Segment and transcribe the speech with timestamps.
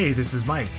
[0.00, 0.70] Hey, this is Mike.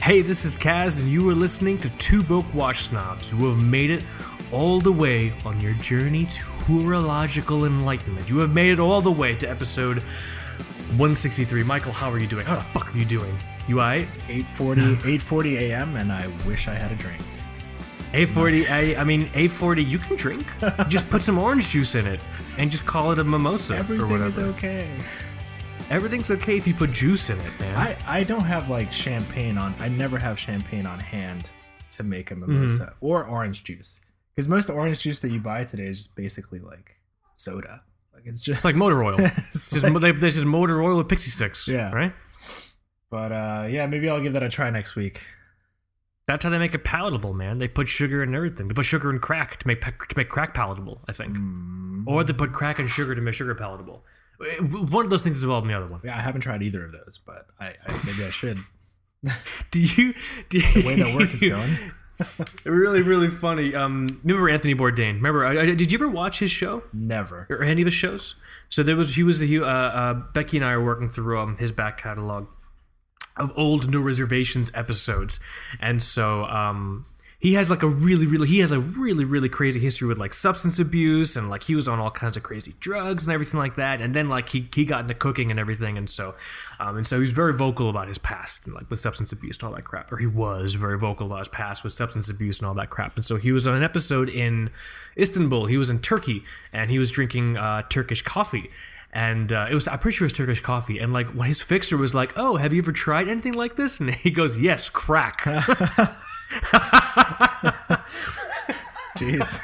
[0.00, 3.60] Hey, this is Kaz, and you are listening to Two Broke Watch Snobs who have
[3.60, 4.02] made it
[4.50, 8.28] all the way on your journey to horological enlightenment.
[8.28, 9.98] You have made it all the way to episode
[10.98, 11.62] 163.
[11.62, 12.44] Michael, how are you doing?
[12.44, 13.38] How the fuck are you doing?
[13.68, 14.08] You alright?
[14.26, 15.94] 8:40 8:40 a.m.
[15.94, 17.22] and I wish I had a drink.
[18.14, 20.46] A40, I, I mean, A40, you can drink.
[20.88, 22.20] just put some orange juice in it
[22.58, 24.04] and just call it a mimosa or whatever.
[24.04, 24.90] Everything is okay.
[25.90, 27.76] Everything's okay if you put juice in it, man.
[27.76, 29.74] I I don't have like champagne on.
[29.78, 31.50] I never have champagne on hand
[31.92, 33.06] to make a mimosa Mm-hmm.
[33.06, 34.00] or orange juice
[34.34, 36.96] because most orange juice that you buy today is just basically like
[37.36, 37.82] soda.
[38.12, 38.58] Like it's just.
[38.58, 39.16] it's like motor oil.
[39.18, 41.68] it's just, like- is motor oil with pixie sticks.
[41.68, 41.92] Yeah.
[41.92, 42.12] Right?
[43.10, 45.22] but uh, yeah, maybe I'll give that a try next week.
[46.26, 47.58] That's how they make it palatable, man.
[47.58, 48.66] They put sugar in everything.
[48.68, 51.36] They put sugar in crack to make to make crack palatable, I think.
[51.36, 52.04] Mm.
[52.06, 54.02] Or they put crack and sugar to make sugar palatable.
[54.60, 56.00] One of those things is involved in the other one.
[56.04, 58.58] Yeah, I haven't tried either of those, but I, I maybe I should.
[59.70, 60.14] Do you?
[60.48, 61.78] Do The way that work is going.
[62.64, 63.74] really, really funny.
[63.74, 65.14] Um, remember Anthony Bourdain?
[65.16, 65.44] Remember?
[65.44, 67.46] I, I- did you ever watch his show Never.
[67.50, 68.34] or any of his shows?
[68.68, 71.56] So there was he was he, uh, uh, Becky and I are working through um,
[71.56, 72.46] his back catalog
[73.36, 75.40] of old No Reservations episodes,
[75.80, 77.06] and so um,
[77.44, 80.32] he has like a really, really he has a really, really crazy history with like
[80.32, 83.76] substance abuse and like he was on all kinds of crazy drugs and everything like
[83.76, 86.34] that, and then like he he got into cooking and everything, and so
[86.80, 89.64] um, and so he's very vocal about his past and like with substance abuse and
[89.64, 92.66] all that crap, or he was very vocal about his past with substance abuse and
[92.66, 94.70] all that crap, and so he was on an episode in
[95.18, 98.70] Istanbul, he was in Turkey, and he was drinking uh, Turkish coffee
[99.12, 100.98] and uh, it was I'm pretty sure it was Turkish coffee.
[100.98, 104.00] And like when his fixer was like, "Oh, have you ever tried anything like this?"
[104.00, 105.46] and he goes, "Yes, crack."
[109.16, 109.60] Jeez.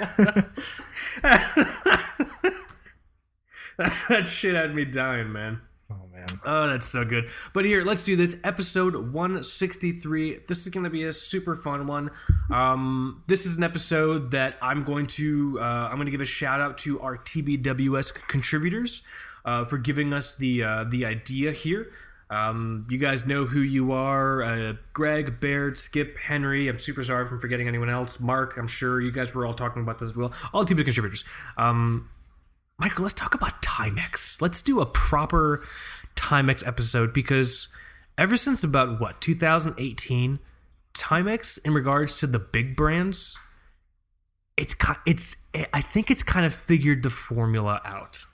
[4.09, 5.61] that shit had me dying, man.
[5.91, 6.27] oh man.
[6.45, 7.29] Oh, that's so good.
[7.53, 8.37] But here, let's do this.
[8.45, 10.41] Episode 163.
[10.47, 12.11] This is going to be a super fun one.
[12.51, 16.61] Um, this is an episode that I'm going to uh, I'm to give a shout
[16.61, 19.03] out to our TBWS contributors
[19.45, 21.91] uh, for giving us the uh, the idea here.
[22.31, 24.41] Um, you guys know who you are.
[24.43, 26.69] Uh, Greg, Baird, Skip, Henry.
[26.69, 28.21] I'm super sorry for forgetting anyone else.
[28.21, 30.33] Mark, I'm sure you guys were all talking about this as well.
[30.55, 31.25] All TBWS contributors.
[31.59, 32.09] Um,
[32.79, 34.41] Michael, let's talk about Timex.
[34.41, 35.63] Let's do a proper
[36.15, 37.69] Timex episode because
[38.17, 40.39] ever since about what 2018,
[40.95, 43.39] Timex in regards to the big brands,
[44.57, 45.37] it's it's
[45.75, 48.25] I think it's kind of figured the formula out.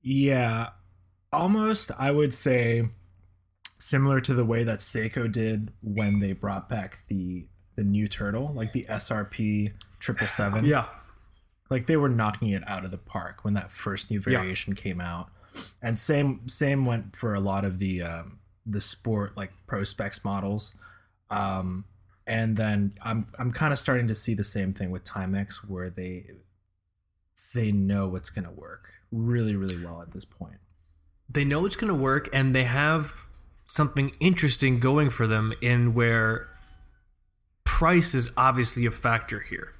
[0.00, 0.70] Yeah,
[1.32, 1.90] almost.
[1.98, 2.88] I would say
[3.84, 7.46] similar to the way that Seiko did when they brought back the
[7.76, 10.64] the new turtle, like the SRP triple seven.
[10.64, 10.86] Yeah,
[11.70, 14.38] like they were knocking it out of the park when that first new Yeah.
[14.38, 15.30] variation came out.
[15.82, 20.74] And same same went for a lot of the um, the sport like Prospex models.
[21.30, 21.84] Um,
[22.26, 25.90] and then I'm I'm kind of starting to see the same thing with Timex where
[25.90, 26.26] they
[27.54, 30.58] they know what's gonna work really really well at this point.
[31.28, 33.28] they know it's going to work and they have
[33.74, 36.48] something interesting going for them in where
[37.64, 39.74] price is obviously a factor here.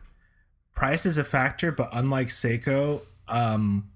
[0.74, 3.90] Price is a factor, but unlike Seiko, um,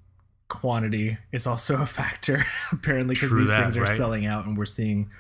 [0.47, 2.45] quantity is also a factor.
[2.73, 3.97] apparently, because these that, things are right?
[3.97, 5.11] selling out, and we're seeing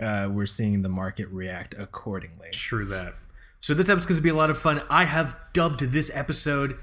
[0.00, 2.50] uh, we're seeing the market react accordingly.
[2.52, 3.14] True that.
[3.58, 4.82] So this episode's going to be a lot of fun.
[4.88, 6.78] I have dubbed this episode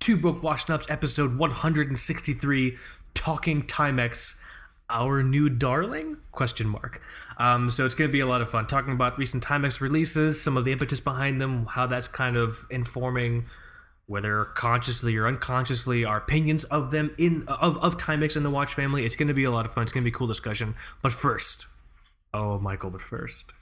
[0.00, 2.76] Two Broke Washed Ups episode 163
[3.14, 4.40] Talking Timex
[4.88, 6.18] our new darling?
[6.32, 7.02] Question mark.
[7.38, 8.66] Um, so it's going to be a lot of fun.
[8.66, 12.66] Talking about recent timex releases some of the impetus behind them how that's kind of
[12.70, 13.46] informing
[14.06, 18.74] whether consciously or unconsciously our opinions of them in of, of timex and the watch
[18.74, 19.04] family.
[19.04, 19.82] It's going to be a lot of fun.
[19.82, 20.74] It's going to be a cool discussion.
[21.02, 21.66] But first
[22.34, 23.52] oh michael but first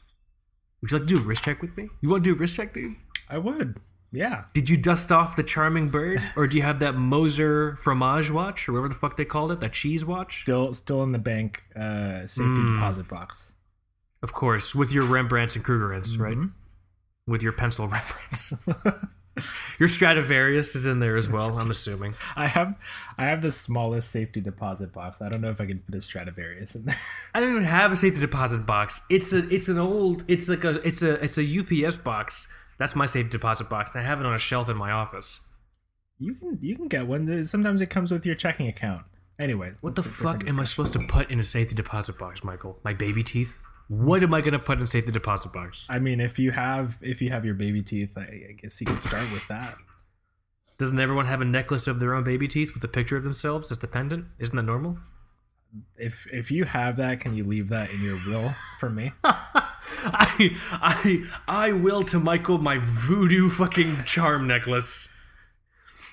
[0.85, 1.89] would you like to do a wrist check with me?
[2.03, 2.97] You want to do a wrist check dude?
[3.31, 3.81] I would,
[4.15, 4.45] yeah.
[4.53, 8.69] did you dust off the charming bird or do you have that moser fromage watch
[8.69, 11.65] or whatever the fuck they called it that cheese watch Still, still in the bank
[11.77, 12.77] uh, safety Hmm.
[12.77, 13.55] deposit box.
[14.23, 16.37] Of course, with your Rembrandts and Krugerrands, right?
[16.37, 17.31] Mm-hmm.
[17.31, 18.55] With your pencil Rembrandts.
[19.79, 22.15] your Stradivarius is in there as well, I'm assuming.
[22.37, 22.79] I have,
[23.19, 25.21] I have the smallest safety deposit box.
[25.21, 26.99] I don't know if I can put a Stradivarius in there.
[27.35, 29.03] I don't even have a safety deposit box.
[29.11, 31.43] It's a it's an old it's like a it's a it's a
[31.87, 32.49] UPS box.
[32.79, 35.41] That's my safety deposit box, and I have it on a shelf in my office.
[36.19, 37.45] You can, you can get one.
[37.45, 39.05] Sometimes it comes with your checking account.
[39.39, 41.75] Anyway, What the that's a different fuck am I supposed to put in a safety
[41.75, 42.79] deposit box, Michael?
[42.85, 43.61] My baby teeth?
[43.89, 45.87] What am I gonna put in a safety deposit box?
[45.91, 48.87] I mean, if you have if you have your baby teeth, I, I guess you
[48.87, 49.77] can start with that.
[50.79, 53.71] Doesn't everyone have a necklace of their own baby teeth with a picture of themselves
[53.71, 54.27] as the pendant?
[54.39, 54.99] Isn't that normal?
[55.97, 59.13] If if you have that, can you leave that in your will for me.
[60.05, 65.09] I I I will to Michael my voodoo fucking charm necklace.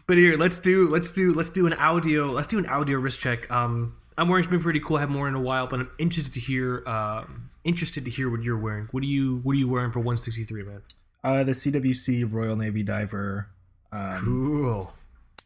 [0.07, 3.19] But here, let's do let's do let's do an audio let's do an audio wrist
[3.19, 3.49] check.
[3.51, 4.97] Um, I'm wearing something pretty cool.
[4.97, 8.29] I haven't worn in a while, but I'm interested to hear um interested to hear
[8.29, 8.87] what you're wearing.
[8.91, 10.81] What are you what are you wearing for 163, man?
[11.23, 13.47] Uh, the CWC Royal Navy Diver,
[13.91, 14.93] um, Cool.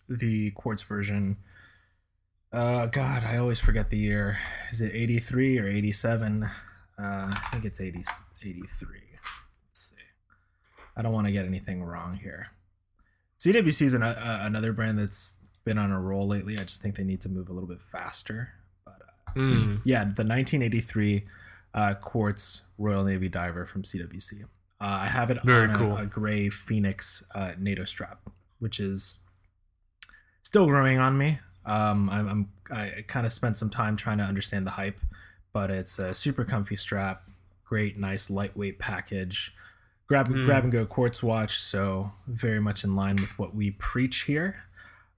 [0.07, 1.37] the quartz version.
[2.53, 4.37] Uh, God, I always forget the year.
[4.71, 6.49] Is it 83 or 87?
[6.97, 8.03] Uh, I think it's 80,
[8.41, 8.87] 83.
[9.67, 9.95] Let's see.
[10.97, 12.51] I don't want to get anything wrong here.
[13.39, 16.53] CWC is an, uh, another brand that's been on a roll lately.
[16.55, 18.53] I just think they need to move a little bit faster.
[18.85, 19.81] But uh, Mm.
[19.83, 21.23] yeah, the 1983
[21.73, 24.43] uh, quartz Royal Navy diver from CWC.
[24.43, 24.47] Uh,
[24.79, 25.97] I have it Very on a, cool.
[25.97, 29.19] a gray Phoenix uh, NATO strap, which is
[30.43, 31.39] still growing on me.
[31.65, 34.99] Um, I'm, I'm I kind of spent some time trying to understand the hype,
[35.55, 37.29] but it's a super comfy strap,
[37.63, 39.53] great, nice, lightweight package.
[40.07, 40.45] Grab Mm.
[40.45, 44.65] grab and go quartz watch, so very much in line with what we preach here.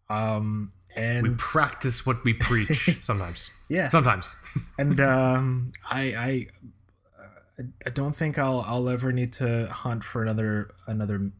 [0.09, 3.49] Um, and We practice what we preach sometimes.
[3.67, 4.35] yeah, Sometimes.
[4.77, 6.47] and um, I I
[7.87, 11.31] I don't think I'll I'll ever need to hunt for another another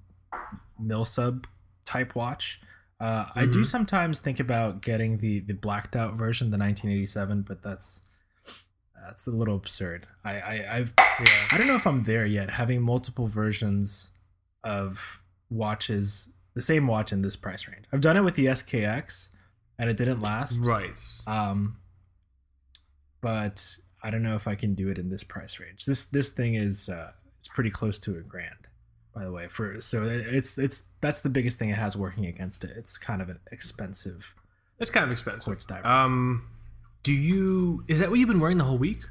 [0.79, 1.45] mill sub
[1.85, 2.59] type watch.
[2.99, 3.65] Uh, I do Mhm.
[3.67, 8.01] sometimes think about getting the the blacked out version, the 1987, but that's
[9.07, 10.05] that's a little absurd.
[10.23, 11.25] I, I I've Yeah.
[11.51, 12.51] I don't know if I'm there yet.
[12.51, 14.09] Having multiple versions
[14.63, 17.85] of watches, the same watch in this price range.
[17.93, 19.29] I've done it with the SKX,
[19.79, 20.59] and it didn't last.
[20.63, 20.99] Right.
[21.25, 21.77] Um,
[23.21, 25.85] but I don't know if I can do it in this price range.
[25.85, 28.67] This this thing is uh, it's pretty close to a grand,
[29.15, 29.47] by the way.
[29.47, 32.71] For so it's it's that's the biggest thing it has working against it.
[32.75, 34.35] It's kind of an expensive
[34.79, 35.45] It's kind of expensive.
[35.45, 35.87] quartz diver.
[35.87, 36.49] Um,
[37.07, 37.85] do you?
[37.87, 39.03] Is that what you've been wearing the whole week?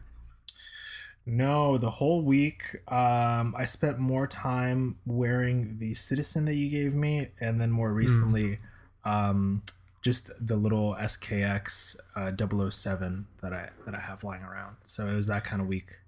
[1.28, 6.94] no, the whole week um, I spent more time wearing the Citizen that you gave
[6.94, 8.60] me, and then more recently.
[9.04, 9.62] Um,
[10.02, 14.76] just the little SKX uh, 007 that I that I have lying around.
[14.84, 15.98] So it was that kind of week.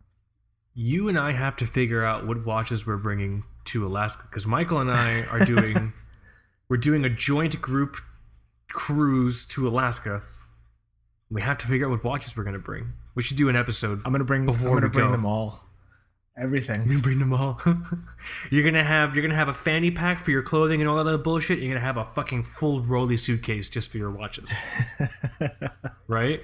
[0.74, 4.78] You and I have to figure out what watches we're bringing to Alaska because Michael
[4.78, 5.94] and I are doing
[6.68, 7.96] we're doing a joint group
[8.70, 10.22] cruise to Alaska.
[11.30, 12.92] We have to figure out what watches we're gonna bring.
[13.14, 14.00] We should do an episode.
[14.04, 15.12] I'm gonna bring Before I'm gonna we bring go.
[15.12, 15.60] them all,
[16.36, 16.90] everything.
[16.90, 17.60] You bring them all.
[18.50, 21.02] you're gonna have you're gonna have a fanny pack for your clothing and all that
[21.02, 21.58] other bullshit.
[21.58, 24.48] You're gonna have a fucking full rolly suitcase just for your watches,
[26.08, 26.42] right?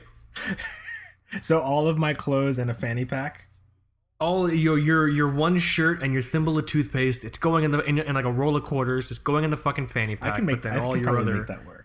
[1.42, 3.48] so all of my clothes and a fanny pack.
[4.20, 7.24] all your your your one shirt and your thimble of toothpaste.
[7.24, 9.10] It's going in the in, in like a roll of quarters.
[9.10, 10.32] It's going in the fucking fanny pack.
[10.34, 10.74] I can make but that.
[10.74, 11.83] then I all your other that work.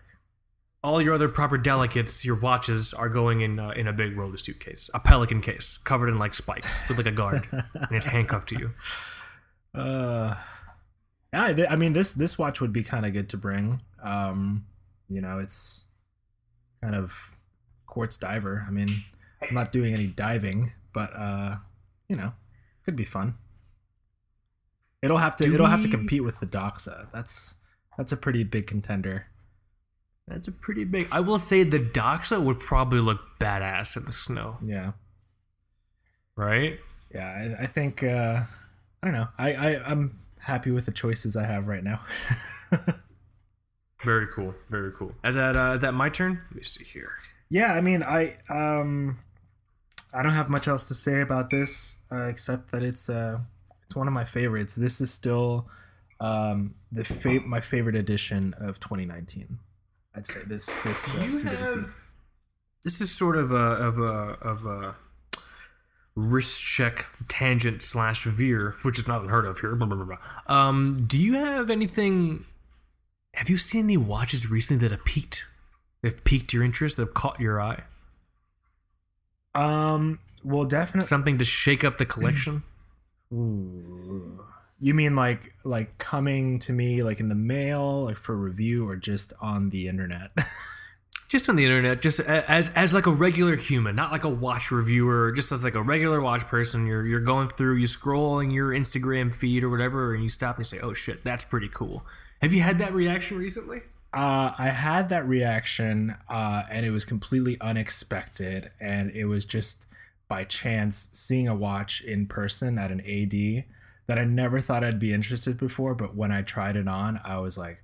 [0.82, 4.36] All your other proper delicates, your watches are going in uh, in a big roller
[4.36, 8.48] suitcase, a pelican case covered in like spikes with like a guard, and it's handcuffed
[8.50, 8.70] to you.
[9.74, 10.36] Uh,
[11.32, 11.52] yeah.
[11.52, 13.82] th- I mean, this this watch would be kind of good to bring.
[14.02, 14.66] Um,
[15.08, 15.84] you know, it's
[16.82, 17.36] kind of
[17.86, 18.64] quartz diver.
[18.66, 18.88] I mean,
[19.42, 21.56] I'm not doing any diving, but uh,
[22.08, 22.32] you know,
[22.84, 23.34] could be fun.
[25.02, 25.44] It'll have to.
[25.44, 27.08] Do it'll have to compete with the Doxa.
[27.12, 27.56] That's
[27.98, 29.26] that's a pretty big contender.
[30.30, 31.08] That's a pretty big.
[31.12, 34.92] I will say the Doxa would probably look badass in the snow, Yeah.
[36.36, 36.78] right?
[37.14, 37.26] Yeah,
[37.58, 38.42] I, I think uh,
[39.02, 39.28] I don't know.
[39.36, 42.00] I, I I'm happy with the choices I have right now.
[44.04, 44.54] Very cool.
[44.70, 45.12] Very cool.
[45.24, 46.40] Is that uh, is that my turn?
[46.48, 47.10] Let me see here.
[47.50, 49.18] yeah, I mean, I um,
[50.14, 53.40] I don't have much else to say about this uh, except that it's uh,
[53.84, 54.74] it's one of my favorites.
[54.74, 55.68] This is still
[56.20, 59.58] um the fa- my favorite edition of 2019.
[60.20, 61.76] I'd say this this uh, you CWC.
[61.76, 61.94] have
[62.84, 64.94] this is sort of a of a of a
[66.14, 69.74] wrist check tangent slash veer, which is not unheard of here.
[69.74, 70.54] Blah, blah, blah, blah.
[70.54, 72.44] Um, do you have anything?
[73.32, 75.46] Have you seen any watches recently that have piqued,
[76.04, 77.84] have piqued your interest, that have caught your eye?
[79.54, 81.08] Um, well, definitely.
[81.08, 82.62] Something to shake up the collection?
[83.32, 84.44] Ooh.
[84.80, 88.96] You mean like like coming to me like in the mail, like for review, or
[88.96, 90.30] just on the internet?
[91.30, 94.72] just on the internet, just as as like a regular human, not like a watch
[94.72, 96.86] reviewer, just as like a regular watch person.
[96.86, 100.64] You're you're going through, you scrolling your Instagram feed or whatever, and you stop and
[100.64, 102.04] you say, "Oh shit, that's pretty cool."
[102.42, 103.82] Have you had that reaction recently?
[104.12, 109.86] Uh, I had that reaction, uh, and it was completely unexpected, and it was just
[110.26, 113.64] by chance seeing a watch in person at an AD
[114.10, 115.94] that I never thought I'd be interested before.
[115.94, 117.78] But when I tried it on, I was like,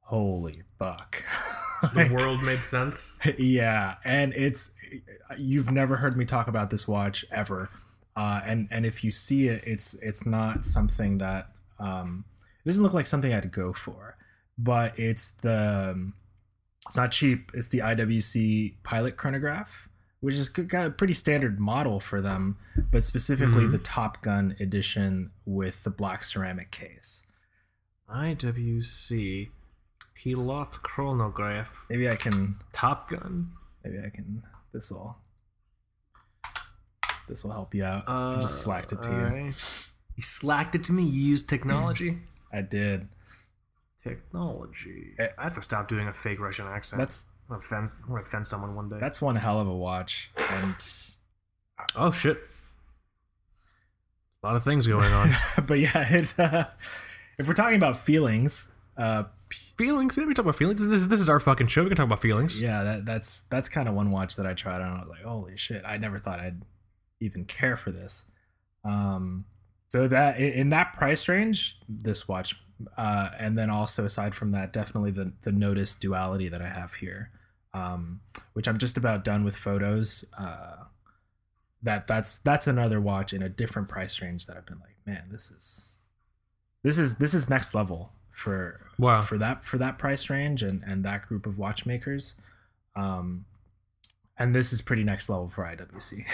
[0.00, 1.22] "Holy fuck!"
[1.94, 3.18] Like, world made sense.
[3.38, 4.72] yeah, and it's
[5.38, 7.70] you've never heard me talk about this watch ever.
[8.16, 12.24] uh, and and if you see it, it's it's not something that um,
[12.64, 14.16] it doesn't look like something I'd go for,
[14.58, 16.14] but it's the um,
[16.86, 17.52] it's not cheap.
[17.54, 19.88] It's the IWC Pilot chronograph,
[20.20, 22.58] which is got a pretty standard model for them,
[22.92, 23.70] but specifically Mhm.
[23.72, 27.22] the Top Gun edition with the black ceramic case.
[28.08, 29.50] IWC
[30.14, 31.86] Pilot chronograph.
[31.88, 33.52] Maybe I can Top Gun.
[33.84, 35.16] maybe I can this will
[37.28, 38.04] this will help you out.
[38.08, 39.14] I Uh, just slacked it to you.
[39.16, 39.64] alright.
[40.16, 41.04] You slacked it to me.
[41.04, 42.22] You used technology.
[42.52, 43.08] I did.
[44.02, 45.14] technology.
[45.18, 45.28] Eh.
[45.38, 46.98] I have to stop doing a fake Russian accent.
[46.98, 48.98] That's I'm gonna offend, I'm gonna offend someone one day.
[49.00, 50.76] that's one hell of a watch, and
[51.96, 52.38] oh shit.
[54.42, 55.30] A lot of things going on.
[55.66, 56.70] but yeah, it's uh,
[57.38, 59.24] if we're talking about feelings, uh,
[59.76, 60.16] feelings.
[60.16, 60.86] Yeah, we talk about feelings.
[60.86, 61.82] This is this is our fucking show.
[61.82, 62.60] We can talk about feelings.
[62.60, 65.22] yeah, that that's that's kind of one watch that I tried and I was like,
[65.22, 66.62] holy shit, I never thought I'd
[67.20, 68.26] even care for this.
[68.84, 69.44] Um,
[69.88, 72.54] so that in, in that price range, this watch,
[72.96, 76.94] uh, and then also aside from that, definitely the the Nodus duality that I have
[76.94, 77.32] here,
[77.74, 78.20] um,
[78.52, 80.24] which I'm just about done with photos.
[80.38, 80.84] Uh,
[81.82, 85.28] that that's that's another watch in a different price range that I've been like, man,
[85.30, 85.96] this is
[86.82, 89.20] this is this is next level for Wow.
[89.22, 92.34] for that for that price range and and that group of watchmakers
[92.96, 93.44] um
[94.38, 96.24] and this is pretty next level for IWC.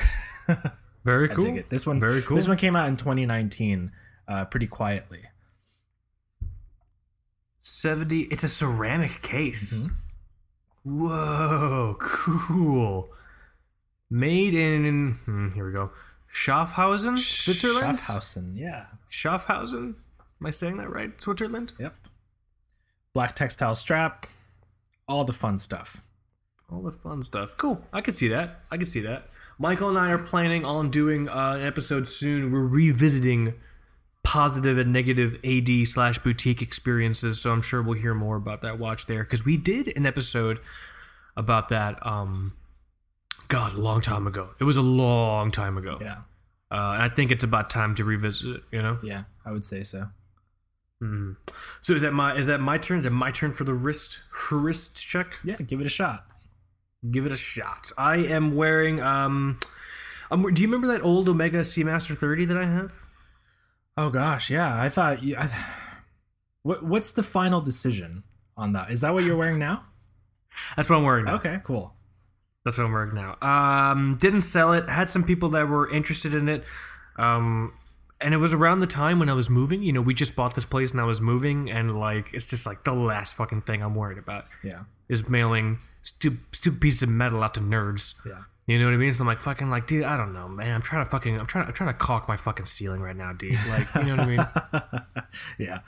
[1.04, 1.42] Very I cool.
[1.44, 1.70] dig it.
[1.70, 2.36] This one Very cool.
[2.36, 3.92] This one came out in 2019
[4.28, 5.22] uh pretty quietly.
[7.60, 8.22] Seventy.
[8.22, 9.74] It's a ceramic case.
[9.74, 9.90] Mhm.
[10.86, 13.10] Whoa, cool.
[14.08, 15.90] Made in hmm, here we go.
[16.32, 17.98] Schaffhausen, Switzerland.
[17.98, 18.86] Schaffhausen, yeah.
[19.10, 19.94] Schaffhausen.
[20.40, 21.20] Am I saying that right?
[21.20, 21.72] Switzerland.
[21.80, 21.96] Yep.
[23.12, 24.26] Black textile strap,
[25.08, 26.04] all the fun stuff.
[26.70, 27.56] All the fun stuff.
[27.56, 27.82] Cool.
[27.92, 28.60] I could see that.
[28.70, 29.26] I could see that.
[29.58, 32.52] Michael and I are planning on doing uh, an episode soon.
[32.52, 33.54] We're revisiting
[34.26, 37.40] positive and negative AD slash boutique experiences.
[37.40, 40.58] So I'm sure we'll hear more about that watch there because we did an episode
[41.36, 42.04] about that.
[42.04, 42.52] Um,
[43.46, 44.48] God, a long time ago.
[44.58, 45.98] It was a long time ago.
[46.00, 46.16] Yeah.
[46.72, 48.62] Uh, and I think it's about time to revisit it.
[48.72, 48.98] You know.
[49.00, 50.08] Yeah, I would say so.
[51.00, 51.36] Mhm.
[51.80, 52.98] So is that my is that my turn?
[52.98, 54.18] Is it my turn for the wrist
[54.50, 55.38] wrist check?
[55.44, 56.26] Yeah, give it a shot.
[57.08, 57.92] Give it a shot.
[57.96, 59.00] I am wearing.
[59.00, 59.60] Um,
[60.32, 62.92] I'm, do you remember that old Omega Seamaster 30 that I have?
[63.96, 64.80] Oh gosh, yeah.
[64.80, 65.48] I thought you I,
[66.62, 68.24] What what's the final decision
[68.56, 68.90] on that?
[68.90, 69.84] Is that what you're wearing now?
[70.76, 71.34] That's what I'm wearing now.
[71.34, 71.92] Okay, cool.
[72.64, 73.36] That's what I'm wearing now.
[73.42, 74.88] Um, didn't sell it.
[74.88, 76.64] Had some people that were interested in it.
[77.16, 77.72] Um,
[78.20, 79.82] and it was around the time when I was moving.
[79.82, 82.64] You know, we just bought this place and I was moving, and like it's just
[82.66, 84.84] like the last fucking thing I'm worried about Yeah.
[85.08, 88.14] is mailing stupid, stupid pieces of metal out to nerds.
[88.26, 88.42] Yeah.
[88.66, 89.12] You know what I mean?
[89.12, 90.74] So I'm like, fucking, like, dude, I don't know, man.
[90.74, 93.32] I'm trying to fucking, I'm trying, I'm trying to caulk my fucking ceiling right now,
[93.32, 93.56] dude.
[93.68, 95.22] Like, you know what I mean?
[95.58, 95.78] yeah.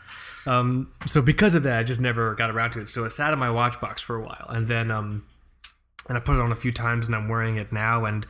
[0.46, 2.88] Um, so because of that, I just never got around to it.
[2.88, 5.26] So it sat in my watch box for a while, and then um,
[6.08, 8.24] and I put it on a few times, and I'm wearing it now, and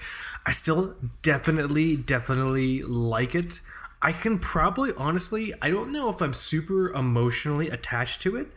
[0.47, 3.61] I still definitely, definitely like it.
[4.01, 8.49] I can probably, honestly, I don't know if I'm super emotionally attached to it.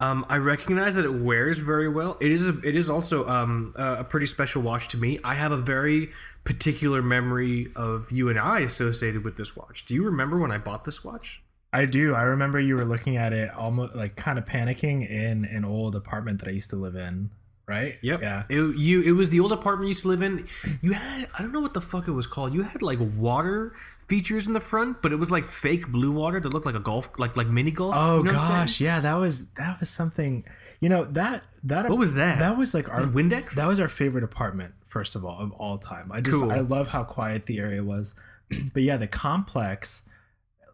[0.00, 2.16] Um, I recognize that it wears very well.
[2.20, 5.18] It is a, it is also um, a pretty special watch to me.
[5.24, 6.10] I have a very
[6.44, 9.84] particular memory of you and I associated with this watch.
[9.86, 11.42] Do you remember when I bought this watch?
[11.72, 12.14] I do.
[12.14, 15.94] I remember you were looking at it almost like kind of panicking in an old
[15.94, 17.30] apartment that I used to live in,
[17.66, 17.96] right?
[18.00, 18.22] Yep.
[18.22, 18.44] Yeah.
[18.48, 19.02] It, you.
[19.02, 20.46] It was the old apartment you used to live in.
[20.80, 21.28] You had.
[21.36, 22.54] I don't know what the fuck it was called.
[22.54, 23.74] You had like water
[24.08, 26.80] features in the front, but it was like fake blue water that looked like a
[26.80, 27.94] golf, like like mini golf.
[27.96, 30.44] Oh You know gosh, yeah, that was that was something.
[30.80, 32.38] You know that that What was that?
[32.38, 33.54] That was like our Was Windex?
[33.54, 36.10] That was our favorite apartment, first of all, of all time.
[36.12, 36.50] I just Cool.
[36.50, 38.14] I love how quiet the area was.
[38.72, 40.02] but yeah, the complex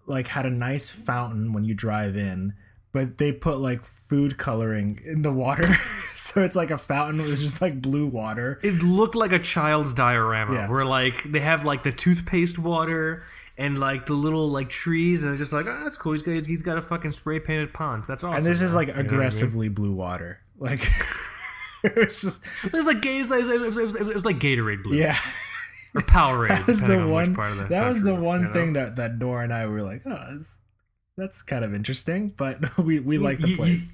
[0.06, 2.54] like had a nice fountain when you drive in,
[2.94, 5.66] but they put like food coloring in the water.
[6.16, 8.60] so it's like a fountain with just like blue water.
[8.62, 10.68] It looked like a child's diorama, Yeah.
[10.68, 13.24] where like they have like the toothpaste water
[13.58, 16.12] and like the little like trees, and it's just like, oh, that's cool.
[16.12, 18.04] He's got he's got a fucking spray painted pond.
[18.06, 18.38] That's awesome.
[18.38, 19.14] And this is like You know what I mean?
[19.14, 20.38] aggressively blue water.
[20.56, 20.88] Like
[21.84, 23.18] it was just It was like gay.
[23.18, 25.18] It was, it was, it was, like Gatorade blue yeah.
[25.96, 26.48] or Powerade.
[26.58, 27.28] that was the on one.
[27.30, 28.52] which part of the that was the one you know?
[28.52, 30.52] thing that that Nora and I were like, oh, that's,
[31.16, 33.92] that's kind of interesting, but we we like the You- you- place.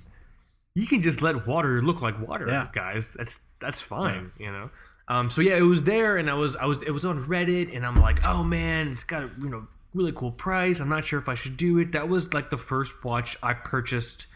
[0.75, 2.69] you can just let water look like water, Yeah.
[2.73, 3.15] guys.
[3.15, 4.71] That's that's fine, you know.
[5.09, 7.75] Um, so yeah, it was there, and I was I was it was on Reddit,
[7.75, 10.79] and I'm like, oh man, it's got a you know really cool price.
[10.81, 11.93] I'm not sure if I should do it.
[11.93, 14.29] That was like the first watch I purchased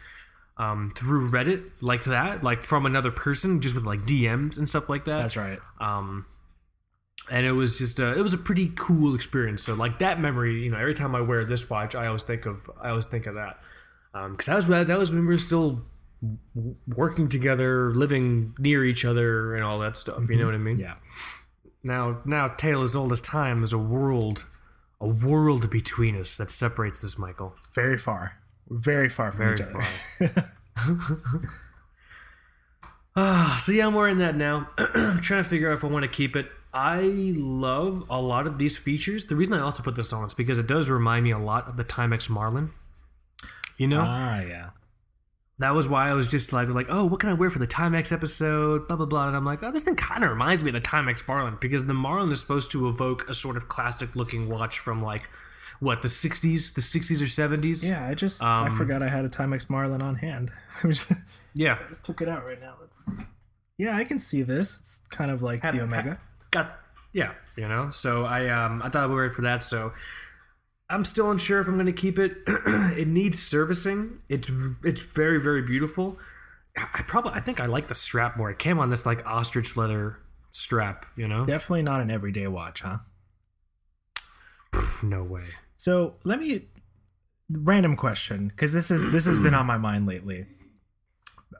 [0.59, 4.88] um, through Reddit, like that, like from another person, just with like DMs and stuff
[4.88, 5.21] like that.
[5.23, 5.59] That's right.
[5.81, 6.26] Um,
[7.31, 9.62] and it was just a, it was a pretty cool experience.
[9.62, 12.47] So like that memory, you know, every time I wear this watch, I always think
[12.47, 13.59] of I always think of that
[14.14, 15.83] um, because that was that was when we were still
[16.87, 20.19] working together, living near each other, and all that stuff.
[20.28, 20.47] You know mm-hmm.
[20.47, 20.78] what I mean?
[20.78, 20.95] Yeah.
[21.83, 23.61] Now, now, tale as old as time.
[23.61, 24.47] There's a world,
[25.00, 27.54] a world between us that separates us, Michael.
[27.75, 28.38] Very far.
[28.71, 29.83] Very far from Very each other.
[30.33, 31.50] far.
[33.16, 34.69] Ah, so yeah, I'm wearing that now.
[34.78, 36.49] I'm trying to figure out if I want to keep it.
[36.75, 37.02] I
[37.37, 39.26] love a lot of these features.
[39.26, 41.69] The reason I also put this on is because it does remind me a lot
[41.69, 42.71] of the Timex Marlin.
[43.78, 44.71] You know, Ah, yeah.
[45.59, 47.66] that was why I was just like, like, oh, what can I wear for the
[47.66, 48.87] Timex episode?
[48.88, 49.28] Blah blah blah.
[49.28, 51.85] And I'm like, oh, this thing kind of reminds me of the Timex Marlin because
[51.87, 55.28] the Marlin is supposed to evoke a sort of classic looking watch from like
[55.81, 57.83] what the 60s, the 60s or 70s.
[57.85, 60.50] Yeah, I just I Um, forgot I had a Timex Marlin on hand.
[61.57, 62.75] Yeah i just took it out right now.
[63.78, 64.78] Yeah, I can see this.
[64.81, 66.19] It's kind of like Had- the Omega.
[66.54, 66.80] Got
[67.12, 69.92] yeah you know so i um i thought i would wear it for that so
[70.88, 74.50] i'm still unsure if i'm going to keep it it needs servicing it's
[74.82, 76.18] it's very very beautiful
[76.76, 78.50] I I probably I think I like the strap more.
[78.50, 80.18] It came on this like ostrich leather
[80.50, 81.44] strap, you know?
[81.46, 82.99] Definitely not an everyday watch, huh?
[85.02, 85.44] No way.
[85.76, 86.66] So let me
[87.50, 90.46] random question because this is this has been on my mind lately.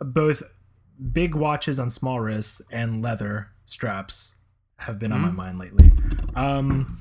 [0.01, 0.43] Both
[1.13, 4.34] big watches on small wrists and leather straps
[4.79, 5.91] have been on my mind lately.
[6.35, 7.01] Um,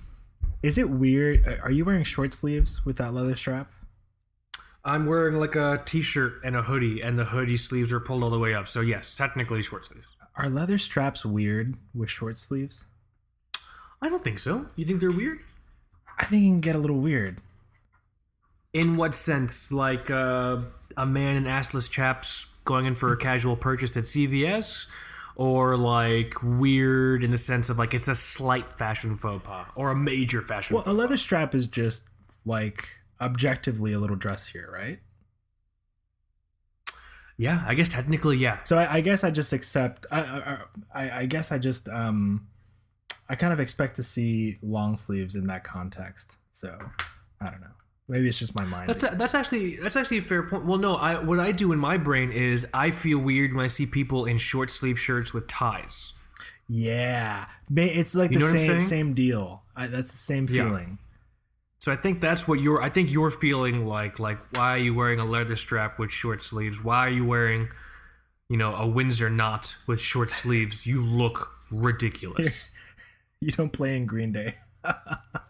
[0.61, 1.59] is it weird?
[1.63, 3.71] Are you wearing short sleeves with that leather strap?
[4.85, 8.29] I'm wearing like a t-shirt and a hoodie, and the hoodie sleeves are pulled all
[8.29, 8.67] the way up.
[8.67, 10.15] So yes, technically short sleeves.
[10.35, 12.85] Are leather straps weird with short sleeves?
[14.01, 14.67] I don't think so.
[14.75, 15.39] You think they're weird?
[16.19, 17.39] I think it can get a little weird.
[18.73, 19.71] In what sense?
[19.71, 20.57] Like uh,
[20.97, 24.85] a man in assless chaps going in for a casual purchase at CVS?
[25.35, 29.89] Or like weird in the sense of like it's a slight fashion faux pas or
[29.91, 32.03] a major fashion Well, a leather strap is just
[32.45, 34.99] like objectively a little dressier, right?
[37.37, 38.61] Yeah, I guess technically, yeah.
[38.63, 40.05] So I, I guess I just accept.
[40.11, 40.57] I, I,
[40.93, 42.47] I I guess I just um,
[43.27, 46.37] I kind of expect to see long sleeves in that context.
[46.51, 46.77] So
[47.41, 47.67] I don't know.
[48.07, 48.89] Maybe it's just my mind.
[48.89, 50.65] That's a, that's actually that's actually a fair point.
[50.65, 53.67] Well, no, I what I do in my brain is I feel weird when I
[53.67, 56.13] see people in short sleeve shirts with ties.
[56.67, 59.63] yeah, it's like You the know what I'm same same deal.
[59.75, 60.65] I, that's the same Yeah.
[60.65, 60.99] feeling.
[61.79, 62.81] So I think that's what you're.
[62.81, 66.41] I think you're feeling like like why are you wearing a leather strap with short
[66.41, 66.83] sleeves?
[66.83, 67.69] Why are you wearing,
[68.49, 70.85] you know, a Windsor knot with short sleeves?
[70.85, 72.65] You look ridiculous.
[73.41, 74.55] You don't play in Green Day.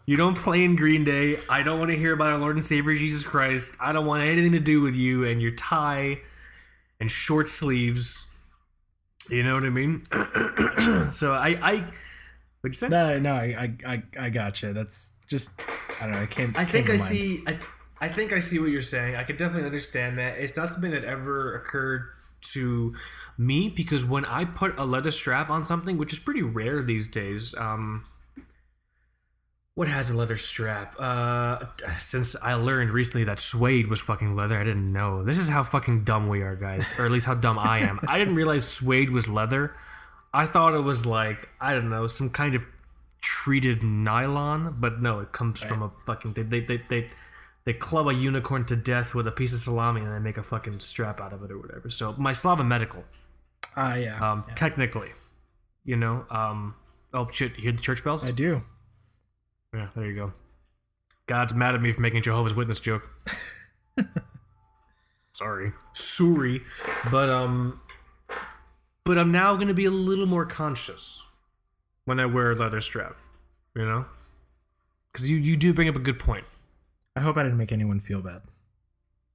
[0.06, 1.38] You don't play in Green Day.
[1.48, 3.74] I don't want to hear about our Lord and Savior Jesus Christ.
[3.80, 6.20] I don't want anything to do with you and your tie
[7.00, 8.26] and short sleeves.
[9.30, 10.02] You know what I mean?
[11.10, 11.76] so I, I,
[12.60, 12.88] what'd you say?
[12.88, 14.74] No, no, I, I, I, gotcha.
[14.74, 15.50] That's just
[16.02, 16.20] I don't know.
[16.20, 16.58] I can't.
[16.58, 17.42] I think I see.
[17.46, 17.58] I,
[18.02, 19.16] I think I see what you're saying.
[19.16, 20.36] I can definitely understand that.
[20.36, 22.10] It's not something that ever occurred
[22.52, 22.94] to
[23.38, 27.06] me because when I put a leather strap on something, which is pretty rare these
[27.06, 28.04] days, um,
[29.74, 30.94] what has a leather strap?
[30.98, 31.58] Uh,
[31.98, 35.24] since I learned recently that suede was fucking leather, I didn't know.
[35.24, 37.98] This is how fucking dumb we are, guys, or at least how dumb I am.
[38.08, 39.74] I didn't realize suede was leather.
[40.32, 42.66] I thought it was like I don't know some kind of
[43.20, 47.08] treated nylon, but no, it comes from a fucking they they they they,
[47.64, 50.42] they club a unicorn to death with a piece of salami and they make a
[50.42, 51.88] fucking strap out of it or whatever.
[51.90, 53.04] So my Slava medical,
[53.76, 54.18] Ah, yeah.
[54.32, 55.10] um, technically,
[55.84, 56.74] you know, um,
[57.12, 58.26] oh shit, you hear the church bells?
[58.26, 58.62] I do.
[59.74, 60.32] Yeah, there you go.
[61.26, 63.08] God's mad at me for making Jehovah's Witness joke.
[65.34, 66.62] Sorry, sorry,
[67.10, 67.80] but um,
[69.04, 71.24] but I'm now gonna be a little more conscious
[72.04, 73.16] when I wear a leather strap.
[73.74, 74.06] You know,
[75.12, 76.46] because you you do bring up a good point.
[77.16, 78.42] I hope I didn't make anyone feel bad.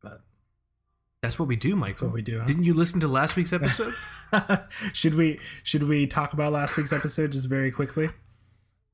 [0.01, 0.21] But
[1.21, 1.89] That's what we do, Michael.
[1.89, 2.45] That's what we do, huh?
[2.45, 3.93] Didn't you listen to last week's episode?
[4.93, 8.09] should we should we talk about last week's episode just very quickly?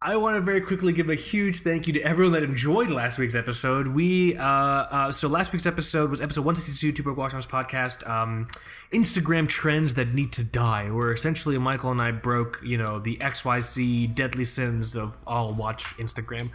[0.01, 3.17] I want to very quickly give a huge thank you to everyone that enjoyed last
[3.17, 3.87] week's episode.
[3.87, 8.07] We uh, uh so last week's episode was episode 162 Two Broke Watchhouse podcast.
[8.07, 8.47] Um,
[8.91, 10.91] Instagram trends that need to die.
[10.91, 15.85] Where essentially Michael and I broke you know the XYZ deadly sins of all watch
[15.97, 16.51] Instagram.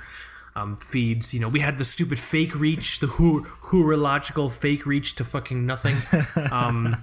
[0.55, 5.14] Um, feeds, you know, we had the stupid fake reach, the who horological fake reach
[5.14, 5.96] to fucking nothing.
[6.53, 6.96] Um,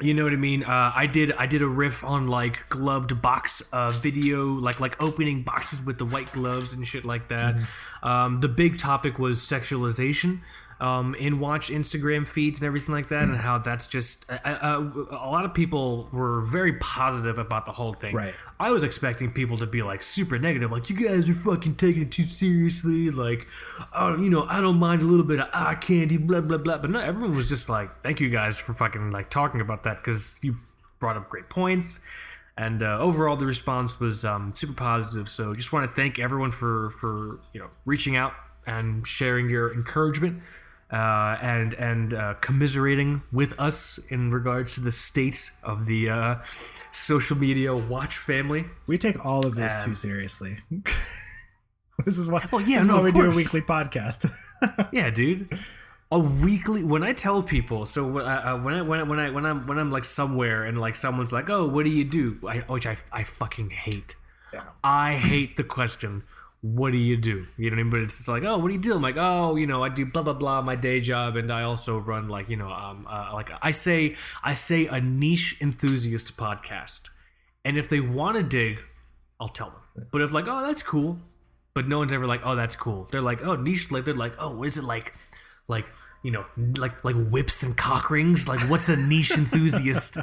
[0.00, 0.64] you know what I mean?
[0.64, 5.00] Uh, I did I did a riff on like gloved box uh, video, like like
[5.02, 7.56] opening boxes with the white gloves and shit like that.
[8.02, 10.40] Um, the big topic was sexualization.
[10.80, 14.90] Um, and watch Instagram feeds and everything like that, and how that's just uh, uh,
[15.10, 18.14] a lot of people were very positive about the whole thing.
[18.14, 18.34] Right.
[18.58, 22.02] I was expecting people to be like super negative, like you guys are fucking taking
[22.02, 23.10] it too seriously.
[23.10, 23.46] Like,
[23.94, 26.78] oh, you know, I don't mind a little bit of eye candy, blah blah blah.
[26.78, 29.98] But no, everyone was just like, thank you guys for fucking like talking about that
[29.98, 30.56] because you
[30.98, 32.00] brought up great points.
[32.56, 35.28] And uh, overall, the response was um, super positive.
[35.28, 38.32] So, just want to thank everyone for for you know reaching out
[38.66, 40.42] and sharing your encouragement
[40.92, 46.36] uh, and and uh, commiserating with us in regards to the state of the uh,
[46.90, 48.66] social media watch family.
[48.86, 50.58] We take all of this too seriously.
[52.04, 52.46] this is why.
[52.50, 54.30] Well, yeah, this is no, why we do a weekly podcast.
[54.92, 55.58] Yeah, dude.
[56.12, 59.30] A weekly when I tell people, so uh, uh, when I when I, when I
[59.30, 62.38] when I'm when I'm like somewhere and like someone's like, "Oh, what do you do?"
[62.46, 64.16] I, which I I fucking hate.
[64.52, 64.64] Yeah.
[64.84, 66.24] I hate the question.
[66.62, 67.46] What do you do?
[67.56, 67.90] You know what I mean?
[67.90, 68.94] But it's like, oh, what do you do?
[68.94, 71.62] I'm like, oh, you know, I do blah blah blah my day job, and I
[71.62, 76.36] also run like, you know, um, uh, like I say, I say a niche enthusiast
[76.36, 77.08] podcast,
[77.64, 78.80] and if they want to dig,
[79.40, 80.08] I'll tell them.
[80.12, 81.18] But if like, oh, that's cool,
[81.72, 83.08] but no one's ever like, oh, that's cool.
[83.10, 83.90] They're like, oh, niche.
[83.90, 85.14] Like they're like, oh, what is it like?
[85.66, 85.86] Like
[86.22, 86.44] you know,
[86.76, 88.46] like like whips and cock rings.
[88.46, 90.18] Like what's a niche enthusiast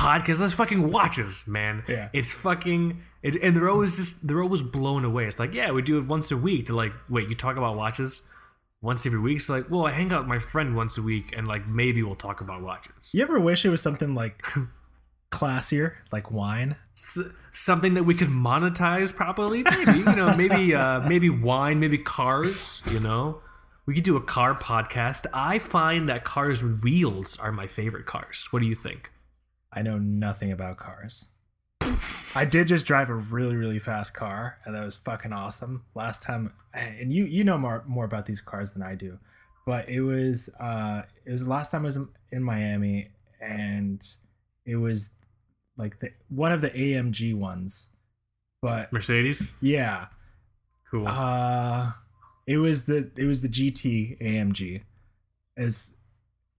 [0.00, 0.38] podcast?
[0.38, 1.82] That's fucking watches, man.
[1.88, 2.08] Yeah.
[2.12, 3.02] it's fucking.
[3.22, 5.26] It, and they're always just they're always blown away.
[5.26, 6.66] It's like, yeah, we do it once a week.
[6.66, 8.22] They're like, wait, you talk about watches
[8.80, 9.40] once every week?
[9.42, 12.02] So like, well, I hang out with my friend once a week, and like maybe
[12.02, 13.10] we'll talk about watches.
[13.12, 14.42] you ever wish it was something like
[15.30, 16.76] classier, like wine?
[16.96, 17.18] S-
[17.52, 22.80] something that we could monetize properly maybe you know maybe uh maybe wine maybe cars
[22.92, 23.40] you know
[23.86, 28.06] we could do a car podcast i find that cars with wheels are my favorite
[28.06, 29.09] cars what do you think
[29.72, 31.26] I know nothing about cars.
[32.34, 35.84] I did just drive a really really fast car, and that was fucking awesome.
[35.94, 39.18] Last time, and you you know more more about these cars than I do,
[39.66, 41.98] but it was uh it was the last time I was
[42.30, 43.08] in- Miami,
[43.40, 44.02] and
[44.64, 45.10] it was
[45.76, 47.88] like the one of the AMG ones,
[48.62, 50.06] but mercedes yeah,
[50.90, 51.92] cool uh,
[52.46, 54.84] it was the it was the GT AMG,
[55.56, 55.94] is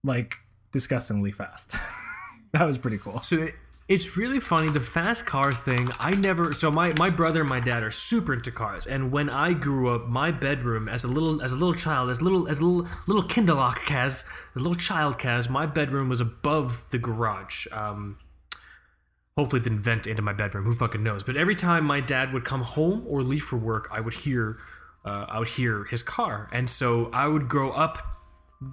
[0.03, 0.35] like
[0.73, 1.75] disgustingly fast.
[2.53, 3.19] that was pretty cool.
[3.19, 3.55] so it,
[3.87, 7.59] it's really funny the fast car thing i never so my, my brother and my
[7.59, 11.41] dad are super into cars and when i grew up my bedroom as a little
[11.41, 14.23] as a little child as little as little little kinderlock kaz
[14.55, 17.67] a little child kaz my bedroom was above the garage.
[17.71, 18.17] Um
[19.37, 21.23] hopefully it didn't vent into my bedroom who fucking knows?
[21.23, 24.57] But every time my dad would come home or leave for work i would hear
[25.03, 26.49] uh, i would hear his car.
[26.53, 28.11] And so i would grow up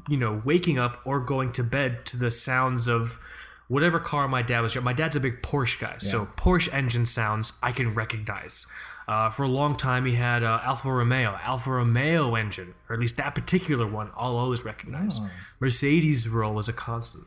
[0.08, 3.18] you know, waking up or going to bed to the sounds of
[3.68, 4.74] whatever car my dad was.
[4.76, 8.66] My dad's a big Porsche guy, so Porsche engine sounds I can recognize.
[9.06, 13.00] Uh, for a long time, he had uh, Alfa Romeo, Alfa Romeo engine, or at
[13.00, 14.10] least that particular one.
[14.16, 15.18] I'll always recognize.
[15.60, 17.26] Mercedes roll was a constant.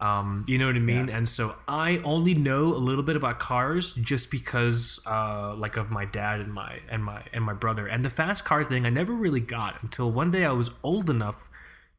[0.00, 1.08] Um, you know what I mean?
[1.10, 5.90] And so I only know a little bit about cars just because, uh, like, of
[5.90, 7.86] my dad and my and my and my brother.
[7.86, 11.10] And the fast car thing, I never really got until one day I was old
[11.10, 11.50] enough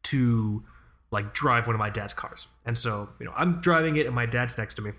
[0.03, 0.63] to
[1.11, 2.47] like drive one of my dad's cars.
[2.69, 4.91] And so, you know, I'm driving it and my dad's next to me.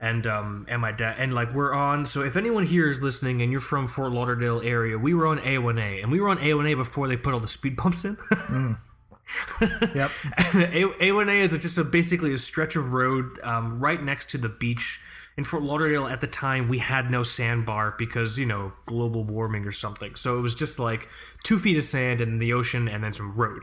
[0.00, 3.40] And um and my dad and like we're on so if anyone here is listening
[3.40, 6.76] and you're from Fort Lauderdale area, we were on A1A and we were on A1A
[6.76, 8.16] before they put all the speed bumps in.
[9.94, 10.10] Yep.
[10.54, 14.48] A- A1A is just a, basically a stretch of road um, right next to the
[14.48, 14.98] beach.
[15.36, 19.64] In Fort Lauderdale at the time, we had no sandbar because, you know, global warming
[19.64, 20.16] or something.
[20.16, 21.08] So it was just like
[21.44, 23.62] two feet of sand and the ocean and then some road.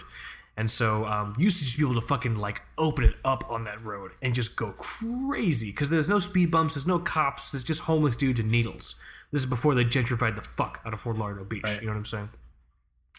[0.58, 3.66] And so um, used to just be able to fucking like open it up on
[3.66, 7.64] that road and just go crazy because there's no speed bumps, there's no cops, there's
[7.64, 8.96] just homeless dudes and needles.
[9.32, 11.62] This is before they gentrified the fuck out of Fort Lauderdale Beach.
[11.64, 11.80] Right.
[11.80, 12.30] You know what I'm saying?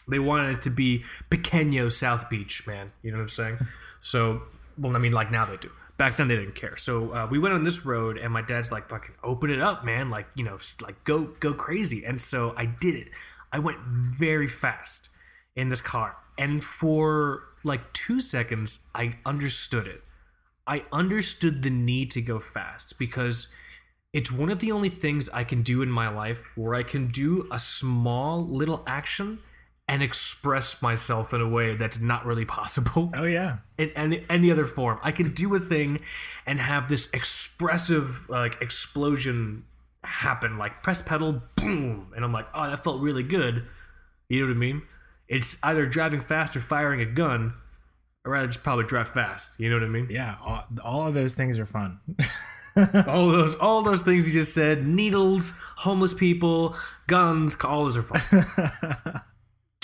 [0.09, 2.91] They wanted it to be Pequeño South Beach, man.
[3.03, 3.57] You know what I'm saying?
[4.01, 4.43] So,
[4.77, 5.71] well, I mean, like now they do.
[5.97, 6.77] Back then they didn't care.
[6.77, 9.83] So uh, we went on this road, and my dad's like, "Fucking open it up,
[9.83, 10.09] man!
[10.09, 13.09] Like, you know, like go go crazy." And so I did it.
[13.51, 15.09] I went very fast
[15.57, 20.01] in this car, and for like two seconds, I understood it.
[20.65, 23.49] I understood the need to go fast because
[24.13, 27.09] it's one of the only things I can do in my life where I can
[27.09, 29.39] do a small little action
[29.87, 33.57] and express myself in a way that's not really possible Oh yeah.
[33.77, 34.99] in any, any other form.
[35.03, 35.99] I can do a thing
[36.45, 39.65] and have this expressive like explosion
[40.03, 43.65] happen, like press pedal, boom, and I'm like, oh, that felt really good.
[44.29, 44.83] You know what I mean?
[45.29, 47.53] It's either driving fast or firing a gun.
[48.25, 49.51] I'd rather just probably drive fast.
[49.57, 50.07] You know what I mean?
[50.09, 50.35] Yeah.
[50.43, 51.99] All, all of those things are fun.
[53.07, 56.75] all those all those things you just said needles homeless people
[57.07, 59.21] guns all those are fun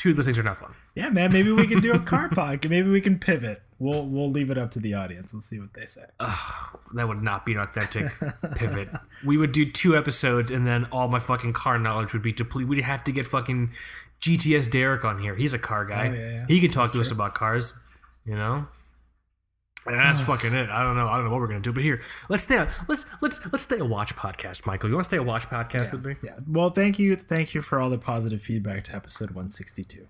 [0.05, 0.73] two of those things are not fun.
[0.93, 1.33] Yeah, man.
[1.33, 2.69] Maybe we can do a car podcast.
[2.69, 3.63] Maybe we can pivot.
[3.79, 5.33] We'll we'll leave it up to the audience.
[5.33, 6.05] We'll see what they say.
[6.19, 8.11] Ugh, that would not be an authentic
[8.55, 8.89] pivot.
[9.25, 12.69] We would do two episodes, and then all my fucking car knowledge would be depleted.
[12.69, 13.71] We'd have to get fucking
[14.25, 15.35] GTS Derek on here.
[15.35, 16.09] He's a car oh, guy.
[16.09, 16.45] Oh, yeah, yeah.
[16.47, 17.73] He can talk to us about cars.
[18.25, 18.67] You know.
[19.85, 20.69] And that's fucking it.
[20.69, 21.07] I don't know.
[21.07, 21.71] I don't know what we're gonna do.
[21.71, 22.57] But here, let's stay.
[22.57, 24.89] On, let's let's let's stay a watch podcast, Michael.
[24.89, 26.15] You want to stay a watch podcast with me?
[26.23, 26.37] Yeah.
[26.47, 30.07] Well, thank you, thank you for all the positive feedback to episode 162.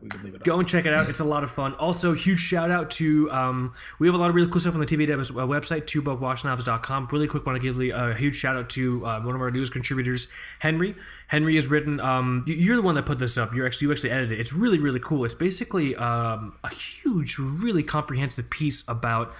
[0.00, 0.44] Uh, We could leave it up.
[0.44, 1.08] Go and check it out.
[1.10, 1.74] It's a lot of fun.
[1.74, 4.80] Also, huge shout out to um, we have a lot of really cool stuff on
[4.80, 7.08] the TBW website, tubewatchknobs.com.
[7.12, 9.72] Really quick, want to give a huge shout out to uh, one of our newest
[9.72, 10.28] contributors,
[10.60, 10.94] Henry.
[11.28, 12.00] Henry has written.
[12.00, 13.54] Um, you- you're the one that put this up.
[13.54, 14.40] You're actually you actually edited it.
[14.40, 15.24] It's really really cool.
[15.24, 19.32] It's basically um, a huge, really comprehensive piece about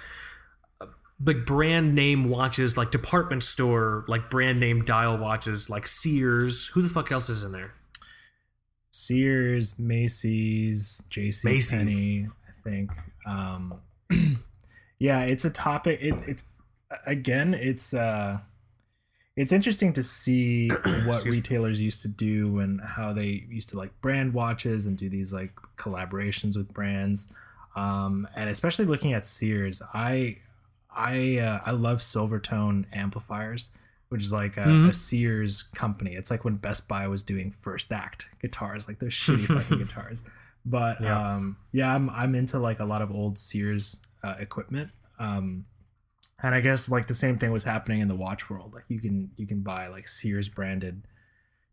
[0.79, 0.85] uh,
[1.23, 6.67] like brand name watches, like department store, like brand name dial watches, like Sears.
[6.73, 7.73] Who the fuck else is in there?
[9.11, 11.71] Sears, Macy's, JC Macy's.
[11.71, 12.91] Penney, I think.
[13.25, 13.73] Um,
[14.99, 15.99] yeah, it's a topic.
[16.01, 16.45] It, it's
[17.05, 18.39] again, it's uh,
[19.35, 20.69] it's interesting to see
[21.05, 25.09] what retailers used to do and how they used to like brand watches and do
[25.09, 27.27] these like collaborations with brands.
[27.75, 30.37] Um, and especially looking at Sears, I
[30.89, 33.71] I uh, I love Silvertone amplifiers,
[34.11, 34.89] which is like a, Mhm.
[34.89, 36.15] a Sears company.
[36.15, 40.23] It's like when Best Buy was doing First Act guitars, like those shitty fucking guitars.
[40.65, 41.35] But Yeah.
[41.35, 44.91] um, yeah, I'm I'm into like a lot of old Sears uh, equipment.
[45.17, 45.65] Um,
[46.43, 48.73] and I guess like the same thing was happening in the watch world.
[48.73, 51.03] Like you can you can buy like Sears branded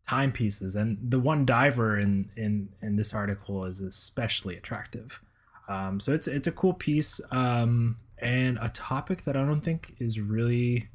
[0.09, 5.21] timepieces, and the one diver in in in this article is especially attractive.
[5.69, 9.95] Um, so it's it's a cool piece um, and a topic that I don't think
[9.99, 10.89] is really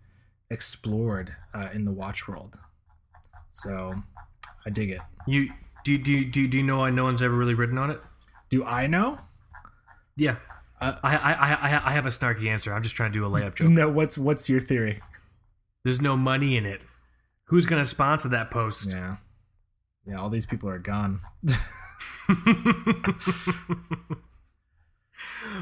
[0.54, 2.60] explored uh, in the watch world.
[3.50, 3.96] So
[4.66, 5.02] I dig it.
[5.28, 5.50] You
[5.84, 8.00] do do do do you know why no one's ever really written on it?
[8.50, 9.20] Do I know?
[10.16, 10.38] Yeah.
[10.80, 12.74] Uh, I, I, I, I have a snarky answer.
[12.74, 13.70] I'm just trying to do a layup joke.
[13.70, 13.89] No.
[13.89, 15.02] What's what's your theory?
[15.84, 16.82] There's no money in it.
[17.46, 18.89] Who's going to sponsor that post?
[18.89, 19.18] Yeah.
[20.06, 20.20] Yeah.
[20.20, 21.22] All these people are gone.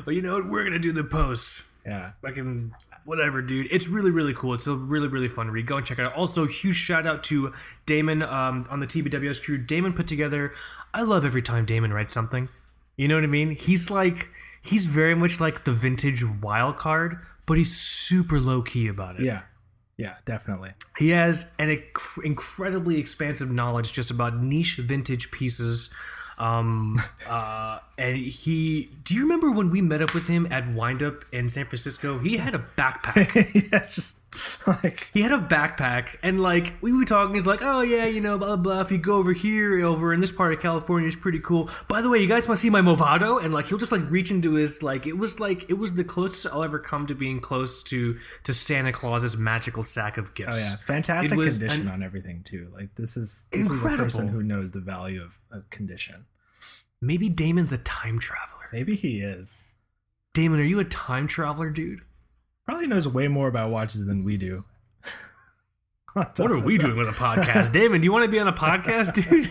[0.06, 0.49] well, you know what?
[0.49, 1.63] We're going to do the post.
[1.86, 2.12] Yeah.
[2.21, 2.73] Fucking
[3.05, 3.67] whatever, dude.
[3.71, 4.53] It's really, really cool.
[4.53, 5.65] It's a really, really fun read.
[5.65, 6.15] Go and check it out.
[6.15, 7.53] Also, huge shout out to
[7.85, 9.57] Damon um, on the TBWS crew.
[9.57, 10.53] Damon put together.
[10.93, 12.49] I love every time Damon writes something.
[12.97, 13.51] You know what I mean?
[13.51, 14.29] He's like,
[14.61, 19.23] he's very much like the vintage wild card, but he's super low key about it.
[19.23, 19.43] Yeah.
[19.97, 20.15] Yeah.
[20.25, 20.71] Definitely.
[20.97, 25.89] He has an inc- incredibly expansive knowledge just about niche vintage pieces.
[26.41, 26.99] Um,
[27.30, 31.49] uh, and he, do you remember when we met up with him at Windup in
[31.49, 32.17] San Francisco?
[32.17, 33.36] He had a backpack.
[33.71, 33.77] yeah.
[33.77, 34.17] It's just
[34.65, 38.21] like he had a backpack, and like we were talking, he's like, "Oh yeah, you
[38.21, 38.75] know, blah blah.
[38.75, 38.82] blah.
[38.82, 41.69] If you go over here, over in this part of California, it's pretty cool.
[41.88, 44.10] By the way, you guys want to see my Movado?" And like he'll just like
[44.10, 47.13] reach into his like it was like it was the closest I'll ever come to
[47.13, 50.54] being close to to Santa Claus's magical sack of gifts.
[50.54, 52.71] oh yeah, fantastic condition an- on everything too.
[52.73, 56.25] Like this is this is a person who knows the value of, of condition.
[57.01, 58.67] Maybe Damon's a time traveler.
[58.71, 59.63] Maybe he is.
[60.33, 62.01] Damon, are you a time traveler, dude?
[62.65, 64.61] Probably knows way more about watches than we do.
[66.13, 67.71] What are we doing with a podcast?
[67.73, 69.49] Damon, do you want to be on a podcast, dude?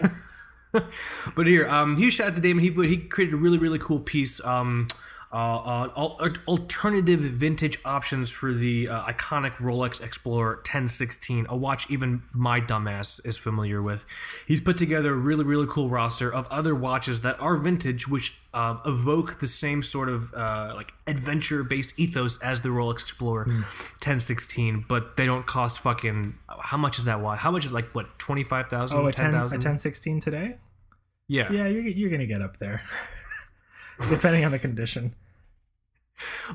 [1.34, 2.62] but here, um, huge shout out to Damon.
[2.62, 4.44] He put, he created a really really cool piece.
[4.44, 4.86] Um,
[5.33, 12.23] uh, uh, alternative vintage options for the uh, iconic Rolex Explorer 1016, a watch even
[12.33, 14.05] my dumbass is familiar with.
[14.49, 18.40] He's put together a really, really cool roster of other watches that are vintage, which
[18.53, 24.85] uh, evoke the same sort of uh, like adventure-based ethos as the Rolex Explorer 1016,
[24.88, 26.35] but they don't cost fucking.
[26.49, 27.38] How much is that watch?
[27.38, 28.99] How much is like what 25,000?
[28.99, 30.59] Oh, a 10, a 1016 today?
[31.29, 31.53] Yeah.
[31.53, 32.83] Yeah, you're, you're going to get up there.
[34.09, 35.14] Depending on the condition.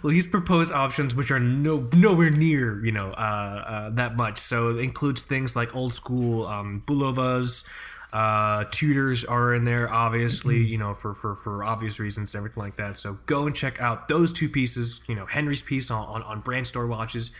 [0.04, 4.38] Well, he's proposed options which are no nowhere near you know uh, uh, that much.
[4.38, 7.64] So it includes things like old school um, Bulovas,
[8.14, 12.64] uh, Tudors are in there, obviously you know for, for for obvious reasons and everything
[12.64, 12.98] like that.
[12.98, 15.02] So go and check out those two pieces.
[15.08, 17.32] You know Henry's piece on on, on brand store watches.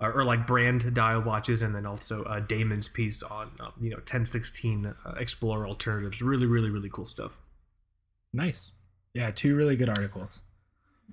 [0.00, 3.90] Or, or like brand dial watches, and then also uh, Damon's piece on uh, you
[3.90, 6.20] know 1016 uh, Explorer alternatives.
[6.20, 7.38] Really, really, really cool stuff.
[8.32, 8.72] Nice.
[9.14, 10.42] Yeah, two really good articles.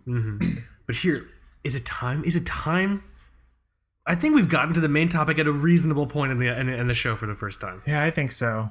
[0.06, 0.38] Hmm
[0.86, 1.27] but here,
[1.63, 2.23] is it time?
[2.25, 3.04] Is it time?
[4.06, 6.67] I think we've gotten to the main topic at a reasonable point in the in,
[6.67, 7.82] in the show for the first time.
[7.88, 8.69] Yeah, I think so.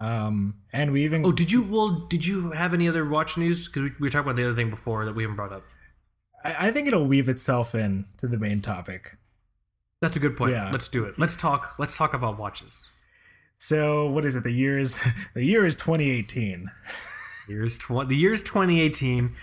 [0.00, 1.62] Um, and we even Oh, did you?
[1.62, 3.66] Well, did you have any other watch news?
[3.66, 5.64] Because we, we were talking about the other thing before that we haven't brought up.
[6.44, 9.16] I, I think it'll weave itself in to the main topic.
[10.00, 10.52] That's a good point.
[10.52, 10.70] Yeah.
[10.72, 11.18] Let's do it.
[11.18, 11.78] Let's talk.
[11.78, 12.88] Let's talk about watches.
[13.58, 14.44] So what is it?
[14.44, 14.96] The year is
[15.34, 16.70] the year is 2018.
[17.48, 19.34] Years tw- the year's 2018.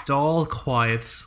[0.00, 1.22] It's all quiet.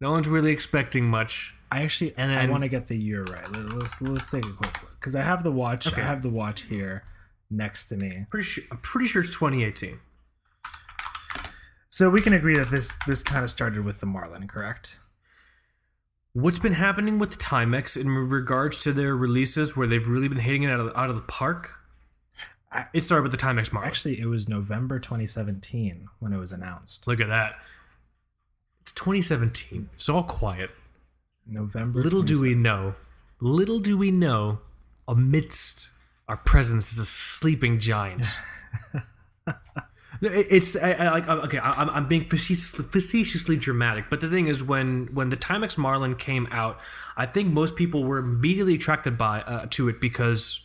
[0.00, 1.54] No one's really expecting much.
[1.72, 3.50] I actually And I want to get the year right.
[3.50, 5.86] Let- Let's let's take a quick look because I have the watch.
[5.86, 6.02] Okay.
[6.02, 7.04] I have the watch here
[7.50, 9.98] next to me, Pretty sure, I'm pretty sure it's 2018.
[11.90, 14.98] so we can agree that this this kind of started with the Marlin, correct?
[16.32, 20.64] What's been happening with Timex in regards to their releases, where they've really been hitting
[20.64, 21.76] it out of the, out of the park?
[22.72, 23.88] I- It started with the Timex Marlin.
[23.88, 27.06] Actually, it was November 2017 when it was announced.
[27.06, 27.54] Look at that.
[28.94, 29.90] It's 2017.
[29.94, 30.70] It's all quiet.
[31.44, 31.98] November.
[31.98, 32.94] Little do we know,
[33.40, 34.60] little do we know,
[35.08, 35.90] amidst
[36.28, 38.26] our presence is a sleeping giant.
[40.22, 41.58] It's I, I, like okay.
[41.58, 46.14] I'm I'm being facetious, facetiously dramatic, but the thing is, when when the Timex Marlin
[46.14, 46.78] came out,
[47.14, 50.62] I think most people were immediately attracted by uh, to it because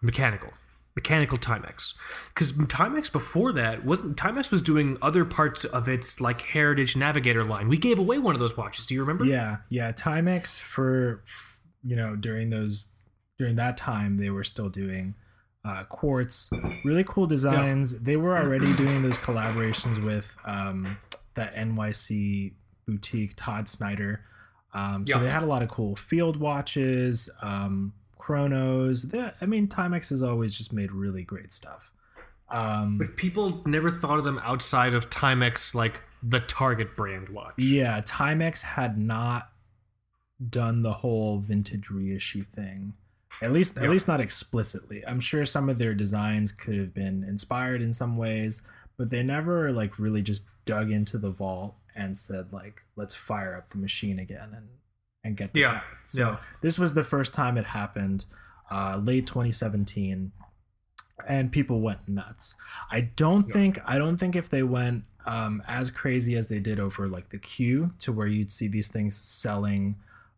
[0.00, 0.50] mechanical,
[0.98, 1.94] mechanical Timex.
[2.34, 7.44] Because Timex before that wasn't Timex was doing other parts of its like Heritage Navigator
[7.44, 7.68] line.
[7.68, 8.84] We gave away one of those watches.
[8.86, 9.24] Do you remember?
[9.24, 9.92] Yeah, yeah.
[9.92, 11.22] Timex for
[11.84, 12.88] you know during those
[13.38, 15.14] during that time they were still doing
[15.64, 16.50] uh, quartz,
[16.84, 17.96] really cool designs.
[18.00, 20.96] They were already doing those collaborations with um,
[21.34, 22.54] that NYC
[22.86, 24.24] boutique Todd Snyder.
[24.74, 25.22] Um, so Yeah.
[25.24, 27.92] they had a lot of cool field watches, um,
[28.28, 29.06] chronos.
[29.40, 31.90] I mean, Timex has always just made really great stuff.
[32.50, 37.54] Um, But people never thought of them outside of Timex, like the Target brand watch.
[37.56, 39.50] Yeah, Timex had not
[40.46, 42.92] done the whole vintage reissue thing.
[43.40, 43.84] At least Yeah.
[43.84, 45.02] at least not explicitly.
[45.06, 48.60] I'm sure some of their designs could have been inspired in some ways,
[48.98, 53.56] but they never like really just dug into the vault and said like let's fire
[53.56, 54.68] up the machine again and
[55.28, 55.82] and get this Yeah, out.
[56.08, 56.36] So yeah.
[56.62, 58.24] this was the first time it happened,
[58.70, 60.32] uh, late 2017,
[61.26, 62.54] and people went nuts.
[62.90, 63.52] I don't Yeah.
[63.52, 67.28] think I don't think if they went um, as crazy as they did over like
[67.28, 69.96] the Q to where you'd see these things selling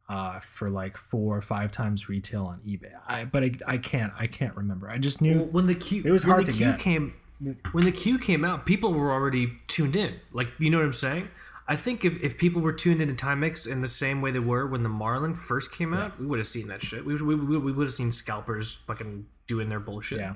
[0.09, 2.91] uh, for like four or five times retail on eBay.
[3.07, 4.91] I but I, I can't I can't remember.
[4.91, 6.81] I just knew Well, when the Q It was when hard the to Q get.
[6.81, 7.15] came,
[7.71, 10.15] when the Q came out, people were already tuned in.
[10.33, 11.29] Like you know what I'm saying?
[11.71, 14.67] I think if, if people were tuned into Timex in the same way they were
[14.67, 17.07] when the Marlin first came out, we would have seen that shit.
[17.07, 20.21] We, we, we, we would have seen scalpers fucking doing their bullshit.
[20.21, 20.35] yeah.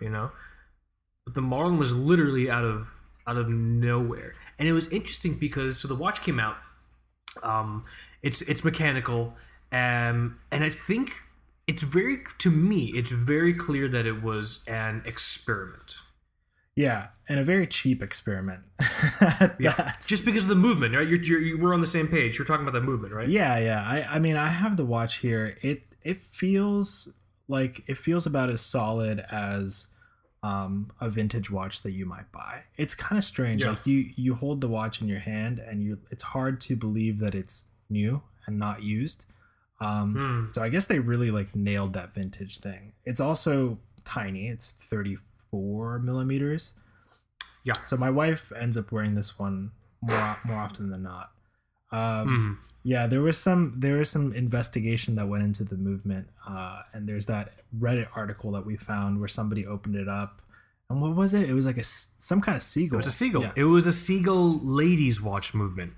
[0.00, 0.30] you know
[1.24, 2.88] but the marlin was literally out of
[3.28, 6.56] out of nowhere and it was interesting because so the watch came out
[7.44, 7.84] um
[8.24, 9.34] it's it's mechanical
[9.70, 11.12] um and i think
[11.68, 15.98] it's very to me it's very clear that it was an experiment
[16.76, 18.60] Yeah, and a very cheap experiment.
[19.58, 22.38] yeah just because of the movement right you're, you're you we're on the same page
[22.38, 23.82] you're talking about that movement right Yeah, yeah.
[23.82, 25.56] I, I mean, I have the watch here.
[25.62, 27.12] It it feels
[27.48, 29.88] like it feels about as solid as
[30.42, 32.64] um, a vintage watch that you might buy.
[32.76, 33.64] It's kind of strange.
[33.64, 33.70] Yeah.
[33.70, 37.18] Like you you hold the watch in your hand, and you it's hard to believe
[37.20, 39.24] that it's new and not used.
[39.80, 40.52] Um, Hmm.
[40.52, 42.92] So I guess they really like nailed that vintage thing.
[43.04, 44.48] It's also tiny.
[44.48, 44.74] It's
[45.52, 46.72] 34 millimeters.
[47.64, 47.74] Yeah.
[47.84, 51.30] So my wife ends up wearing this one more more often than not.
[51.90, 52.52] Um, Hmm.
[52.84, 57.08] yeah, there was some there was some investigation that went into the movement, uh, and
[57.08, 60.42] there's that Reddit article that we found where somebody opened it up,
[60.90, 61.48] and what was it?
[61.48, 62.96] It was like a some kind of seagull.
[62.96, 63.42] It was a seagull.
[63.42, 63.52] Yeah.
[63.56, 65.92] It was a seagull ladies watch movement.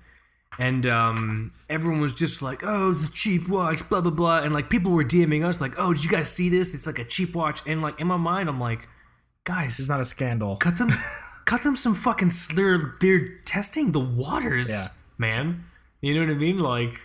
[0.57, 4.69] And um, everyone was just like, "Oh, the cheap watch, blah blah blah," and like
[4.69, 6.73] people were DMing us like, "Oh, did you guys see this?
[6.73, 8.89] It's like a cheap watch." And like in my mind, I'm like,
[9.49, 10.55] "Guys, It's not a scandal.
[10.57, 10.89] cut them,
[11.45, 12.27] cut them some fucking.
[12.29, 14.89] s- They're they're testing the waters, Yeah.
[15.17, 15.63] man.
[16.01, 16.59] You know what I mean?
[16.59, 17.01] Like,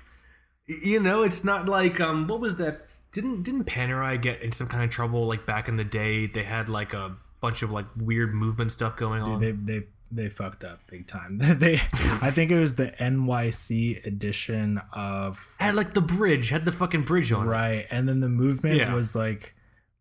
[0.67, 2.87] you know, it's not like um, what was that?
[3.13, 6.27] Didn't didn't Panerai get in some kind of trouble like back in the day?
[6.27, 9.41] They had like a bunch of like weird movement stuff going on.
[9.41, 11.39] They they they fucked up big time.
[11.43, 11.75] they
[12.21, 17.03] I think it was the NYC edition of had like the bridge, had the fucking
[17.03, 17.47] bridge on.
[17.47, 17.51] it.
[17.51, 18.95] right, and then the movement Yeah.
[18.95, 19.55] was like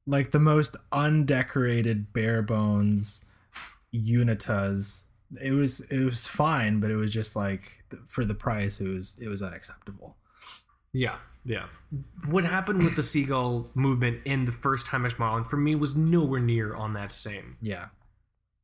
[0.06, 3.24] like the most undecorated bare bones
[3.92, 5.06] unitas.
[5.42, 9.18] It was it was fine, but it was just like for the price, it was
[9.22, 10.18] it was unacceptable.
[10.92, 11.68] Yeah, yeah.
[12.28, 16.40] What happened with the seagull movement in the first Timex Marlin for me was nowhere
[16.40, 17.88] near on that same Yeah,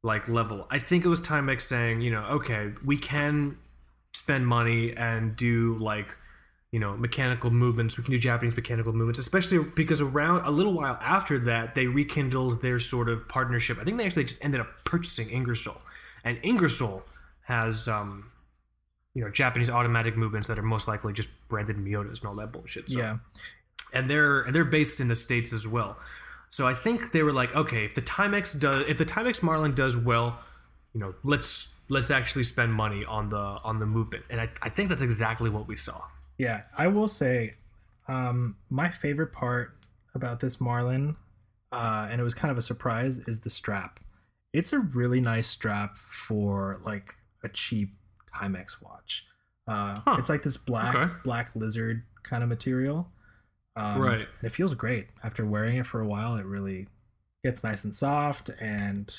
[0.03, 0.67] like level.
[0.69, 3.57] I think it was Timex saying, you know, okay, we can
[4.13, 6.17] spend money and do like
[6.71, 7.97] you know mechanical movements.
[7.97, 11.87] We can do Japanese mechanical movements, especially because around a little while after that, they
[11.87, 13.77] rekindled their sort of partnership.
[13.79, 15.81] I think they actually just ended up purchasing Ingersoll,
[16.23, 17.03] and Ingersoll
[17.43, 18.31] has um,
[19.15, 22.51] you know Japanese automatic movements that are most likely just branded Miyotas and all that
[22.51, 22.91] bullshit.
[22.91, 23.17] So yeah,
[23.93, 25.97] and they're and they're based in the states as well.
[26.51, 29.73] So I think they were like, okay, if the Timex does, if the Timex Marlin
[29.73, 30.39] does well,
[30.93, 34.25] you know, let's let's actually spend money on the on the movement.
[34.29, 36.01] And I, I think that's exactly what we saw.
[36.39, 37.53] Yeah, I will say,
[38.07, 39.75] um, my favorite part
[40.15, 41.17] about this Marlin,
[41.71, 43.99] uh, and it was kind of a surprise, is the strap.
[44.53, 47.89] It's a really nice strap for like a cheap
[48.35, 49.27] Timex watch.
[49.67, 50.15] Uh, Huh.
[50.17, 51.13] It's like this black Okay.
[51.23, 53.11] black lizard kind of material.
[53.75, 54.27] Um, Right.
[54.41, 56.35] It feels great after wearing it for a while.
[56.37, 56.87] It really
[57.43, 59.15] gets nice and soft, and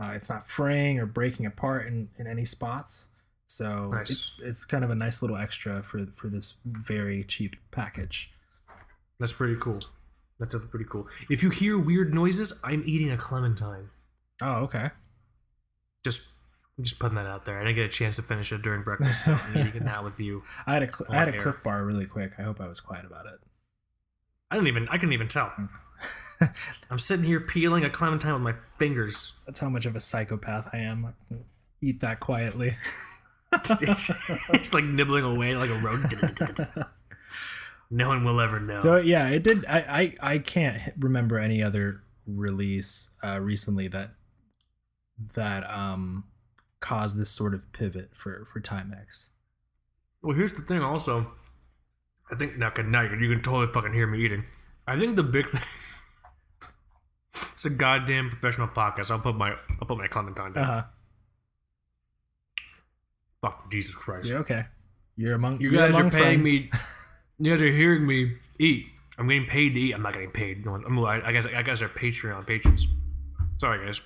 [0.00, 3.07] uh, it's not fraying or breaking apart in, in any spots.
[3.50, 4.10] So Nice.
[4.10, 8.32] it's it's kind of a nice little extra for for this very cheap package.
[9.18, 9.80] That's pretty cool.
[10.38, 11.08] That's pretty cool.
[11.28, 13.88] If you hear weird noises, I'm eating a clementine.
[14.42, 14.90] Oh, okay.
[16.04, 16.22] Just
[16.80, 17.58] just putting that out there.
[17.58, 19.24] I didn't get a chance to finish it during breakfast.
[19.24, 20.44] So I'm eating now with you.
[20.66, 21.40] I had a cl- I had a air.
[21.40, 22.32] Clif Bar really quick.
[22.38, 23.40] I hope I was quiet about it.
[24.50, 25.48] I didn't even I couldn't even tell.
[25.48, 25.64] Hmm.
[26.90, 29.32] I'm sitting here peeling a clementine with my fingers.
[29.46, 31.14] That's how much of a psychopath I am.
[31.32, 31.34] I
[31.82, 32.76] eat that quietly.
[34.52, 36.60] it's like nibbling away like a rodent.
[37.90, 38.80] no one will ever know.
[38.80, 39.64] So yeah, it did.
[39.66, 44.10] I I, I can't remember any other release uh, recently that
[45.34, 46.24] that um
[46.80, 49.30] caused this sort of pivot for for Timex.
[50.22, 50.82] Well, here's the thing.
[50.82, 51.32] Also,
[52.30, 54.44] I think now, can now you can totally fucking hear me eating.
[54.86, 55.62] I think the big thing.
[57.52, 59.12] It's a goddamn professional podcast.
[59.12, 60.64] I'll put my I'll put my clementine down.
[60.64, 60.82] Uh huh.
[63.42, 64.26] Fuck Jesus Christ!
[64.26, 64.66] You're okay.
[65.16, 66.44] You're among You guys are paying friends.
[66.44, 66.70] me.
[67.40, 68.86] You guys are hearing me eat.
[69.16, 69.94] I'm getting paid to eat.
[69.94, 70.66] I'm not getting paid.
[70.66, 72.88] No, I'm, I I guess I guess are Patreon patrons.
[73.60, 74.00] Sorry, guys.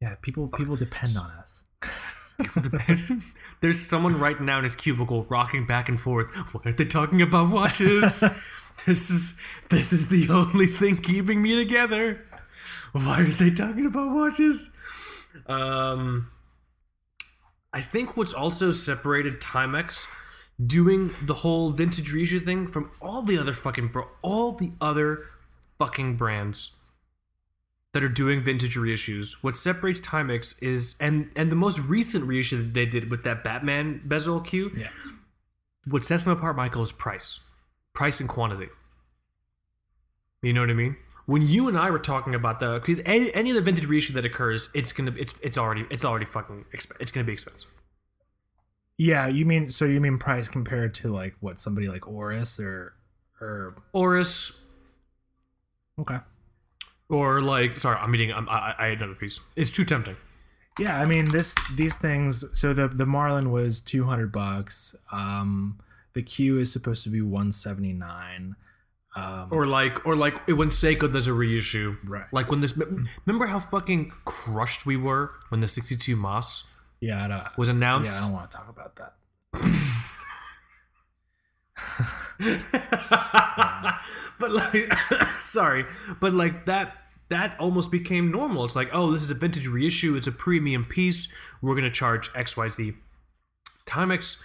[0.00, 1.64] Yeah, people people depend on us.
[3.60, 6.34] There's someone right now in his cubicle rocking back and forth.
[6.54, 8.20] Why aren't they talking about watches?
[8.86, 9.38] this is
[9.68, 12.24] this is the only thing keeping me together.
[12.92, 14.70] Why aren't they talking about watches?
[15.46, 16.30] Um,
[17.72, 20.06] I think what's also separated Timex
[20.64, 25.18] doing the whole vintage reissue thing from all the other fucking bro, all the other
[25.78, 26.72] fucking brands
[27.92, 29.34] that are doing vintage reissues.
[29.40, 33.44] What separates Timex is and and the most recent reissue that they did with that
[33.44, 34.72] Batman bezel Q.
[34.76, 34.88] Yeah.
[35.84, 37.40] What sets them apart, Michael, is price,
[37.94, 38.68] price and quantity.
[40.42, 40.96] You know what I mean?
[41.28, 44.24] When you and I were talking about the because any, any other vintage reissue that
[44.24, 47.68] occurs, it's gonna it's it's already it's already fucking exp- it's gonna be expensive.
[48.96, 52.94] Yeah, you mean so you mean price compared to like what somebody like Oris or
[53.42, 54.58] or Oris
[56.00, 56.20] okay.
[57.10, 58.32] or like sorry, I'm eating.
[58.32, 59.38] I'm, I I had another piece.
[59.54, 60.16] It's too tempting.
[60.78, 62.42] Yeah, I mean this these things.
[62.58, 64.96] So the the Marlin was two hundred bucks.
[65.12, 65.78] Um,
[66.14, 68.56] the Q is supposed to be one seventy nine.
[69.18, 72.26] Um, Or like, or like when Seiko does a reissue, Right.
[72.32, 72.78] Like when this.
[73.26, 76.64] Remember how fucking crushed we were when the '62 MAS
[77.00, 78.10] yeah, I don't, was announced.
[78.12, 79.14] yeah, I don't want to talk about that.
[84.38, 84.92] but like,
[85.40, 85.84] sorry,
[86.20, 86.94] but like that.
[87.30, 88.64] That almost became normal.
[88.64, 90.16] It's like, oh, this is a vintage reissue.
[90.16, 91.28] It's a premium piece.
[91.60, 92.94] We're gonna charge X, Y, Z.
[93.84, 94.40] Timex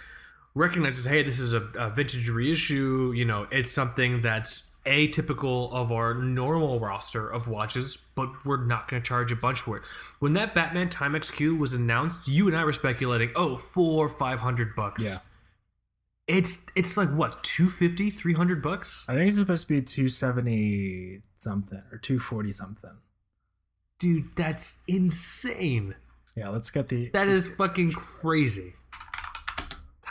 [0.54, 3.12] recognizes, hey, this is a, a vintage reissue.
[3.14, 8.86] You know, it's something that's atypical of our normal roster of watches, but we're not
[8.88, 9.82] going to charge a bunch for it.
[10.18, 14.40] When that Batman Timex Q was announced, you and I were speculating, oh, four, five
[14.40, 15.04] hundred bucks.
[15.04, 15.18] Yeah.
[16.26, 21.20] It's it's like what 250 300 bucks I think it's supposed to be two seventy
[21.36, 22.96] something or two forty something.
[23.98, 25.94] dude that's insane
[26.34, 27.10] Yeah, let's get the.
[27.10, 28.72] that is fucking crazy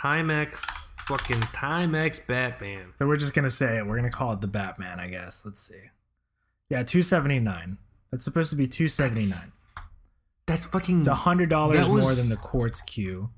[0.03, 0.61] timex
[1.07, 3.85] fucking timex batman So we're just gonna say it.
[3.87, 5.43] We're gonna call it the Batman, I guess.
[5.45, 5.79] Let's see.
[6.69, 7.77] Yeah, two seventy nine.
[8.11, 9.51] That's supposed to be two seventy nine.
[10.45, 13.29] that's fucking It's a hundred dollars was- more than the quartz Q.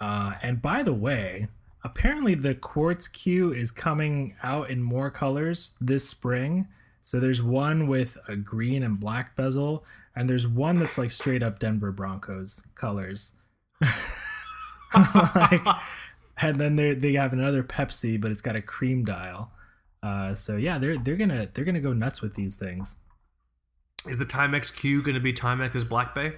[0.00, 1.48] Uh, and by the way,
[1.84, 6.66] apparently the quartz Q is coming out in more colors this spring.
[7.00, 9.84] So there's one with a green and black bezel,
[10.16, 13.32] and there's one that's like straight up Denver Broncos colors.
[15.34, 15.60] like,
[16.40, 19.52] and then they they have another Pepsi, but it's got a cream dial.
[20.02, 22.96] Uh, so yeah, they're they're gonna they're gonna go nuts with these things.
[24.06, 26.34] is the timex q gonna be timex's black bay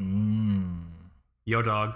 [0.00, 0.84] Mm.
[1.44, 1.94] yo dog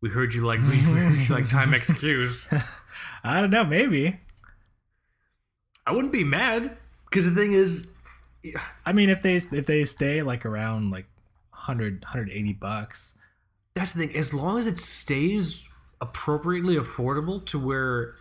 [0.00, 2.62] we heard you like we heard you like timex qs
[3.24, 4.18] I don't know, maybe.
[5.86, 6.76] i wouldn't be mad
[7.08, 7.88] because the thing is
[8.84, 11.06] I mean, if they if they stay like around like
[11.50, 13.14] 100 180 bucks,
[13.74, 14.16] that's the thing.
[14.16, 15.64] As long as it stays
[16.00, 18.14] appropriately affordable to where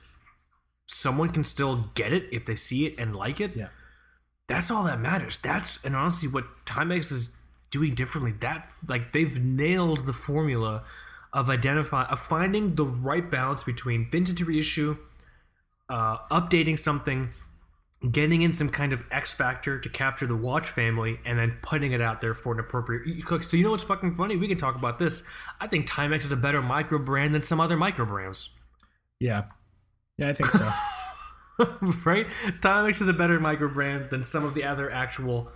[0.87, 3.67] someone can still get it if they see it and like it, yeah,
[4.47, 5.37] that's all that matters.
[5.37, 7.29] That's and honestly what Timex is
[7.69, 8.33] doing differently.
[8.39, 10.83] That like they've nailed the formula
[11.33, 14.97] of identifying of finding the right balance between vintage reissue,
[15.89, 17.29] uh, updating something,
[18.09, 21.91] getting in some kind of X factor to capture the watch family, and then putting
[21.91, 23.25] it out there for an appropriate.
[23.25, 23.43] Cook.
[23.43, 24.37] So you know what's fucking funny?
[24.37, 25.23] We can talk about this.
[25.59, 28.49] I think Timex is a better micro brand than some other micro brands.
[29.19, 29.43] Yeah,
[30.17, 30.71] yeah, I think so.
[32.05, 32.27] right?
[32.61, 35.49] Timex is a better micro brand than some of the other actual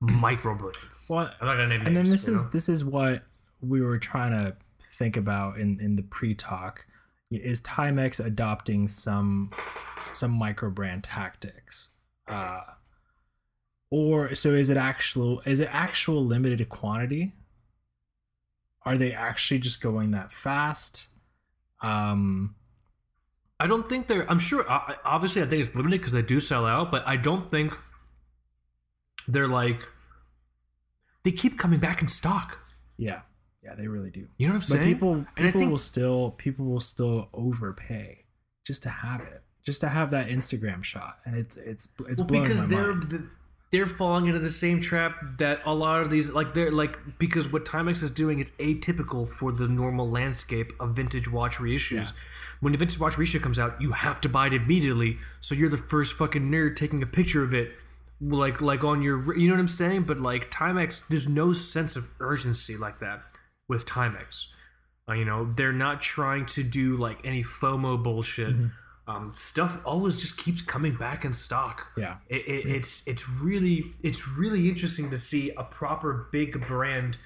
[0.00, 1.06] micro brands.
[1.08, 2.50] Well, I'm not gonna name and names, then this is know?
[2.52, 3.22] this is what
[3.60, 4.56] we were trying to
[4.92, 6.86] think about in in the pre-talk
[7.36, 9.50] is Timex adopting some
[10.12, 11.90] some micro brand tactics
[12.28, 12.60] uh
[13.90, 17.32] or so is it actual is it actual limited quantity
[18.82, 21.08] are they actually just going that fast
[21.82, 22.54] um
[23.60, 24.30] I don't think they're.
[24.30, 24.64] I'm sure.
[24.68, 27.72] Obviously, I think it's limited because they do sell out, but I don't think
[29.28, 29.80] they're like.
[31.24, 32.58] They keep coming back in stock.
[32.98, 33.20] yeah
[33.64, 34.94] yeah they really do You know what I'm but saying?
[34.94, 38.24] people And I people think- will still people will still overpay
[38.66, 42.42] just to have it just to have that instagram shot and it's it's it's well,
[42.42, 43.28] because they're mind.
[43.72, 47.50] they're falling into the same trap that a lot of these like they're like because
[47.52, 51.92] what Timex is doing is atypical for the normal landscape of vintage watch reissues.
[51.96, 52.10] Yeah.
[52.60, 55.68] When the vintage watch reissue comes out, you have to buy it immediately, so you're
[55.68, 57.72] the first fucking nerd taking a picture of it,
[58.20, 60.02] like like on your you know what I'm saying.
[60.04, 63.22] But like Timex, there's no sense of urgency like that
[63.68, 64.46] with Timex.
[65.08, 68.54] Uh, you know, they're not trying to do like any FOMO bullshit.
[69.06, 71.92] Um, stuff always just keeps coming back in stock.
[71.96, 77.18] yeah It, it, it's it's really it's really interesting to see a proper big brand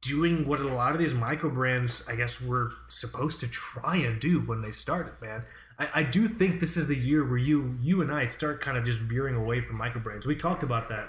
[0.00, 4.20] doing what a lot of these micro brands I guess were supposed to try and
[4.20, 5.44] do when they started, man.
[5.78, 8.76] I, I do think this is the year where you you and I start kind
[8.76, 10.26] of just veering away from micro brands.
[10.26, 11.08] We talked about that.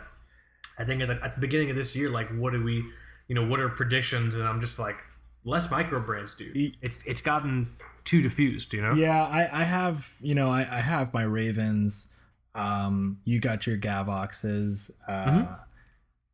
[0.78, 2.84] I think at the, at the beginning of this year, like what do we,
[3.28, 4.36] you know, what are predictions?
[4.36, 4.98] And I'm just like,
[5.44, 6.56] less micro brands, dude.
[6.82, 7.70] It's it's gotten
[8.04, 8.94] too diffused, you know.
[8.94, 12.08] yeah i i have you know i i have my ravens
[12.56, 15.54] um you got your gavoxes uh Mm-hmm.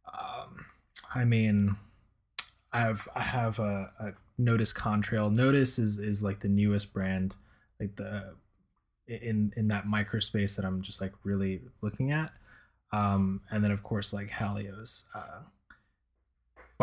[0.08, 0.66] um
[1.16, 1.76] i mean
[2.72, 7.36] i have i have a, a Nodus contrail Nodus is is like the newest brand
[7.80, 8.36] like the
[9.08, 12.32] in in that microspace that i'm just like really looking at
[12.92, 15.40] um and then of course like halios uh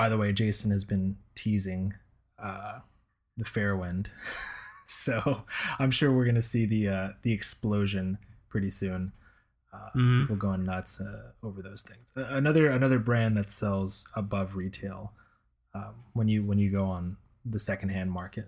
[0.00, 1.94] by the way jason has been teasing
[2.48, 2.78] uh
[3.36, 4.06] the fairwind
[4.86, 5.44] so
[5.78, 8.06] i'm sure we're gonna see the uh the explosion
[8.48, 9.12] pretty soon
[9.72, 10.20] uh, Mhm.
[10.22, 13.90] people going nuts uh, over those things another another brand that sells
[14.22, 15.12] above retail
[15.78, 17.16] um, when you when you go on
[17.54, 18.46] the secondhand market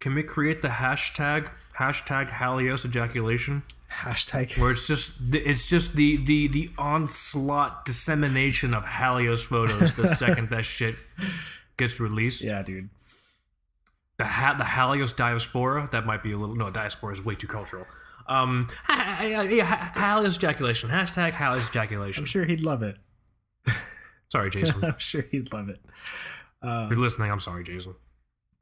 [0.00, 1.42] Can we create the hashtag
[1.78, 3.62] hashtag Halios ejaculation?
[4.02, 10.08] Hashtag where it's just it's just the the the onslaught dissemination of Halios photos the
[10.24, 10.96] second that shit
[11.76, 12.42] gets released.
[12.42, 12.88] yeah dude
[14.18, 17.46] The ha- the Halios diaspora that might be a little no diaspora is way too
[17.48, 17.86] cultural.
[18.26, 22.22] Um, yeah, ha- Halios ejaculation hashtag Halios ejaculation.
[22.22, 22.96] i'm sure he'd love it
[24.32, 24.82] Sorry, Jason.
[24.92, 25.80] i'm sure he'd love it
[26.62, 27.94] uh, if you're listening, I'm sorry, Jason.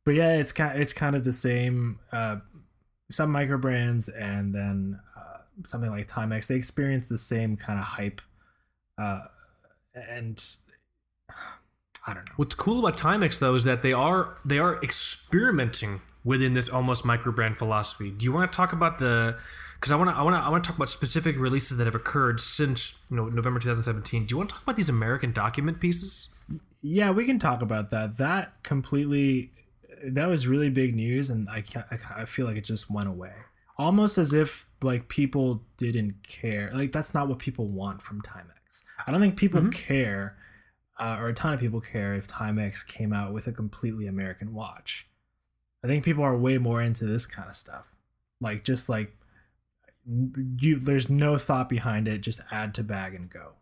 [0.05, 2.37] but yeah it's kind it's kind of the same uh
[3.11, 4.99] some micro brands and then
[5.65, 8.21] something like timex they experience the same kind of hype
[8.99, 9.21] uh
[9.95, 10.57] and
[12.07, 16.01] i don't know What's cool about Timex though is that they are they are experimenting
[16.25, 18.11] within this almost micro brand philosophy.
[18.11, 19.37] Do you want to talk about the?
[19.75, 21.85] Because I want to I want to I want to talk about specific releases that
[21.85, 24.27] have occurred since you know November 2017.
[24.27, 26.29] Do you want to talk about these American document pieces?
[26.83, 29.53] yeah we can talk about that that completely
[30.05, 33.09] that was really big news and i can't i, I feel like it just went
[33.09, 33.33] away
[33.79, 38.85] almost as if like people didn't care like that's not what people want from timex
[39.07, 40.37] i don't think people care
[40.99, 44.55] uh, or a ton of people care if timex came out with a completely american
[44.55, 45.07] watch
[45.85, 47.91] i think people are way more into this kind of stuff
[48.41, 49.17] like just like
[50.59, 53.53] you there's no thought behind it just add to bag and go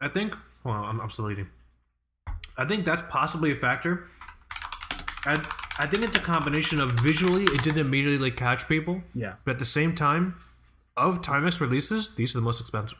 [0.00, 0.34] I think.
[0.64, 1.48] Well, I'm, I'm still eating.
[2.56, 4.06] I think that's possibly a factor.
[5.24, 5.36] I
[5.82, 9.52] I think it's a combination of visually it didn't immediately like catch people, yeah but
[9.52, 10.36] at the same time,
[10.96, 12.98] of Timex releases, these are the most expensive.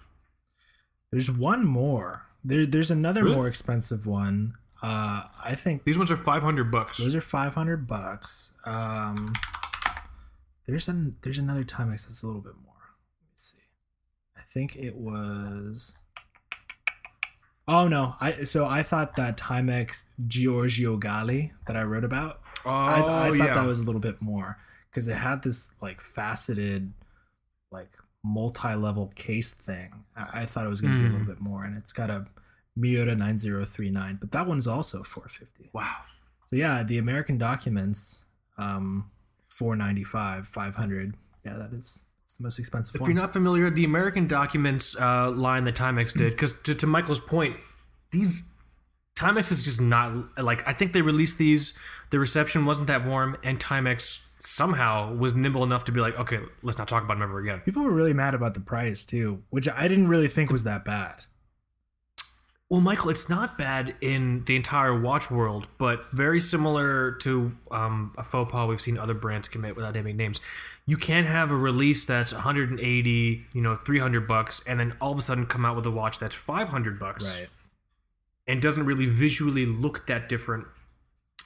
[1.13, 2.23] There's one more.
[2.45, 3.37] There, there's another Really?
[3.37, 4.55] more expensive one.
[4.83, 6.97] Uh, I think These ones are 500 bucks.
[6.99, 8.53] those are 500 bucks.
[8.65, 9.35] Um,
[10.67, 12.75] there's an there's another Timex that's a little bit more.
[13.21, 13.59] Let me see.
[14.37, 15.95] I think it was.
[17.69, 18.15] Oh no!
[18.21, 22.41] I so I thought that Timex Giorgio Galli that I wrote about.
[22.65, 23.55] Oh, I, I thought yeah.
[23.55, 24.59] that was a little bit more
[24.91, 26.93] because it had this like faceted,
[27.71, 27.91] like
[28.25, 30.05] multi-level case thing.
[30.17, 31.13] I, I thought it was going to be a Mm.
[31.13, 32.27] little bit more, and it's got a
[32.79, 35.71] Miyota 9039, but that one's also 450.
[35.73, 35.97] Wow.
[36.49, 38.23] So yeah, the American documents,
[38.59, 39.11] um,
[39.57, 41.15] 495, 500.
[41.45, 43.11] Yeah, that is it's the most expensive If one.
[43.11, 47.21] you're not familiar, the American Documents uh, line that Timex did, because to, to Michael's
[47.21, 47.57] point,
[48.13, 48.43] these
[49.17, 51.75] Timex is just not like I think they released these.
[52.11, 56.39] The reception wasn't that warm, and Timex somehow was nimble enough to be like, okay,
[56.63, 57.61] let's not talk about them ever again.
[57.61, 60.85] People were really mad about the price too, which I didn't really think was that
[60.85, 61.25] bad.
[62.71, 68.15] Well, Michael, it's not bad in the entire watch world, but very similar to um,
[68.17, 70.41] a faux pas we've seen other brands commit without naming names.
[70.87, 75.19] You can't have a release that's 180, you know, 300 bucks, and then all of
[75.19, 77.25] a sudden come out with a watch that's 500 bucks.
[78.51, 80.67] And doesn't really visually look that different.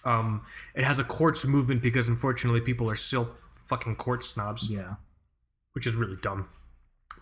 [0.04, 0.42] Um,
[0.74, 3.30] it has a quartz movement because unfortunately people are still
[3.66, 4.96] fucking quartz snobs, Yeah.
[5.72, 6.48] which is really dumb.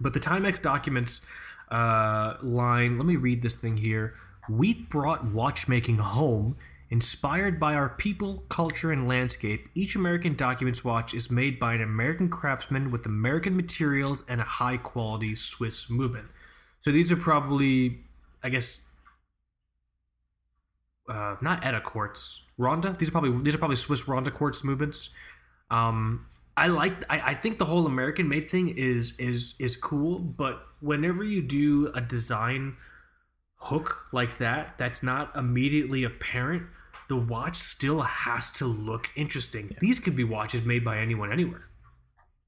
[0.00, 1.22] But the Timex documents
[1.70, 4.14] uh, line, let me read this thing here.
[4.48, 6.56] We brought watchmaking home,
[6.90, 9.68] inspired by our people, culture, and landscape.
[9.74, 14.44] Each American Documents watch is made by an American craftsman with American materials and a
[14.44, 16.26] high quality Swiss movement.
[16.82, 18.00] So these are probably,
[18.42, 18.86] I guess,
[21.12, 22.96] uh, not ETA quartz, Ronda.
[22.98, 25.10] These are probably these are probably Swiss Ronda quartz movements.
[25.70, 26.94] Um, I like.
[27.10, 31.42] I, I think the whole American made thing is is is cool, but whenever you
[31.42, 32.76] do a design
[33.56, 36.64] hook like that, that's not immediately apparent.
[37.08, 39.76] The watch still has to look interesting.
[39.80, 41.64] These could be watches made by anyone anywhere,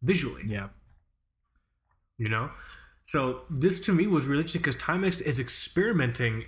[0.03, 0.69] visually Yeah.
[2.19, 2.51] you know
[3.07, 6.45] so this to me was really interesting because timex is experimenting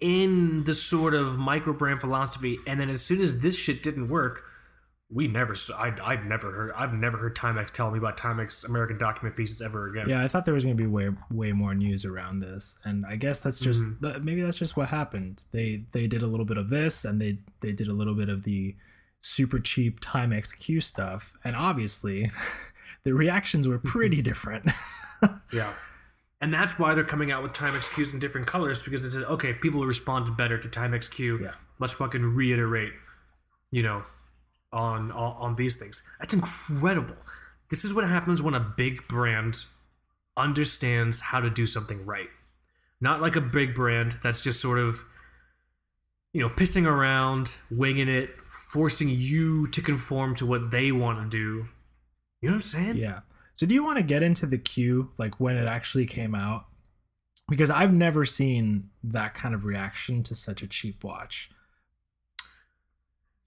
[0.00, 4.08] in the sort of micro brand philosophy and then as soon as this shit didn't
[4.08, 4.44] work
[5.12, 8.96] we never I, i've never heard i've never heard timex tell me about timex american
[8.96, 11.74] document pieces ever again Yeah, I thought there was going to be way way more
[11.74, 14.24] news around this, and I guess that's just Mm-hmm.
[14.24, 15.42] maybe that's just what happened.
[15.52, 18.28] They they did a little bit of this, and they they did a little bit
[18.28, 18.76] of the
[19.20, 22.30] super cheap Timex Q stuff, and obviously,
[23.04, 24.70] the reactions were pretty different.
[25.52, 25.72] yeah
[26.40, 29.26] and that's why they're coming out with timex q's in different colors because they said
[29.28, 31.40] okay people responded better to timex q.
[31.42, 31.52] Yeah.
[31.78, 32.92] let's fucking reiterate
[33.70, 34.04] you know
[34.72, 36.02] on, on on these things.
[36.18, 37.16] That's incredible.
[37.70, 39.64] This is what happens when a big brand
[40.36, 42.28] understands how to do something right.
[43.00, 45.04] Not like a big brand that's just sort of
[46.32, 51.28] you know pissing around winging it forcing you to conform to what they want to
[51.28, 51.66] do.
[52.40, 52.96] You know what i'm saying?
[52.96, 53.20] Yeah.
[53.60, 56.64] So do you want to get into the Q, like when it actually came out?
[57.46, 61.50] Because I've never seen that kind of reaction to such a cheap watch.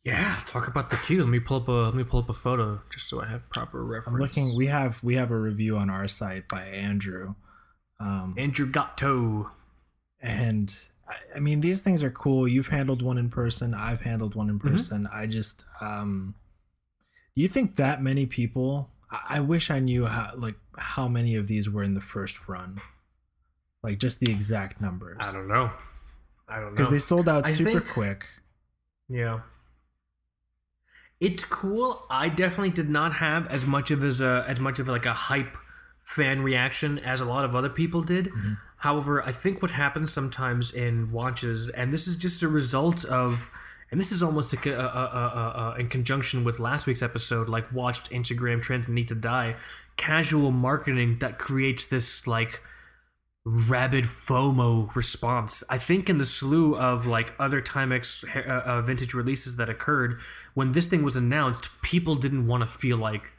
[0.04, 1.22] Yeah, let's talk about the Q.
[1.22, 3.50] Let me pull up a let me pull up a photo just so I have
[3.50, 4.16] proper reference.
[4.16, 4.56] I'm looking.
[4.56, 7.34] We have we have a review on our site by Andrew.
[8.00, 9.50] Um, Andrew Gatto.
[10.22, 10.72] and
[11.10, 14.50] I, I mean these things are cool you've handled one in person i've handled one
[14.50, 16.36] in person i just um
[17.36, 21.36] do you think that many people I, I wish i knew how like how many
[21.36, 22.82] of these were in the first run
[23.84, 25.72] like just the exact numbers I don't know.
[26.50, 26.72] I don't know.
[26.72, 28.26] because they sold out I super think- quick
[29.10, 29.42] Yeah.
[31.20, 32.06] It's cool.
[32.10, 35.14] I definitely did not have as much of as a as much of like a
[35.14, 35.58] hype
[36.04, 38.26] fan reaction as a lot of other people did.
[38.26, 38.54] Mm-hmm.
[38.78, 43.50] However, I think what happens sometimes in watches, and this is just a result of,
[43.94, 48.10] and this is almost a, a, a, in conjunction with last week's episode, like watched
[48.10, 49.56] Instagram trends need to die,
[49.98, 52.60] casual marketing that creates this like
[53.46, 55.64] rabid FOMO response.
[55.70, 60.20] I think in the slew of like other Timex uh, uh, vintage releases that occurred
[60.56, 63.34] when this thing was announced, people didn't want to feel like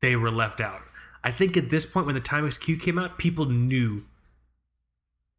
[0.00, 0.80] they were left out.
[1.22, 4.04] I think at this point when the Timex Q came out, people knew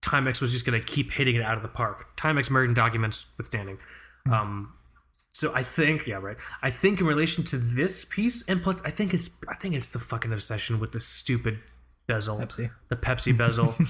[0.04, 2.16] Timex was just going to keep hitting it out of the park.
[2.16, 3.80] Timex American documents withstanding.
[4.32, 4.74] Um,
[5.32, 6.38] so I think, yeah, right.
[6.64, 9.90] I think in relation to this piece, and plus, I think it's, I think it's
[9.90, 11.60] the fucking obsession with the stupid
[12.08, 12.72] bezel, Pepsi.
[12.90, 13.76] the Pepsi bezel.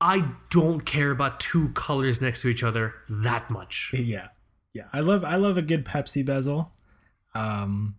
[0.00, 3.90] I don't care about two colors next to each other that much.
[3.94, 4.28] yeah
[4.74, 6.70] yeah i love i love a good pepsi bezel
[7.34, 7.96] um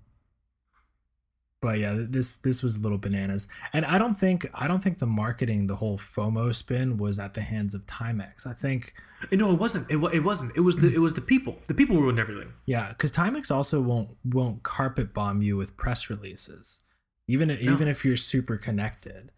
[1.62, 5.00] but yeah this this was a little bananas and i don't think i don't think
[5.00, 8.94] the marketing the whole fomo spin was at the hands of timex i think
[9.32, 9.90] No, it wasn't.
[9.90, 10.52] It, it wasn't.
[10.56, 11.56] It was the it was the people.
[11.68, 12.54] The people ruined everything.
[12.68, 16.84] yeah because timex also won't won't carpet bomb you with press releases
[17.28, 19.32] even even if you're super connected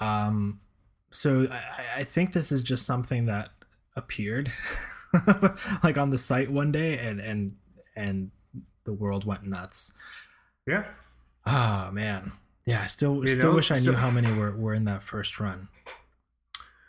[0.00, 0.60] um
[1.10, 3.48] so i i think this is just something that
[3.96, 4.52] appeared
[5.82, 7.56] like on the site one day and and
[7.96, 8.30] and
[8.84, 9.92] the world went nuts
[10.66, 10.84] Yeah.
[11.46, 12.32] Oh man,
[12.66, 12.82] yeah.
[12.82, 15.02] I still You still know, wish I knew so- how many were, were in that
[15.02, 15.68] first run.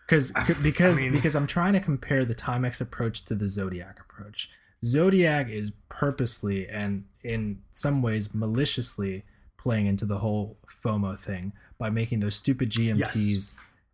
[0.08, 0.32] because
[0.64, 4.50] because mean- because I'm trying to compare the Timex approach to the Zodiac approach.
[4.84, 9.24] Zodiac is purposely and in some ways maliciously
[9.58, 13.50] playing into the whole FOMO thing by making those stupid GMTs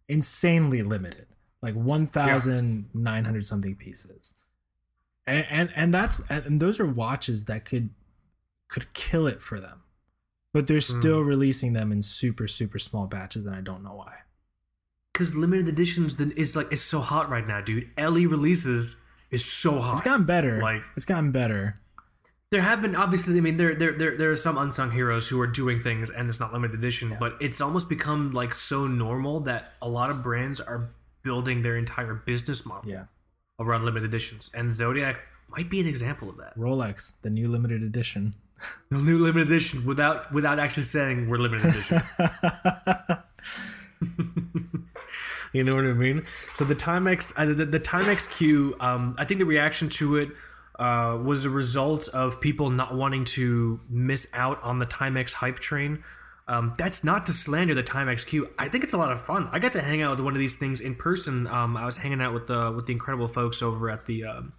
[0.10, 1.28] insanely limited,
[1.62, 4.34] like 1,900 something pieces,
[5.26, 7.90] and, and and that's and those are watches that could
[8.68, 9.84] could kill it for them,
[10.54, 11.00] but they're hmm.
[11.00, 14.20] still releasing them in super super small batches, and I don't know why.
[15.14, 17.90] Because limited editions then is like it's so hot right now, dude.
[17.98, 19.94] LE releases is so hot.
[19.94, 20.62] It's gotten better.
[20.62, 21.78] Like- it's gotten better.
[22.52, 25.40] there have been obviously i mean there, there there there are some unsung heroes who
[25.40, 29.40] are doing things and it's not limited edition but it's almost become like so normal
[29.40, 30.90] that a lot of brands are
[31.24, 33.06] building their entire business model Yeah.
[33.58, 37.84] around limited editions and zodiac might be an example of that Rolex, the new limited
[37.84, 38.34] edition.
[38.90, 42.02] The new limited edition without without actually saying we're limited edition
[45.54, 49.26] you know what i mean so the timex uh, the, the timex q um i
[49.26, 50.30] think the reaction to it
[50.80, 55.60] uh, was a result of people not wanting to miss out on the timex hype
[55.60, 56.04] train
[56.52, 58.50] um, that's not to slander the Timex Q.
[58.60, 59.48] I think it's a lot of fun.
[59.54, 61.48] I got to hang out with one of these things in person.
[61.48, 64.52] Um, I was hanging out with the with the incredible folks over at the um,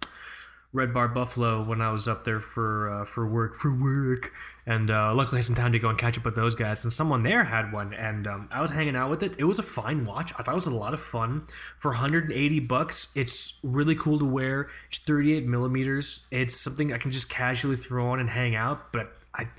[0.73, 4.33] Red Bar Buffalo when I was up there for uh, for work for work,
[4.65, 6.83] and uh, luckily I had some time to go and catch up with those guys.
[6.83, 9.33] And someone there had one, and um, I was hanging out with it.
[9.37, 10.33] It was a fine watch.
[10.37, 11.45] I thought it was a lot of fun
[11.79, 13.09] for 180 bucks.
[13.15, 14.67] It's really cool to wear.
[14.87, 16.21] It's 38 millimeters.
[16.31, 18.91] It's something I can just casually throw on and hang out.
[18.91, 19.49] But I,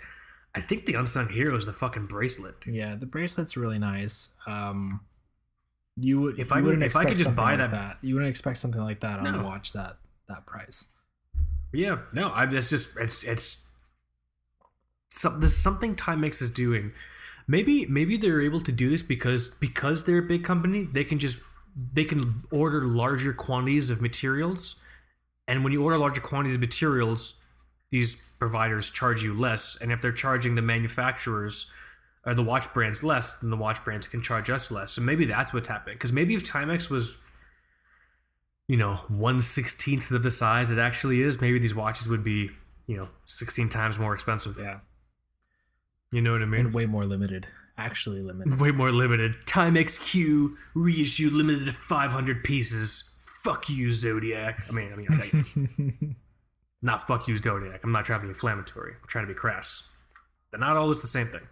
[0.52, 2.56] I think the unsung hero is the fucking bracelet.
[2.66, 4.30] yeah, the bracelet's really nice.
[4.48, 5.00] Um,
[5.96, 8.14] you would If you I could- wouldn't if I could just buy like that- You
[8.16, 9.38] wouldn't expect something like that on No.
[9.38, 10.88] a watch that that price.
[11.74, 13.56] Yeah, no, I that's just it's it's
[15.10, 16.92] some, there's something Timex is doing.
[17.46, 21.18] Maybe maybe they're able to do this because because they're a big company, they can
[21.18, 21.38] just
[21.92, 24.76] they can order larger quantities of materials,
[25.46, 27.34] and when you order larger quantities of materials,
[27.90, 31.66] these providers charge you less, and if they're charging the manufacturers
[32.26, 34.92] or the watch brands less, then the watch brands can charge us less.
[34.92, 35.96] So maybe that's what's happening.
[35.96, 37.16] Because maybe if Timex was
[38.68, 42.50] you know, one sixteenth of the size it actually is, maybe these watches would be,
[42.86, 44.56] you know, sixteen times more expensive.
[44.58, 44.80] Yeah,
[46.12, 46.66] You know what I mean?
[46.66, 47.48] and way more limited.
[47.76, 48.60] Actually limited.
[48.60, 49.34] Way more limited.
[49.46, 53.04] Timex Q reissue limited to five hundred pieces.
[53.24, 54.60] Fuck you, Zodiac.
[54.68, 56.14] I mean, I mean, I,
[56.82, 57.82] not fuck you, Zodiac.
[57.84, 58.92] I'm not trying to be inflammatory.
[59.02, 59.88] I'm trying to be crass.
[60.50, 61.42] They're not always the same thing.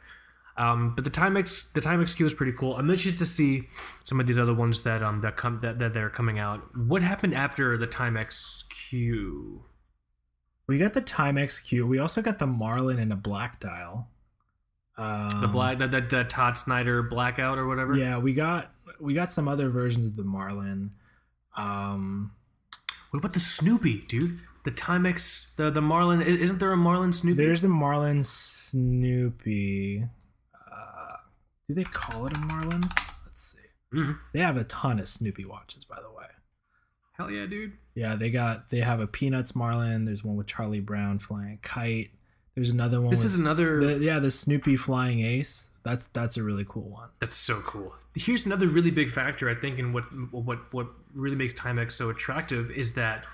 [0.56, 2.76] Um, but the Timex, the Timex Q is pretty cool.
[2.76, 3.68] I'm interested to see
[4.04, 6.76] some of these other ones that um that come that, that they're coming out.
[6.76, 9.64] What happened after the Timex Q?
[10.68, 11.86] we got the Timex Q.
[11.86, 14.08] We also got the Marlin in a black dial.
[14.96, 17.94] Um, The black, the, the, the Todd Snyder blackout or whatever.
[17.96, 20.92] Yeah, we got we got some other versions of the Marlin.
[21.56, 22.32] Um,
[23.10, 24.38] What about the Snoopy, dude?
[24.64, 26.22] The Timex, the the Marlin.
[26.22, 27.42] Isn't there a Marlin Snoopy?
[27.42, 30.04] there's the Marlin Snoopy.
[31.72, 32.82] Do they call it a Marlin?
[33.24, 33.96] Let's see.
[33.96, 34.18] Mhm.
[34.34, 36.26] They have a ton of Snoopy watches, by the way.
[37.12, 37.72] Hell yeah, dude.
[37.94, 40.04] Yeah, they got they have a Peanuts Marlin.
[40.04, 42.10] There's one with Charlie Brown flying a kite.
[42.54, 43.08] There's another one.
[43.08, 43.80] This with is another.
[43.80, 45.68] the, yeah, the Snoopy flying ace.
[45.82, 47.08] That's that's a really cool one.
[47.18, 47.94] That's so cool.
[48.14, 52.10] Here's another really big factor I think in what what what really makes Timex so
[52.10, 53.24] attractive is that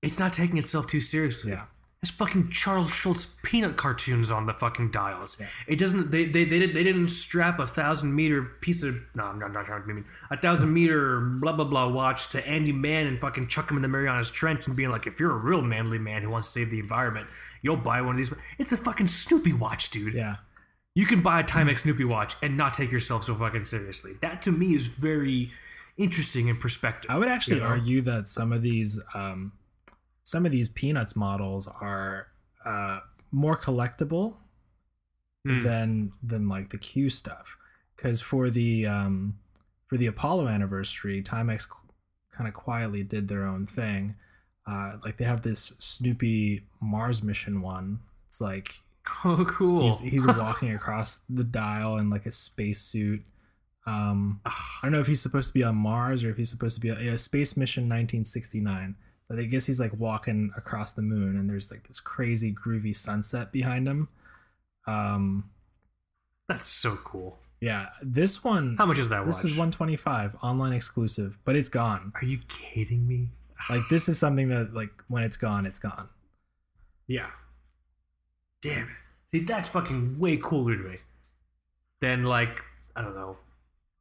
[0.00, 1.50] it's not taking itself too seriously.
[1.50, 1.64] Yeah.
[2.02, 5.38] There's fucking Charles Schulz peanut cartoons on the fucking dials.
[5.40, 5.46] Yeah.
[5.66, 6.10] It doesn't.
[6.10, 9.24] They they they, did, they didn't strap a thousand meter piece of no.
[9.24, 12.46] I'm not, not trying to be mean a thousand meter blah blah blah watch to
[12.46, 15.32] Andy Mann and fucking chuck him in the Marianas Trench and being like, if you're
[15.32, 17.28] a real manly man who wants to save the environment,
[17.62, 18.32] you'll buy one of these.
[18.58, 20.14] It's a fucking Snoopy watch, dude.
[20.14, 20.36] Yeah.
[20.94, 24.12] You can buy a Timex Snoopy watch and not take yourself so fucking seriously.
[24.20, 25.50] That to me is very
[25.98, 27.10] interesting in perspective.
[27.10, 27.68] I would actually you know?
[27.68, 29.52] argue that some of these um,
[30.26, 32.26] some of these Peanuts models are
[32.64, 32.98] uh,
[33.30, 34.34] more collectible
[35.46, 35.60] Hmm.
[35.62, 37.56] than than like the Q stuff.
[37.94, 39.38] Because for the um,
[39.86, 41.68] for the Apollo anniversary, Timex
[42.36, 44.16] kind of quietly did their own thing.
[44.68, 48.00] Uh, like they have this Snoopy Mars mission one.
[48.26, 48.82] It's like
[49.24, 49.84] Oh, cool.
[49.84, 53.22] he's, he's walking across the dial in like a spacesuit.
[53.86, 54.50] Um, I
[54.82, 56.90] don't know if he's supposed to be on Mars or if he's supposed to be
[56.90, 58.96] on yeah, Space Mission 1969.
[59.28, 62.94] So I guess he's like walking across the moon, and there's like this crazy groovy
[62.94, 64.08] sunset behind him.
[64.86, 65.50] Um,
[66.48, 67.40] That's so cool.
[67.60, 68.76] yeah, this one.
[68.78, 69.44] How much is that This watch?
[69.46, 72.12] is 125 online exclusive, but it's gone.
[72.14, 73.30] Are you kidding me?
[73.68, 76.08] Like this is something that like when it's gone, it's gone.
[77.08, 77.30] Yeah.
[78.62, 78.90] Damn.
[79.32, 80.96] See, that's fucking way cooler to me
[82.00, 82.62] than like
[82.94, 83.38] I don't know,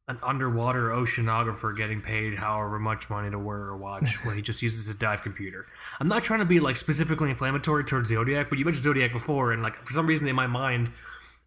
[0.08, 4.62] an underwater oceanographer getting paid however much money to wear a watch when he just
[4.62, 5.66] uses his dive computer.
[6.00, 9.52] I'm not trying to be like specifically inflammatory towards Zodiac, but you mentioned Zodiac before,
[9.52, 10.92] and like for some reason in my mind,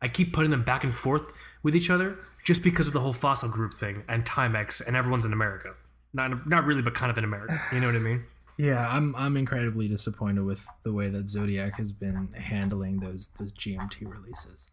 [0.03, 1.33] I keep putting them back and forth
[1.63, 5.25] with each other just because of the whole fossil group thing and Timex and everyone's
[5.25, 5.75] in America.
[6.13, 7.61] Not not really, but kind of in America.
[7.73, 8.25] You know what I mean?
[8.57, 13.53] Yeah, I'm I'm incredibly disappointed with the way that Zodiac has been handling those those
[13.53, 14.71] GMT releases.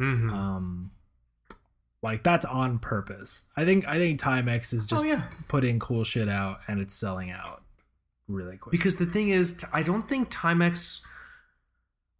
[0.00, 0.30] Mm-hmm.
[0.30, 0.90] Um,
[2.02, 3.44] like that's on purpose.
[3.56, 5.24] I think I think Timex is just oh yeah.
[5.48, 7.62] putting cool shit out and it's selling out
[8.28, 8.72] really quick.
[8.72, 11.00] Because the thing is, I don't think Timex.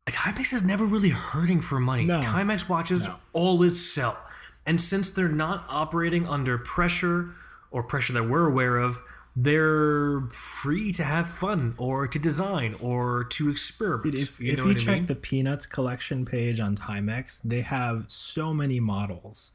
[0.08, 2.04] Timex is never really hurting for money.
[2.04, 2.20] No.
[2.20, 3.16] Timex watches No.
[3.32, 4.18] always sell,
[4.66, 7.30] and since they're not operating under pressure
[7.70, 8.98] or pressure that we're aware of,
[9.34, 14.18] they're free to have fun or to design or to experiment.
[14.18, 15.06] if you if you check I mean?
[15.06, 19.52] the Peanuts collection page on Timex, they have so many models.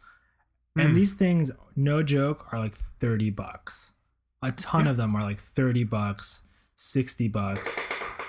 [0.79, 0.93] And Hmm.
[0.93, 3.93] these things, no joke, are like 30 bucks.
[4.41, 6.43] A ton of them are like 30 bucks,
[6.75, 7.75] 60 bucks.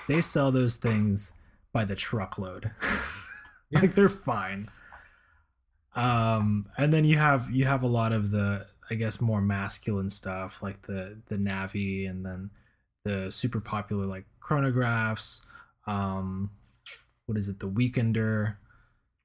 [0.07, 1.33] They sell those things
[1.71, 2.71] by the truckload.
[3.71, 3.81] Yeah.
[3.81, 4.67] like they're fine.
[5.95, 10.09] Um and then you have you have a lot of the I guess more masculine
[10.09, 12.49] stuff like the the Navi and then
[13.03, 15.41] the super popular like chronographs
[15.87, 16.49] um
[17.27, 18.55] what is it the weekender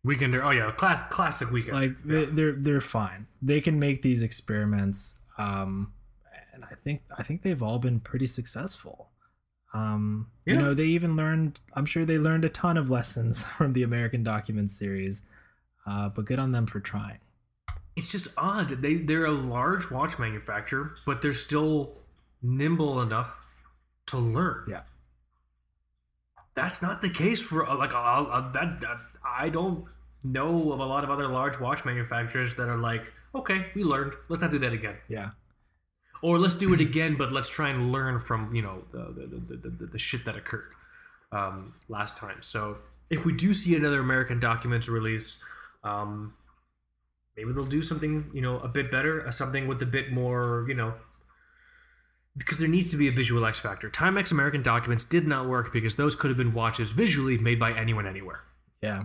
[0.04, 0.44] Weekender.
[0.44, 1.76] Oh yeah, class, classic weekend.
[1.76, 5.92] like they, they're they're fine they can make these experiments um
[6.52, 9.08] and i think i think they've all been pretty successful
[9.72, 13.72] um you know they even learned i'm sure they learned a ton of lessons from
[13.72, 15.22] the american document series
[15.86, 17.18] uh but good on them for trying
[17.96, 18.68] it's just odd.
[18.82, 21.92] They they're a large watch manufacturer, but they're still
[22.42, 23.46] nimble enough
[24.06, 24.64] to learn.
[24.68, 24.80] yeah
[26.56, 28.96] That's not the case for like uh, that, that.
[29.24, 29.86] I don't
[30.24, 34.14] know of a lot of other large watch manufacturers that are like, okay, we learned.
[34.28, 35.30] Let's not do that again, yeah
[36.24, 39.56] or let's do it again, but let's try and learn from you know the the,
[39.56, 40.72] the, the, the shit that occurred
[41.32, 42.40] um, last time.
[42.40, 42.78] So
[43.10, 45.36] if we do see another American Documents release,
[45.82, 46.32] um,
[47.36, 50.74] maybe they'll do something you know a bit better, something with a bit more you
[50.74, 50.94] know.
[52.36, 53.90] Because there needs to be a visual X factor.
[53.90, 57.72] Timex American Documents did not work because those could have been watches visually made by
[57.72, 58.40] anyone anywhere.
[58.80, 59.04] yeah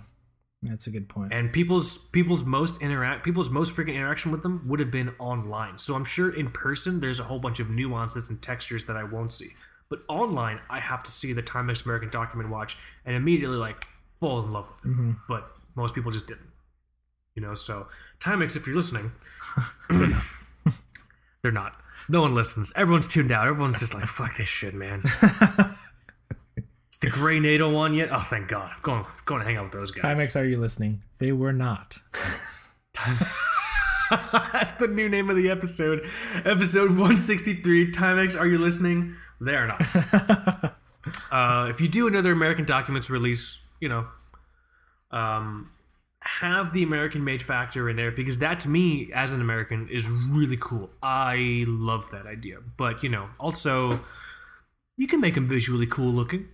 [0.62, 1.32] that's a good point.
[1.34, 5.78] And people's people's most interact people's most frequent interaction with them would have been online.
[5.78, 9.03] So I'm sure in person there's a whole bunch of nuances and textures that I
[9.03, 9.51] won't see.
[9.89, 13.84] But online, I have to see the Timex American Document watch and immediately like
[14.20, 14.97] fall in love with it.
[14.97, 15.18] Mhm.
[15.28, 16.49] But most people just didn't.
[17.36, 17.88] You know, so
[18.20, 19.12] Timex, if you're listening,
[21.41, 21.78] they're not.
[22.10, 22.74] No one listens.
[22.76, 23.47] Everyone's tuned out.
[23.47, 25.03] Everyone's just like, fuck this shit, man.
[27.10, 28.10] The gray NATO one yet?
[28.12, 28.70] Oh, thank God.
[28.72, 30.16] I'm going, going to hang out with those guys.
[30.16, 31.97] timex are you listening they were not
[34.53, 36.05] That's the new name of the episode.
[36.45, 37.91] Episode 163.
[37.91, 39.16] Timex, are you listening?
[39.41, 39.95] They are not.
[41.32, 44.07] uh, if you do another American Documents release, you know,
[45.10, 45.72] um,
[46.22, 50.07] have the American made factor in there because that to me, as an American, is
[50.10, 50.91] really cool.
[51.01, 52.57] I love that idea.
[52.78, 53.99] But, you know, also,
[54.95, 56.49] you can make them visually cool looking.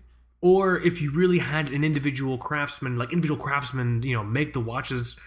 [0.53, 4.59] Or if you really had an individual craftsman, like individual craftsmen, you know, make the
[4.59, 5.17] watches,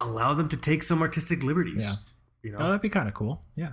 [0.00, 1.82] allow them to take some artistic liberties.
[1.82, 1.96] Yeah.
[2.42, 3.72] You know, oh that'd be kind of cool yeah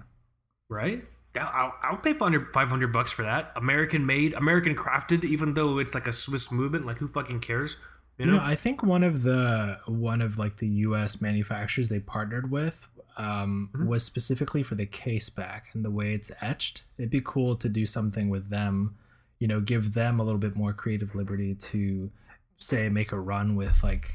[0.69, 1.03] right?
[1.35, 3.51] I'll, I'll, I'll pay 500, 500 bucks for that.
[3.55, 6.85] American made, American crafted, even though it's like a Swiss movement.
[6.85, 7.75] Like, who fucking cares?
[8.17, 8.37] You know?
[8.37, 11.21] know, I think one of the one of like the U.S.
[11.21, 13.87] manufacturers they partnered with um, Mhm.
[13.87, 16.83] was specifically for the case back and the way it's etched.
[16.97, 18.95] It'd be cool to do something with them.
[19.41, 22.11] You know, give them a little bit more creative liberty to
[22.59, 24.13] say make a run with like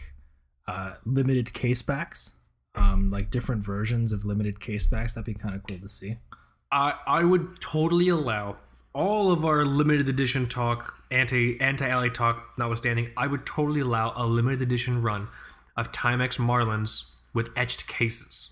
[0.68, 2.32] uh, limited case backs,
[2.76, 5.12] um, like different versions of limited case backs.
[5.12, 6.16] That'd be kind of cool to see.
[6.70, 8.56] I, I would totally allow
[8.96, 14.14] all of our limited edition talk, anti anti ally talk notwithstanding, I would totally allow
[14.16, 15.28] a limited edition run
[15.76, 17.04] of Timex Marlins
[17.34, 18.48] with etched cases.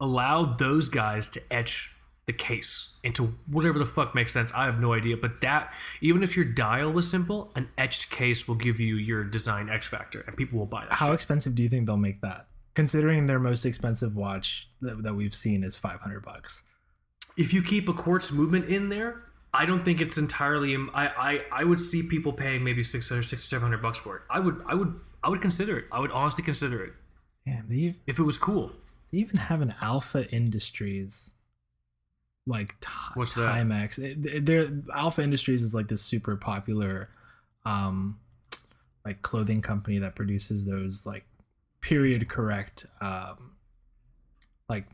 [0.00, 1.92] Allow those guys to etch
[2.26, 4.50] the case into whatever the fuck makes sense.
[4.54, 8.48] I have no idea, but that even if your dial was simple, an etched case
[8.48, 10.94] will give you your design X factor, and people will buy that.
[10.94, 11.14] How shit.
[11.14, 12.48] expensive do you think they'll make that?
[12.74, 16.62] Considering their most expensive watch that, that we've seen is five hundred bucks.
[17.36, 19.22] if you keep a quartz movement in there,
[19.54, 20.74] I don't think it's entirely.
[20.92, 23.98] I I, I would see people paying maybe six or six or seven hundred bucks
[23.98, 24.22] for it.
[24.28, 25.84] I would I would I would consider it.
[25.92, 26.92] I would honestly consider it
[27.46, 28.72] Damn, they if it was cool.
[29.12, 31.32] they even have an Alpha Industries
[32.46, 33.54] like t- What's that?
[33.54, 33.98] Timex.
[33.98, 37.10] It- They're Alpha Industries is like this super popular
[37.64, 38.18] um
[39.04, 41.24] like clothing company that produces those like
[41.80, 43.52] period correct um
[44.68, 44.86] like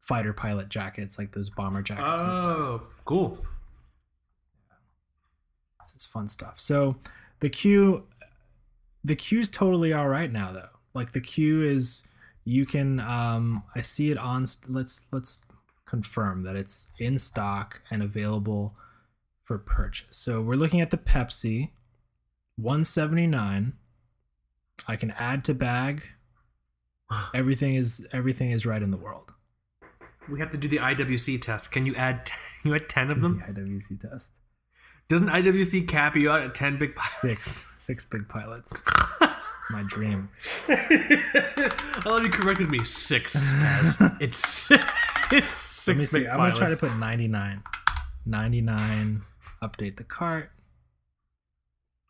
[0.00, 2.56] fighter pilot jackets, like those bomber jackets and stuff.
[2.58, 3.38] Oh, cool.
[5.82, 6.58] This is fun stuff.
[6.60, 6.96] So
[7.40, 8.06] the Q,
[9.04, 10.68] the Q's totally all right now though.
[10.94, 12.06] Like the Q is,
[12.44, 12.98] you can.
[13.00, 14.44] Um, I see it on.
[14.68, 15.38] Let's let's
[15.90, 18.72] confirm that it's in stock and available
[19.42, 20.16] for purchase.
[20.16, 21.70] So we're looking at the Pepsi,
[22.56, 23.72] one seventy nine.
[24.86, 26.04] I can add to bag.
[27.34, 29.34] Everything is everything is right in the world.
[30.30, 31.72] We have to do the IWC test.
[31.72, 32.26] Can you add?
[32.26, 32.34] T-
[32.64, 33.42] you add ten of them?
[33.48, 34.30] The IWC test.
[35.08, 37.20] Doesn't IWC cap you out at ten big pilots?
[37.20, 38.80] Six six big pilots.
[39.70, 40.28] My dream.
[40.68, 42.82] I love you corrected me.
[42.82, 43.36] Six.
[44.20, 44.68] It's,
[45.30, 46.26] it's six Let me see.
[46.28, 47.62] I'm gonna try to put 99.
[48.26, 49.22] 99.
[49.62, 50.50] Update the cart.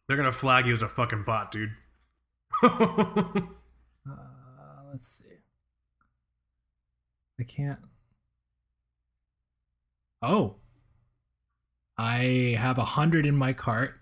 [0.06, 1.72] They're gonna flag you as a fucking bot, dude.
[4.08, 5.24] Uh, let's see.
[7.38, 7.78] I can't.
[10.22, 10.56] Oh.
[11.98, 14.00] I have a hundred in my cart,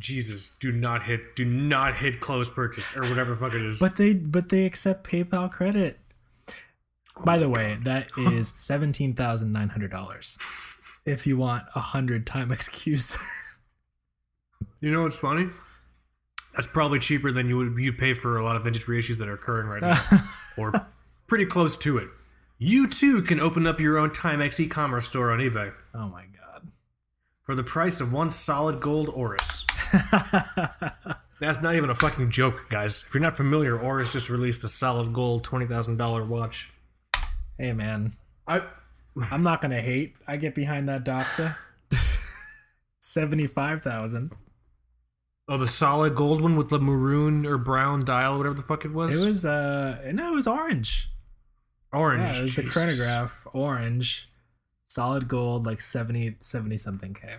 [0.00, 3.78] Jesus, do not hit, do not hit close purchase or whatever the fuck it is.
[3.78, 5.98] but they but they accept PayPal credit.
[7.24, 10.38] By the way, that is seventeen thousand nine hundred dollars.
[11.04, 13.16] If you want a hundred time excuse.
[14.80, 15.48] you know what's funny?
[16.54, 19.28] That's probably cheaper than you would you pay for a lot of vintage reissues that
[19.28, 20.00] are occurring right now,
[20.56, 20.72] or
[21.26, 22.08] pretty close to it.
[22.58, 26.68] You too can open up your own Timex e-commerce store on eBay oh my god.
[27.42, 29.64] for the price of one solid gold Oris.
[31.40, 33.02] That's not even a fucking joke, guys.
[33.06, 36.72] If you're not familiar, Oris just released a solid gold twenty thousand dollar watch.
[37.60, 38.14] Hey man,
[38.48, 38.62] I
[39.30, 40.14] I'm not gonna hate.
[40.26, 41.56] I get behind that Doxa.
[43.02, 44.32] Seventy-five thousand.
[45.48, 48.92] oh the solid gold one with the maroon or brown dial, whatever the fuck it
[48.92, 49.14] was.
[49.14, 51.10] It was uh no, it was orange.
[51.92, 52.30] orange.
[52.30, 54.28] Yeah, it was the chronograph, orange,
[54.88, 57.34] solid gold, like 70, 70 something k.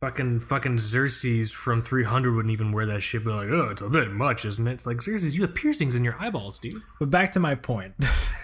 [0.00, 3.24] Fucking fucking Xerxes from 300 wouldn't even wear that shit.
[3.24, 4.72] Be like, oh, it's a bit much, isn't it?
[4.72, 6.82] It's like Xerxes, you have piercings in your eyeballs, dude.
[6.98, 7.94] But back to my point.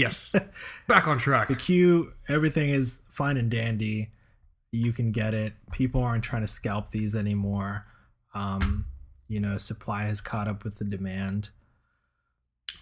[0.00, 0.34] Yes,
[0.88, 1.48] back on track.
[1.48, 4.10] the Q, everything is fine and dandy.
[4.72, 5.54] You can get it.
[5.72, 7.86] People aren't trying to scalp these anymore.
[8.34, 8.86] Um,
[9.28, 11.50] you know, supply has caught up with the demand.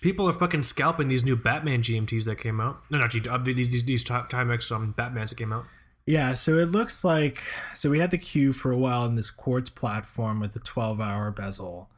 [0.00, 2.82] People are fucking scalping these new Batman GMTs that came out.
[2.90, 3.22] No, not G.
[3.28, 5.64] Uh, these these these Ti- Timex um Batmans that came out.
[6.06, 7.42] Yeah, so it looks like
[7.74, 11.00] so we had the Q for a while in this quartz platform with the 12
[11.00, 11.90] hour bezel.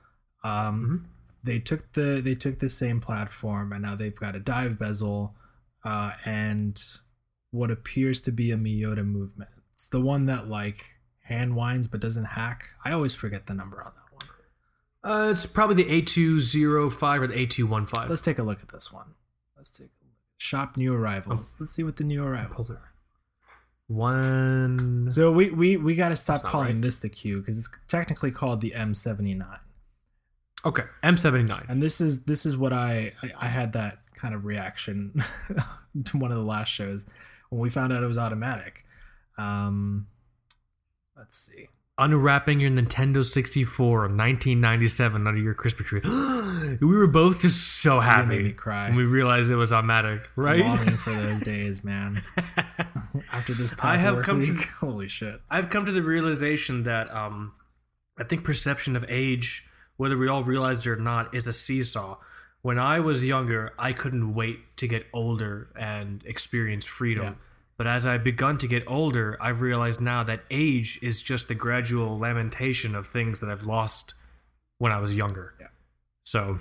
[0.43, 1.09] Um,
[1.43, 5.35] They took the they took the same platform and now they've got a dive bezel
[5.85, 6.81] uh, and
[7.51, 9.51] what appears to be a Miyota movement.
[9.75, 12.71] It's the one that like hand winds but doesn't hack.
[12.85, 15.29] I always forget the number on that one.
[15.29, 18.09] Uh, it's probably the A205 or the A215.
[18.09, 19.15] Let's take a look at this one.
[19.57, 20.15] Let's take a look.
[20.37, 21.57] Shop new arrivals.
[21.59, 22.93] Let's see what the new arrivals are.
[23.89, 25.11] One.
[25.11, 26.83] So we we we got to stop calling right.
[26.83, 29.59] this the Q because it's technically called the M79.
[30.65, 31.69] Okay, M79.
[31.69, 35.15] and this is this is what I I, had that kind of reaction
[36.05, 37.07] to one of the last shows
[37.49, 38.85] when we found out it was automatic.
[39.39, 40.07] Um,
[41.17, 41.69] let's see.
[41.97, 46.01] Unwrapping your Nintendo 64 in 1997 under your Christmas tree.
[46.81, 48.89] we were both just so happy made me cry.
[48.89, 50.61] when we realized it was automatic, right?
[50.61, 52.23] Longing for those days, man.
[53.33, 55.41] After this past I have come to- week, holy shit.
[55.51, 57.53] I've come to the realization that um,
[58.19, 59.67] I think perception of age,
[60.01, 62.17] whether we all realize it or not, is a seesaw.
[62.63, 67.25] When I was younger, I couldn't wait to get older and experience freedom.
[67.25, 67.35] Yeah.
[67.77, 71.55] But as I've begun to get older, I've realized now that age is just the
[71.55, 74.15] gradual lamentation of things that I've lost
[74.79, 75.53] when I was younger.
[75.61, 75.67] Yeah.
[76.25, 76.61] So,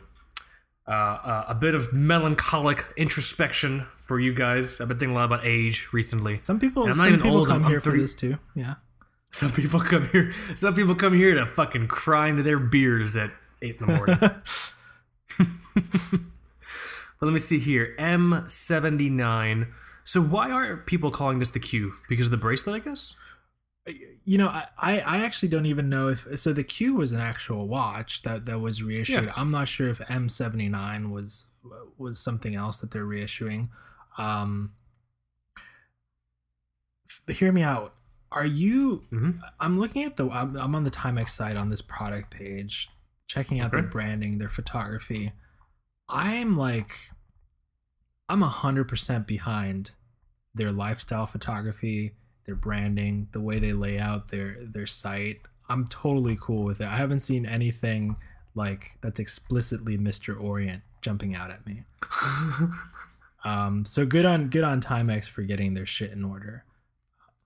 [0.86, 4.82] uh, uh, a bit of melancholic introspection for you guys.
[4.82, 6.42] I've been thinking a lot about age recently.
[6.44, 8.02] Some people, And I'm not some even people old, come I'm- here I'm for 30
[8.02, 8.38] this too.
[8.56, 8.76] Yeah.
[9.32, 10.32] Some people come here.
[10.56, 14.18] Some people come here to fucking cry into their beers at eight in the morning.
[15.38, 17.96] but let me see here.
[17.98, 19.68] M seventy nine.
[20.04, 21.94] So why are people calling this the Q?
[22.10, 23.16] Because of the bracelet, I guess.
[24.26, 26.52] You know, I, I actually don't even know if so.
[26.52, 29.26] The Q was an actual watch that that was reissued.
[29.26, 29.34] Yeah.
[29.36, 31.48] I'm not sure if M79 was
[31.98, 33.70] was something else that they're reissuing.
[34.18, 34.74] Um,
[37.28, 37.94] hear me out.
[38.32, 39.04] Are you?
[39.12, 39.40] Mhm.
[39.60, 40.30] I'm looking at the.
[40.30, 42.90] I'm, I'm on the Timex site on this product page,
[43.28, 45.32] checking out their branding, their photography.
[46.08, 46.92] I'm like,
[48.28, 49.92] I'm a hundred percent behind
[50.54, 52.14] their lifestyle photography,
[52.46, 55.42] their branding, the way they lay out their their site.
[55.68, 56.88] I'm totally cool with it.
[56.88, 58.16] I haven't seen anything
[58.56, 60.40] like that's explicitly Mr.
[60.40, 61.84] Orient jumping out at me.
[63.46, 66.66] Um, so good on good on Timex for getting their shit in order.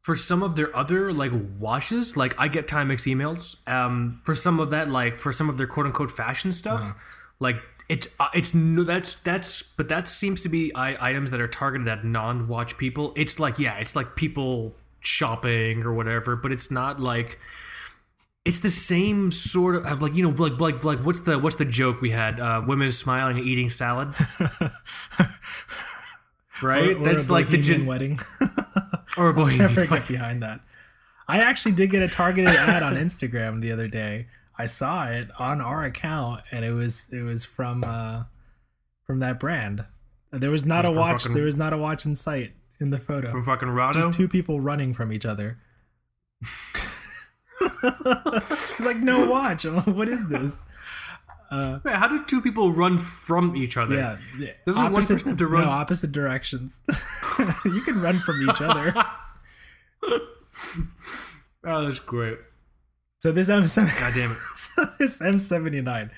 [0.04, 3.56] For some of their other like washes, like I get Timex emails.
[3.68, 6.94] Um, for some of that, like for some of their quote unquote fashion stuff, Uh-huh.
[7.40, 11.40] like it's uh, it's no that's that's but that seems to be I, items that
[11.42, 13.14] are targeted at non-watch people.
[13.16, 17.40] It's like yeah, it's like people shopping or whatever, but it's not like
[18.46, 21.56] it's the same sort of, of like you know like like like what's the what's
[21.56, 22.40] the joke we had?
[22.42, 24.14] Uh, women smiling and eating salad.
[26.62, 28.18] Right, Or- or that's like the gen- wedding.
[29.18, 29.52] or a boy.
[29.58, 30.60] Never get behind that.
[31.28, 34.28] I actually did get a targeted ad on Instagram the other day.
[34.58, 38.24] I saw it on our account, and it was it was from uh,
[39.08, 39.86] from that brand.
[40.32, 41.22] There was not Was a watch.
[41.24, 43.32] fucking- There was not a watch in sight in the photo.
[43.32, 43.94] from fucking Rado.
[43.94, 45.58] Just two people running from each other.
[47.62, 49.66] it's like no watch.
[49.66, 50.62] I'm like, what is this?
[51.54, 53.96] Uh, Wait, how do two people run from each other?
[54.40, 56.78] yeah, Doesn't one person have to run- No, opposite directions.
[57.66, 58.94] you can run from each other.
[61.66, 62.40] Oh, that's great.
[63.22, 64.38] So this M7, God damn it.
[64.56, 66.10] so this M79.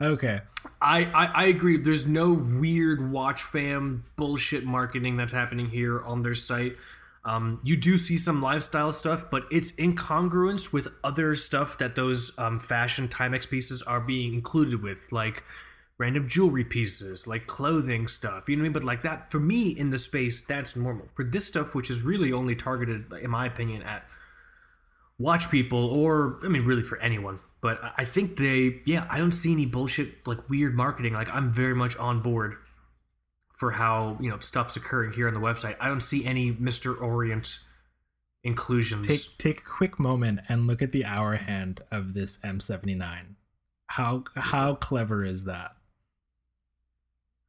[0.00, 0.38] Okay,
[0.80, 1.76] I, I, I agree.
[1.76, 6.76] There's no weird watch fam bullshit marketing that's happening here on their site.
[7.26, 12.30] Um, you do see some lifestyle stuff, but it's incongruence with other stuff that those
[12.38, 15.42] um, fashion Timex pieces are being included with, like
[15.98, 18.48] random jewelry pieces, like clothing stuff.
[18.48, 18.72] You know what I mean?
[18.72, 21.08] But like that, for me in the space, that's normal.
[21.16, 24.04] For this stuff, which is really only targeted, in my opinion, at
[25.18, 27.40] watch people or I mean really for anyone.
[27.60, 31.14] But I think they yeah, I don't see any bullshit like weird marketing.
[31.14, 32.56] Like I'm very much on board
[33.56, 35.76] for how, you know, stuff's occurring here on the website.
[35.80, 37.00] I don't see any Mr.
[37.00, 37.58] Orient
[38.44, 39.06] inclusions.
[39.06, 43.34] take take a quick moment and look at the hour hand of this M79.
[43.88, 45.72] How how clever is that?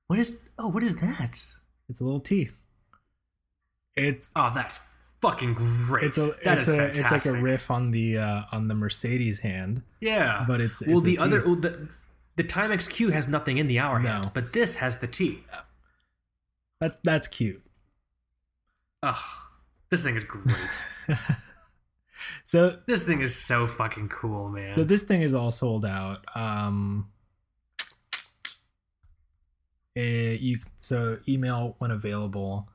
[0.08, 1.44] what is oh, what is that?
[1.90, 2.50] It's a little T.
[3.96, 4.80] It's Oh, that's
[5.22, 6.06] fucking great.
[6.06, 8.76] it's a That it's is a it's like a riff on the uh, on the
[8.76, 10.46] Mercedes hand, Yeah.
[10.48, 11.22] but it's well it's the T.
[11.22, 11.90] other well, the
[12.38, 15.44] the Timex Q has nothing in the hour hand, but this has the T.
[16.80, 17.64] that that's cute.
[19.04, 19.16] Ugh.
[19.90, 20.84] This thing is great.
[22.44, 24.78] So this thing is so fucking cool, man.
[24.78, 26.20] So this thing is all sold out.
[26.34, 27.10] Um,
[29.96, 32.70] eh, you so email when available.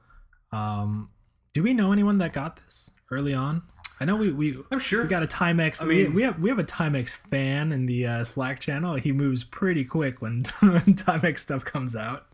[0.52, 1.10] Um,
[1.54, 3.62] do we know anyone that got this early on?
[3.98, 5.04] I know we we I'm sure.
[5.04, 5.82] we got a Timex.
[5.82, 8.96] I we, mean- we have we have a Timex fan in the uh, Slack channel.
[8.96, 12.26] He moves pretty quick when, when Timex stuff comes out.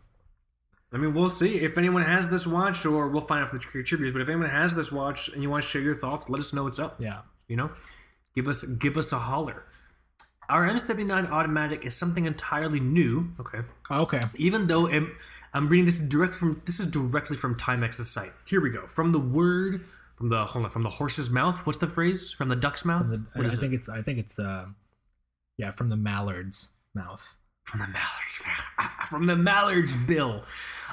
[0.91, 3.65] I mean, we'll see if anyone has this watch, or we'll find out from the
[3.65, 4.11] contributors.
[4.11, 6.51] But if anyone has this watch and you want to share your thoughts, let us
[6.51, 6.95] know what's up.
[6.99, 7.21] Yeah.
[7.47, 7.71] You know,
[8.35, 9.65] give us give us a holler.
[10.49, 13.33] Our M79 automatic is something entirely new.
[13.39, 13.59] Okay.
[13.91, 14.21] Okay.
[14.35, 15.15] Even though I'm,
[15.53, 18.31] I'm reading this direct from this is directly from Timex's site.
[18.47, 18.87] Here we go.
[18.87, 19.85] From the word
[20.17, 21.65] from the hold on from the horse's mouth.
[21.67, 22.31] What's the phrase?
[22.33, 23.07] From the duck's mouth.
[23.09, 23.77] The- what I is think it?
[23.77, 24.65] it's I think it's uh,
[25.57, 27.35] yeah from the mallard's mouth.
[27.63, 28.39] From the Mallards.
[29.09, 30.43] From the Mallards bill.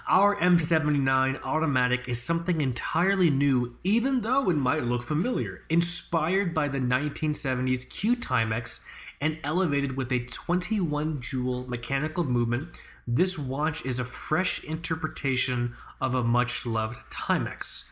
[0.08, 5.64] Our M79 automatic is something entirely new, even though it might look familiar.
[5.68, 8.84] Inspired by the 1970s Q Timex
[9.20, 16.14] and elevated with a 21 jewel mechanical movement, this watch is a fresh interpretation of
[16.14, 17.82] a much loved Timex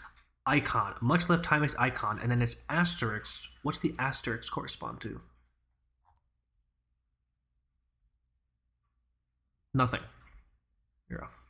[0.47, 3.43] icon, much loved Timex icon, and then its asterisk.
[3.63, 5.21] What's the asterisk correspond to?
[9.73, 10.03] Nothing.
[11.11, 11.44] You're off.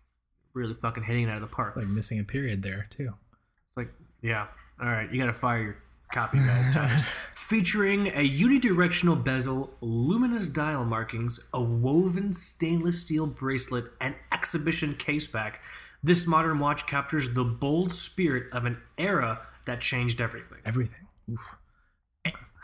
[0.55, 1.77] Really fucking hitting it out of the park.
[1.77, 3.13] Like missing a period there too.
[3.13, 4.47] It's like, yeah.
[4.81, 5.77] All right, you gotta fire your
[6.13, 7.05] copy, guys.
[7.35, 15.57] Featuring a unidirectional bezel, luminous dial markings, a woven stainless steel bracelet, and exhibition caseback,
[16.03, 20.59] this modern watch captures the bold spirit of an era that changed everything.
[20.65, 21.07] Everything.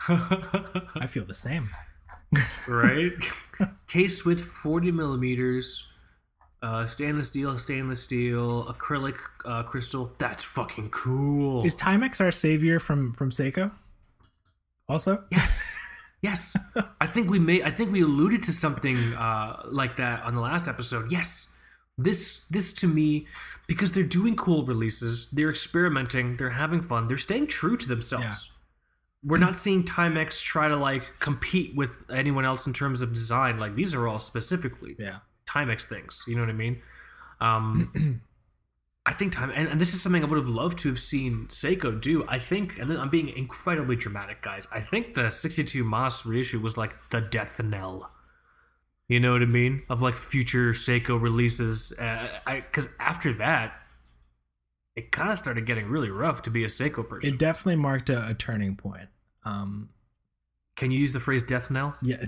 [0.09, 1.69] I feel the same.
[2.67, 3.11] right?
[3.87, 5.83] Cased with 40 millimeters,
[6.61, 10.11] uh, stainless steel, stainless steel, acrylic uh, crystal.
[10.17, 11.65] That's fucking cool.
[11.65, 13.71] Is Timex our savior from from Seiko?
[14.87, 15.73] Also, yes,
[16.21, 16.55] yes.
[16.99, 17.63] I think we may.
[17.63, 21.11] I think we alluded to something uh, like that on the last episode.
[21.11, 21.47] Yes,
[21.97, 23.25] this this to me
[23.67, 25.29] because they're doing cool releases.
[25.31, 26.37] They're experimenting.
[26.37, 27.07] They're having fun.
[27.07, 28.25] They're staying true to themselves.
[28.25, 28.33] Yeah.
[29.23, 33.59] We're not seeing Timex try to like compete with anyone else in terms of design.
[33.59, 35.19] Like these are all specifically yeah.
[35.51, 36.23] Timex things.
[36.27, 36.81] You know what I mean?
[37.39, 38.21] Um,
[39.05, 41.47] I think time, and, and this is something I would have loved to have seen
[41.47, 42.23] Seiko do.
[42.27, 44.67] I think, and I'm being incredibly dramatic, guys.
[44.71, 48.11] I think the 62MAS reissue was like the death knell.
[49.07, 49.83] You know what I mean?
[49.89, 51.91] Of like future Seiko releases.
[51.93, 53.73] Uh, I because after that,
[54.95, 57.33] it kind of started getting really rough to be a Seiko person.
[57.33, 59.09] It definitely marked a, a turning point.
[59.43, 59.89] Um,
[60.75, 61.97] Can you use the phrase death knell?
[62.03, 62.23] yeah,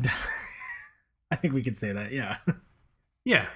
[1.31, 2.11] I think we could say that.
[2.11, 2.37] Yeah.
[3.25, 3.47] Yeah.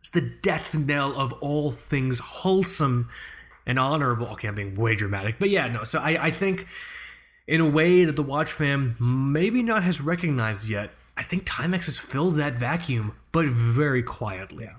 [0.00, 3.08] It's the death knell of all things wholesome
[3.66, 4.26] and honorable.
[4.28, 5.38] Okay, I'm being way dramatic.
[5.38, 5.84] But yeah, no.
[5.84, 6.66] So I, I think
[7.46, 11.84] in a way that the watch fam maybe not has recognized yet, I think Timex
[11.84, 14.64] has filled that vacuum, but very quietly.
[14.64, 14.76] Yeah.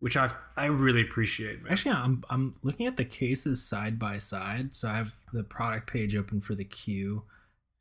[0.00, 1.72] Which I I really appreciate, man.
[1.72, 4.74] Actually, I'm I'm looking at the cases side by side.
[4.74, 7.22] So I have the product page open for the Q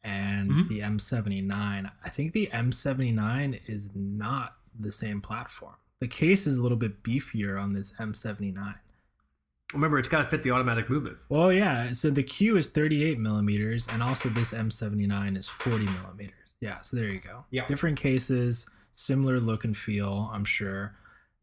[0.03, 0.67] and Mhm.
[0.69, 1.91] the M79.
[2.05, 5.75] I think the M79 is not the same platform.
[5.99, 8.75] The case is a little bit beefier on this M79.
[9.73, 11.17] Remember, it's got to fit the automatic movement.
[11.29, 11.93] Well, yeah.
[11.93, 16.33] So the Q is 38 millimeters, and also this M79 is 40 millimeters.
[16.59, 16.81] Yeah.
[16.81, 17.45] So there you go.
[17.51, 17.67] Yeah.
[17.67, 20.29] Different cases, similar look and feel.
[20.33, 20.95] I'm sure.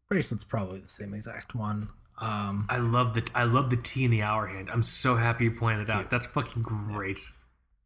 [0.09, 1.89] Bracelet's probably the same exact one.
[2.19, 4.69] Um, I love the I love the T in the hour hand.
[4.69, 6.09] I'm so happy you pointed it out.
[6.09, 7.19] That's fucking great.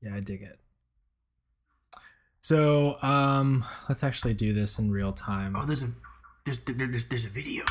[0.01, 0.59] yeah, I dig it.
[2.43, 5.55] So um, let's actually do this in real time.
[5.55, 5.87] Oh, there's a
[6.45, 7.63] there's there's there's a video.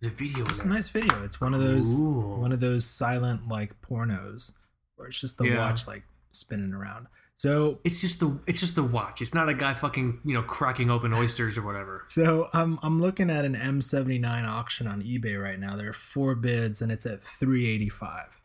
[0.00, 0.44] There's a video.
[0.46, 1.22] It's a nice video.
[1.22, 2.40] It's one of those Cool.
[2.40, 4.50] one of those silent like pornos
[4.96, 5.58] where it's just the Yeah.
[5.58, 7.06] watch like spinning around.
[7.36, 9.22] So It's just the it's just the watch.
[9.22, 12.04] It's not a guy fucking you know cracking open oysters or whatever.
[12.08, 15.76] So I'm I'm looking at an M79 auction on eBay right now.
[15.76, 18.40] There are four bids and it's at 385.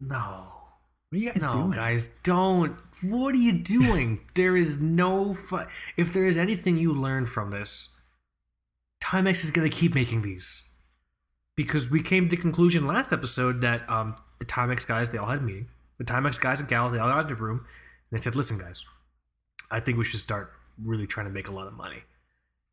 [0.00, 0.63] No,
[1.10, 1.70] What are you guys no, doing?
[1.70, 2.76] guys, don't.
[3.02, 4.20] What are you doing?
[4.34, 5.34] there is no.
[5.34, 5.66] Fu-
[5.96, 7.88] if there is anything you learn from this,
[9.02, 10.64] Timex is gonna keep making these
[11.56, 15.26] because we came to the conclusion last episode that um the Timex guys they all
[15.26, 15.68] had a meeting.
[15.98, 18.58] The Timex guys and gals they all got into the room and they said, "Listen,
[18.58, 18.84] guys,
[19.70, 20.52] I think we should start
[20.82, 22.02] really trying to make a lot of money."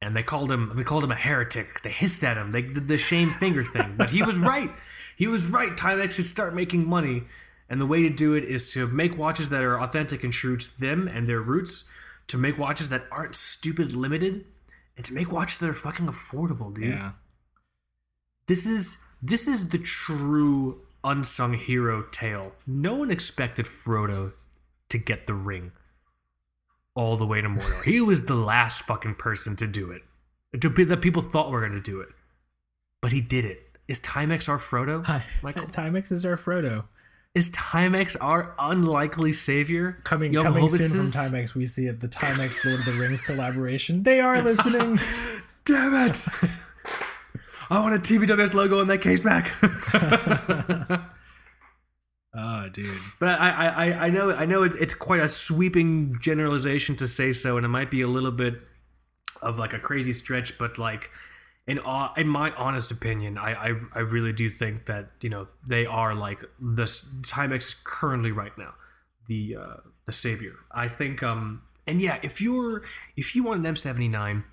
[0.02, 1.84] And they called him they called him a heretic.
[1.84, 2.50] They hissed at him.
[2.52, 3.94] They did the shame finger thing.
[3.98, 4.72] But he was right.
[5.16, 5.70] He was right.
[5.74, 7.24] Timex should start making money.
[7.72, 10.58] And the way to do it is to make watches that are authentic and true
[10.58, 11.86] to them and their roots,
[12.28, 14.44] to make watches that aren't stupid limited,
[14.98, 16.90] and to make watches that are fucking affordable, dude.
[16.90, 17.12] Yeah.
[18.48, 22.52] This is this is the true unsung hero tale.
[22.68, 24.34] No one expected Frodo
[24.90, 25.72] to get the ring
[26.94, 27.86] all the way to Mordor.
[27.86, 30.02] he was the last fucking person to do it.
[30.60, 32.10] To be that people thought were gonna do it.
[33.00, 33.78] But he did it.
[33.88, 35.06] Is Timex our Frodo?
[35.06, 35.24] Hi.
[35.42, 35.68] Michael?
[35.68, 36.84] Timex is our Frodo.
[37.34, 39.98] Is Timex our unlikely savior?
[40.04, 43.22] Coming Young coming soon from Timex, we see it the Timex Lord of the Rings
[43.22, 44.04] collaboration.
[44.04, 45.00] They are listening.
[45.64, 46.28] Damn it!
[47.70, 49.50] I want a TBWS logo on that case back.
[49.64, 51.06] oh,
[52.36, 52.94] ah, dude.
[53.18, 57.08] But I, I, I- I know, I know, it's, it's quite a sweeping generalization to
[57.08, 58.56] say so, and it might be a little bit
[59.42, 60.58] of like a crazy stretch.
[60.58, 61.12] But like,
[61.68, 61.80] in
[62.18, 66.14] in my honest opinion, I, I, I really do think that you know they are
[66.16, 68.74] like the s- Timex is currently right now
[69.28, 69.74] the uh,
[70.06, 70.56] the savior.
[70.72, 72.84] I think, um, and yeah, if you're
[73.16, 74.44] if you want an M79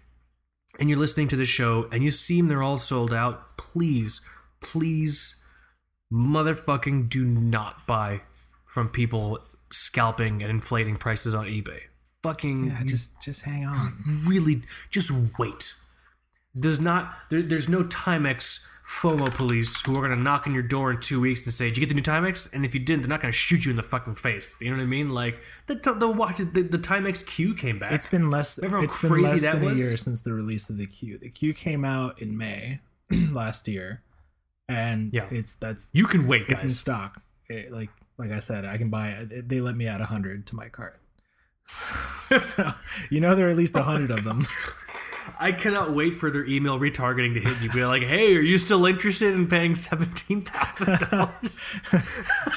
[0.79, 4.21] and you're listening to the show and you see them, they're all sold out, please,
[4.61, 5.37] please
[6.13, 8.23] motherfucking do not buy
[8.67, 9.39] from people
[9.73, 11.81] scalping and inflating prices on eBay.
[12.23, 13.75] Fucking Yeah, just just hang on.
[14.29, 15.75] really just wait.
[16.61, 18.61] Does not there, there's no Timex
[19.01, 21.77] FOMO police who are gonna knock on your door in two weeks and say, "Did
[21.77, 23.77] you get the new Timex?" And if you didn't, they're not gonna shoot you in
[23.77, 24.59] the fucking face.
[24.63, 25.11] You know what I mean?
[25.11, 27.93] Like the the watch the, the Timex Q came back.
[27.93, 28.57] It's been less.
[28.59, 29.73] Remember how It's been crazy less that than was?
[29.75, 31.19] a year since the release of the Q.
[31.19, 32.81] The Q came out in May
[33.31, 34.03] last year,
[34.69, 35.27] and Yeah.
[35.31, 37.21] it's that's you can wait, it's in stock.
[37.51, 39.49] It- like like I said, I can buy it.
[39.51, 40.99] They let me add a hundred to my cart.
[42.41, 42.73] so,
[43.11, 44.47] you know there are at least a hundred of them.
[45.41, 47.71] I cannot wait for their email retargeting to hit you.
[47.71, 51.61] Be like, "Hey, are you still interested in paying seventeen thousand dollars?"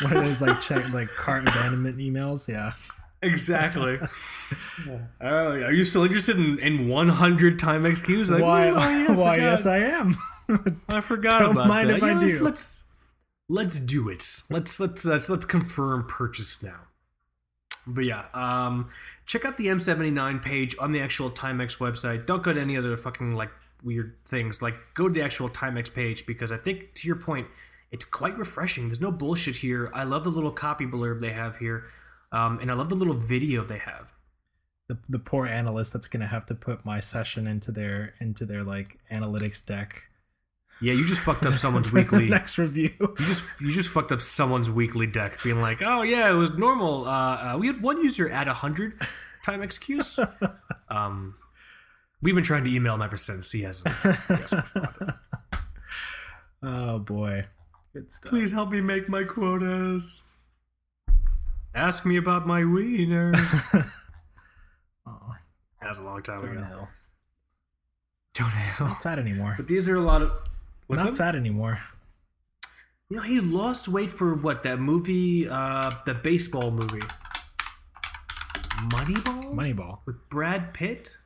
[0.02, 2.48] One of those like check like cart abandonment emails.
[2.48, 2.74] Yeah.
[3.22, 4.00] Exactly.
[5.22, 8.30] Oh, are you still interested in, in 100 time Qs?
[8.30, 8.70] Like, why?
[8.70, 9.36] "Oh, yeah, I why?
[9.38, 10.18] Yes, I am.
[10.90, 11.98] I forgot Don't about mind that.
[11.98, 12.44] if I Yeah, let's- do.
[12.44, 12.84] Let's
[13.48, 14.42] let's do it.
[14.50, 16.80] Let's let's let's let's confirm purchase now.
[17.88, 18.90] But yeah, um,
[19.26, 22.26] check out the M79 page on the actual Timex website.
[22.26, 23.50] Don't go to any other fucking like
[23.84, 24.62] weird things.
[24.62, 27.48] Like go to the actual Timex page because I think to your point,
[27.92, 28.88] it's quite refreshing.
[28.88, 29.90] There's no bullshit here.
[29.94, 31.86] I love the little copy blurb they have here,
[32.32, 34.14] um, and I love the little video they have.
[34.92, 38.64] the, the poor analyst that's gonna have to put my session into their into their
[38.64, 40.04] like analytics deck.
[40.82, 42.28] Yeah, you just fucked up someone's weekly.
[42.28, 42.92] next review.
[43.00, 46.52] You just you just fucked up someone's weekly deck, being like, "Oh yeah, it was
[46.52, 47.08] normal.
[47.08, 49.00] Uh, uh, we had one user at hundred
[49.46, 50.20] time XQs."
[50.90, 51.36] um,
[52.24, 53.52] We've been trying to email him ever since.
[53.52, 53.96] He hasn't.
[56.64, 57.46] oh boy,
[57.94, 58.32] good stuff.
[58.32, 60.24] Please help me make my quotas.
[61.74, 63.34] Ask me about my wiener.
[65.08, 65.34] oh,
[65.82, 66.68] that was a long time Jonah ago.
[66.68, 66.88] Hill.
[68.36, 68.88] Jonah Hill.
[68.88, 69.56] Not fat anymore.
[69.58, 70.32] But these are a lot of.
[70.92, 71.18] What's Not up?
[71.20, 71.80] fat anymore.
[73.08, 74.64] You know, he lost weight for what?
[74.64, 77.00] That movie, uh, the baseball movie.
[78.90, 79.54] Moneyball?
[79.56, 80.00] Moneyball.
[80.06, 81.08] With Brad Pitt?
[81.08, 81.18] Is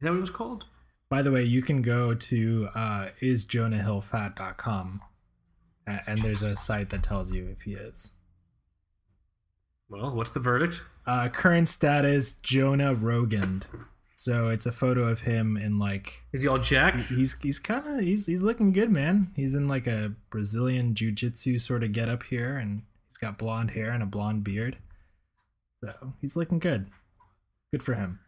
[0.00, 0.64] that what it was called?
[1.10, 5.02] By the way, you can go to uh, isjonahhillfat.com
[5.86, 8.12] and there's a site that tells you if he is.
[9.90, 10.82] Well, what's the verdict?
[11.06, 13.66] Uh, current status Jonah Rogand.
[14.22, 17.08] So it's a photo of him in like Is he all jacked?
[17.08, 19.32] he's he's kind of he's he's looking good, man.
[19.34, 23.70] He's in like a Brazilian jiu-jitsu sort of get up here and he's got blonde
[23.70, 24.76] hair and a blonde beard.
[25.82, 26.90] So, he's looking good.
[27.72, 28.20] Good for him.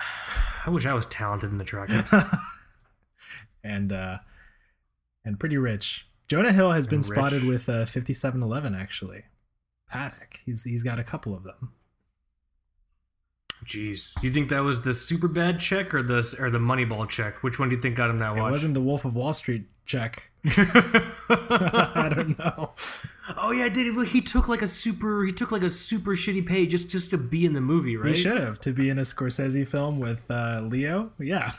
[0.66, 2.12] I wish I was talented in the attractive.
[3.62, 4.18] and uh
[5.24, 6.08] and pretty rich.
[6.26, 9.22] Jonah Hill has been And spotted with uh 5711 actually.
[9.94, 10.38] Patek.
[10.44, 11.72] He's he's got a couple of them.
[13.64, 17.42] Jeez, you think that was the Superbad check or the or the Moneyball check?
[17.42, 18.52] Which one do you think got him that It watch?
[18.52, 20.30] wasn't the Wolf of Wall Street check.
[21.28, 22.72] I don't know.
[23.36, 26.66] oh yeah, did he took like a super he took like a super shitty pay
[26.66, 28.14] just just to be in the movie, right?
[28.14, 31.12] He should have to be in a Scorsese film with uh, Leo.
[31.18, 31.52] Yeah.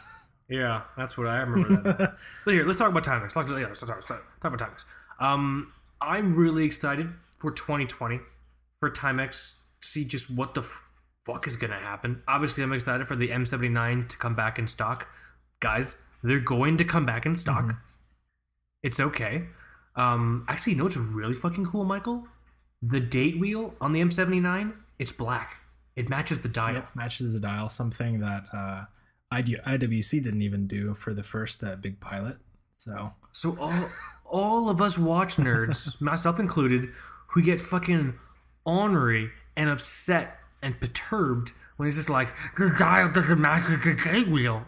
[0.50, 1.82] Yeah, that's what I remember.
[1.82, 2.16] That.
[2.46, 3.36] but here, let's talk about Timex.
[3.36, 4.86] Let's, yeah, let's talk, let's talk talk about Timex.
[5.20, 7.10] Um, I'm really excited
[7.40, 8.22] for 2020
[8.80, 9.56] for Timex.
[9.82, 10.62] to See just what the
[11.28, 12.24] fuck is gonna happen.
[12.28, 15.08] Obviously, I'm excited for the M79 to come back in stock,
[15.60, 15.98] guys.
[16.24, 17.76] They're going to come back in stock.
[18.82, 19.44] It's okay.
[19.96, 22.28] Um, actually, you know what's really fucking cool, Michael?
[22.82, 25.58] The date wheel on the M79, it's black.
[25.96, 26.76] It matches the dial.
[26.76, 28.86] Yep, matches a dial, something that uh,
[29.34, 32.38] IWC didn't even do for the first uh, big pilot.
[32.78, 33.90] So So all
[34.24, 36.90] all of us watch nerds, myself included,
[37.30, 38.14] who get fucking
[38.66, 44.28] ornery and upset and perturbed when he's just like, the dial doesn't match the date
[44.28, 44.66] wheel.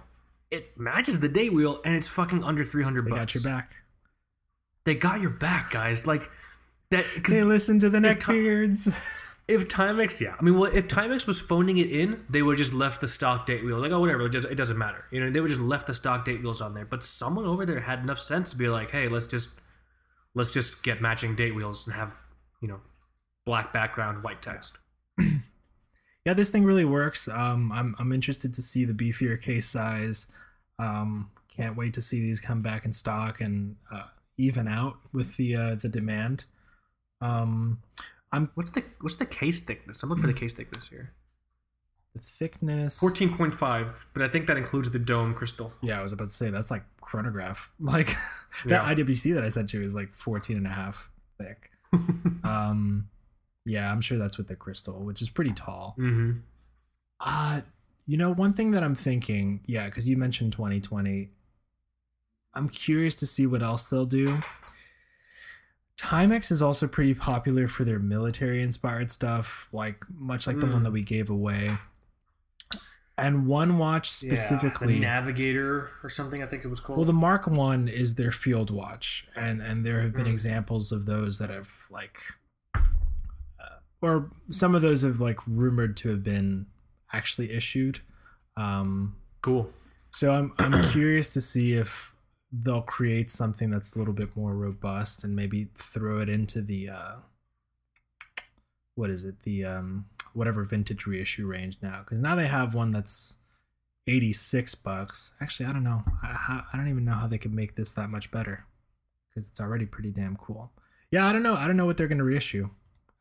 [0.49, 3.33] It matches the date wheel and it's fucking under three hundred they bucks.
[3.33, 3.75] got your back.
[4.85, 6.07] They got your back, guys.
[6.07, 6.29] Like
[6.89, 7.05] that.
[7.27, 8.93] They listen to the Ti- neckbeards.
[9.47, 12.73] if Timex, yeah, I mean, well, if Timex was phoning it in, they would just
[12.73, 13.77] left the stock date wheel.
[13.77, 15.03] Like, oh, whatever, it, just, it doesn't matter.
[15.11, 16.85] You know, they would just left the stock date wheels on there.
[16.85, 19.49] But someone over there had enough sense to be like, hey, let's just
[20.33, 22.19] let's just get matching date wheels and have
[22.61, 22.79] you know
[23.45, 24.77] black background, white text.
[26.29, 27.27] yeah, this thing really works.
[27.27, 30.27] Um, I'm I'm interested to see the beefier case size.
[30.77, 34.03] Um, can't wait to see these come back in stock and uh,
[34.37, 36.45] even out with the uh, the demand.
[37.19, 37.79] Um,
[38.31, 40.03] I'm What's the what's the case thickness?
[40.03, 41.13] I'm looking for the case thickness here.
[42.13, 42.99] the thickness.
[42.99, 45.73] Fourteen point five, but I think that includes the dome crystal.
[45.81, 47.71] Yeah, I was about to say that's like chronograph.
[47.79, 48.09] Like
[48.67, 48.85] Yeah.
[48.85, 51.71] that IWC that I sent you is like 14 and a half thick.
[52.43, 53.09] um,
[53.69, 55.95] yeah, I'm sure that's with the crystal, which is pretty tall.
[55.97, 56.39] Mm-hmm.
[57.19, 57.61] Uh,
[58.05, 61.29] you know, one thing that I'm thinking, yeah, because you mentioned 2020,
[62.53, 64.39] I'm curious to see what else they'll do.
[65.97, 70.73] Timex is also pretty popular for their military inspired stuff, like much like the Mm.
[70.73, 71.71] one that we gave away.
[73.17, 74.93] And one watch specifically.
[74.93, 76.41] the Navigator or something.
[76.41, 76.97] I think it was called.
[76.97, 80.31] Well, the Mark One is their field watch, and and there have been Mm.
[80.31, 82.17] examples of those that have like,
[84.01, 86.67] or some of those have like rumored to have been
[87.13, 87.99] actually issued.
[88.55, 89.71] Um, cool.
[90.11, 92.13] so I'm I'm curious to see if
[92.51, 96.89] they'll create something that's a little bit more robust and maybe throw it into the
[96.89, 97.15] uh,
[98.95, 99.41] what is it?
[99.43, 101.99] The um whatever vintage reissue range now.
[102.03, 103.35] Because now they have one that's
[104.07, 105.33] 86 bucks.
[105.41, 106.03] Actually i don't know.
[106.23, 108.65] I, I don't even know how they could make this that much better
[109.29, 110.71] because it's already pretty damn cool.
[111.11, 111.55] Yeah i don't know.
[111.55, 112.69] I don't know what they're going to reissue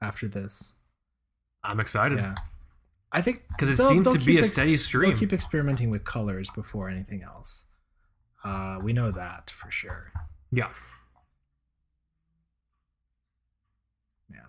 [0.03, 0.75] after this
[1.65, 2.19] I'm excited.
[2.19, 2.35] yeah
[3.13, 5.11] i think because it seems to be keep a ex- steady stream.
[5.11, 7.65] They'll keep experimenting with colors before anything else.
[8.45, 10.13] Uh, we know that for sure.
[10.53, 10.69] yeah,
[14.31, 14.43] Man,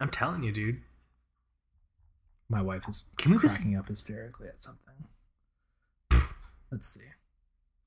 [0.00, 0.80] I'm telling you, dude.
[2.48, 4.94] my wife is Can we just- cracking up hysterically at something.
[6.70, 7.02] Let's see.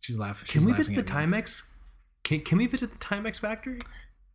[0.01, 0.47] She's laughing.
[0.47, 1.03] Can we visit the.
[1.03, 1.63] Timex?
[2.23, 3.79] Can Can we visit the Timex factory?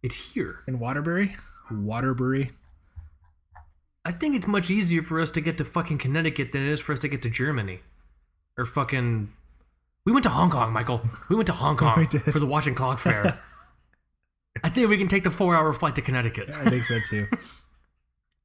[0.03, 0.61] It's here.
[0.67, 1.37] in Waterbury?
[1.71, 2.51] Waterbury.
[4.05, 6.81] I think it's much easier for us to get to fucking Connecticut than it is
[6.81, 7.81] for us to get to Germany,
[8.59, 9.29] or fucking.
[10.05, 11.03] We went to Hong Kong, Michael.
[11.29, 12.23] We went to Hong Kong We did.
[12.25, 13.39] for the Watch and Clock Fair.
[14.65, 16.51] I think we can take the four-hour flight to Connecticut.
[16.51, 17.29] I think so too.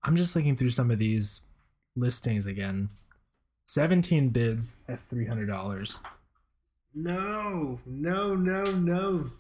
[0.03, 1.41] I'm just looking through some of these
[1.95, 2.89] listings again.
[3.65, 5.99] 17 bids at $300.
[6.95, 9.31] No, no, no, no.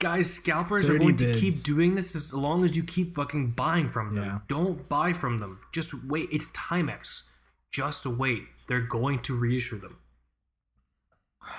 [0.00, 3.50] Guys, scalpers are 30 going to keep doing this as long as you keep fucking
[3.50, 4.24] buying from them.
[4.24, 4.38] Yeah.
[4.48, 5.60] Don't buy from them.
[5.72, 6.28] Just wait.
[6.32, 7.22] It's Timex.
[7.70, 8.42] Just wait.
[8.66, 9.98] They're going to reissue them.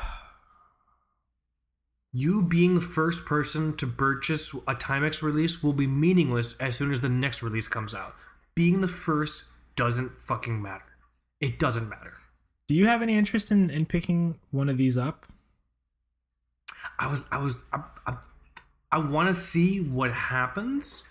[2.14, 6.92] You being the first person to purchase a Timex release will be meaningless as soon
[6.92, 8.16] as the next release comes out.
[8.54, 9.46] Being the first
[9.78, 10.98] doesn't fucking matter.
[11.40, 12.18] It doesn't matter.
[12.68, 15.26] Do you have any interest in, in picking one of these up?
[16.99, 18.18] I was, I was, I, I,
[18.91, 21.03] I want to see what happens.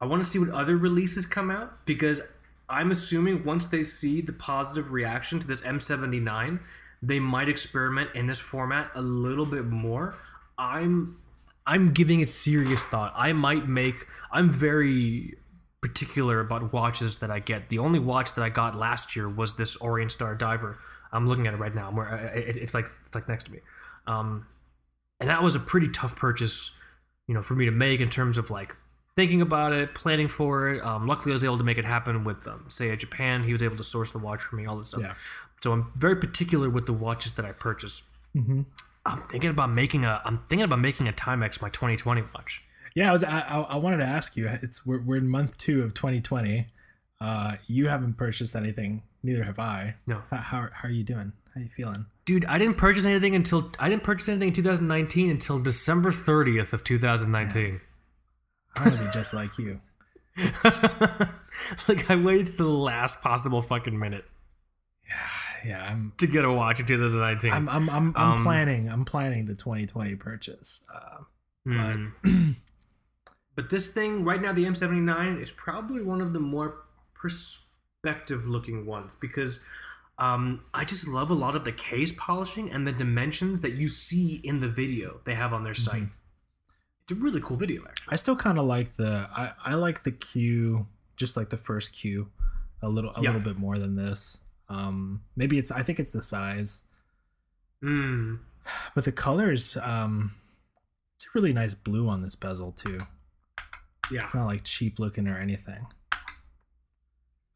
[0.00, 2.20] I want to see what other releases come out because
[2.68, 6.60] I'm assuming once they see the positive reaction to this M79,
[7.02, 10.16] they might experiment in this format a little bit more.
[10.58, 11.18] I'm,
[11.66, 13.12] I'm giving it serious thought.
[13.16, 14.06] I might make.
[14.32, 15.34] I'm very
[15.80, 17.68] particular about watches that I get.
[17.68, 20.78] The only watch that I got last year was this Orient Star Diver.
[21.12, 21.90] I'm looking at it right now.
[21.90, 23.58] Where it's like it's like next to me.
[24.06, 24.46] Um,
[25.20, 26.70] and that was a pretty tough purchase,
[27.26, 28.74] you know, for me to make in terms of like
[29.16, 30.84] thinking about it, planning for it.
[30.84, 33.44] Um, luckily, I was able to make it happen with um, Seiya Japan.
[33.44, 35.02] He was able to source the watch for me, all this stuff.
[35.02, 35.14] Yeah.
[35.62, 38.02] So I'm very particular with the watches that I purchase.
[38.34, 38.62] Mm-hmm.
[39.04, 40.20] I'm thinking about making a.
[40.24, 42.62] I'm thinking about making a Timex my 2020 watch.
[42.94, 43.24] Yeah, I was.
[43.24, 44.48] I, I I wanted to ask you.
[44.62, 46.66] It's we're, we're in month two of 2020.
[47.20, 49.02] Uh, you haven't purchased anything.
[49.22, 49.96] Neither have I.
[50.06, 50.22] No.
[50.30, 51.32] How, how, how are you doing?
[51.54, 52.06] How are you feeling?
[52.24, 56.72] Dude, I didn't purchase anything until I didn't purchase anything in 2019 until December 30th
[56.72, 57.80] of 2019.
[58.76, 59.80] I want to be just like you.
[61.88, 64.24] like I waited to the last possible fucking minute
[65.08, 65.16] Yeah,
[65.66, 65.84] yeah.
[65.90, 66.12] I'm.
[66.18, 67.52] to get a watch in 2019.
[67.52, 67.68] I'm.
[67.68, 67.90] I'm.
[67.90, 68.88] I'm, I'm Um, planning.
[68.88, 70.80] I'm planning the 2020 purchase.
[70.92, 71.24] Uh,
[71.66, 72.06] Hmm.
[73.54, 78.86] but this thing right now, the M79 is probably one of the more perspective looking
[78.86, 79.60] ones because
[80.20, 83.88] um, I just love a lot of the case polishing and the dimensions that you
[83.88, 86.08] see in the video they have on their site.
[87.02, 88.12] It's a really cool video, actually.
[88.12, 89.26] I still kind of like the.
[89.34, 90.86] I, I like the Q,
[91.16, 92.28] just like the first Q,
[92.82, 93.32] a little a Yeah.
[93.32, 94.38] little bit more than this.
[94.68, 95.70] Um, maybe it's.
[95.72, 96.84] I think it's the size,
[97.82, 98.38] Mm.
[98.94, 99.76] but the colors.
[99.82, 100.32] Um,
[101.16, 102.98] it's a really nice blue on this bezel too.
[104.10, 104.24] Yeah.
[104.24, 105.86] It's not like cheap looking or anything.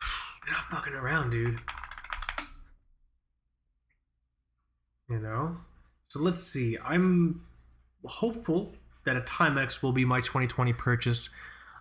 [0.47, 1.61] You're not fucking around, dude.
[5.09, 5.57] You know?
[6.09, 6.79] So let's see.
[6.85, 7.43] I'm
[8.05, 8.73] hopeful
[9.05, 11.29] that a Timex will be my 2020 purchase.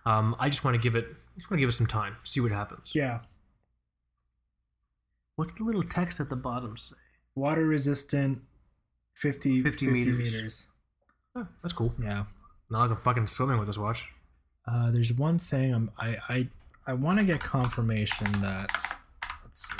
[0.06, 2.16] Um, I just want to give it I just want to give it some time,
[2.22, 2.94] see what happens.
[2.94, 3.20] Yeah.
[5.34, 6.94] What's the little text at the bottom say?
[7.34, 8.42] Water resistant,
[9.16, 10.32] 50, 50 50, meters.
[10.32, 10.68] meters.
[11.34, 11.92] Oh, that's cool.
[12.00, 12.24] Yeah.
[12.70, 14.04] Not like I'm fucking swimming with this watch.
[14.66, 16.48] Uh, there's one thing I'm, I I
[16.86, 18.70] I want to get confirmation that
[19.42, 19.74] let's see.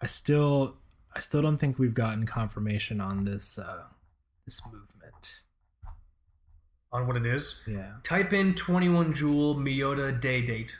[0.00, 0.76] I still
[1.14, 3.84] I still don't think we've gotten confirmation on this uh
[4.44, 5.42] this movement.
[6.90, 7.60] On what it is?
[7.66, 7.92] Yeah.
[8.02, 10.78] Type in 21 Jewel Miyota day date.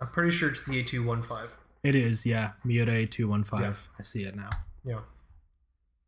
[0.00, 1.48] I'm pretty sure it's the A215.
[1.82, 2.52] It is, yeah.
[2.64, 3.60] Miyota A215.
[3.60, 3.74] Yeah.
[3.98, 4.50] I see it now.
[4.84, 5.00] Yeah.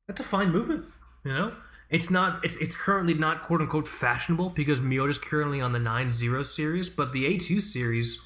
[0.06, 0.84] That's a fine movement,
[1.24, 1.52] you know?
[1.90, 6.44] It's not it's it's currently not quote unquote fashionable because Miyota's currently on the 9-0
[6.44, 8.20] series, but the A2 series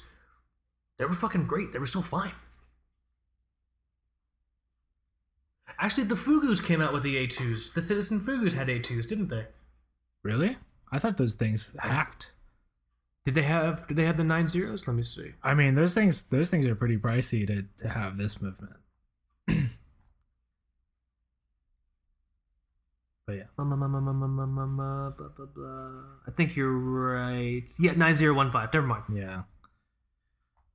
[0.97, 1.71] they were fucking great.
[1.71, 2.33] They were still fine.
[5.81, 7.73] Actually, the Fugus came out with the A2s.
[7.73, 9.47] The Citizen Fugus had A2s, didn't they?
[10.23, 10.57] Really?
[10.91, 12.33] I thought those things hacked.
[13.25, 13.87] Did they have?
[13.87, 14.87] Did they have the nine zeros?
[14.87, 15.33] Let me see.
[15.43, 16.23] I mean, those things.
[16.23, 18.73] Those things are pretty pricey to to have this movement.
[19.47, 19.57] but
[23.33, 23.43] yeah.
[26.27, 27.63] I think you're right.
[27.77, 28.73] Yeah, nine zero one five.
[28.73, 29.03] Never mind.
[29.13, 29.43] Yeah.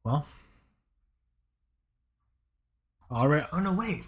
[0.04, 0.26] Well.
[3.10, 3.46] All right.
[3.52, 3.72] Oh no!
[3.72, 4.04] Wait.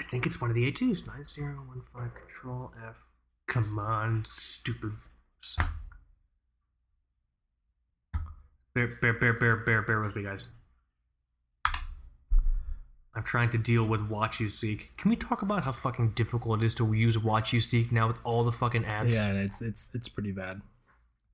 [0.00, 1.06] I think it's one of the A2s.
[1.06, 3.04] 9015 Control F.
[3.46, 4.92] Come on, stupid.
[8.74, 10.46] Bear, bear, bear, bear, bear, bear with me, guys.
[13.14, 14.96] I'm trying to deal with WatchUSeek.
[14.96, 18.44] Can we talk about how fucking difficult it is to use WatchUSeek now with all
[18.44, 19.12] the fucking ads?
[19.14, 20.62] Yeah, it's it's it's pretty bad.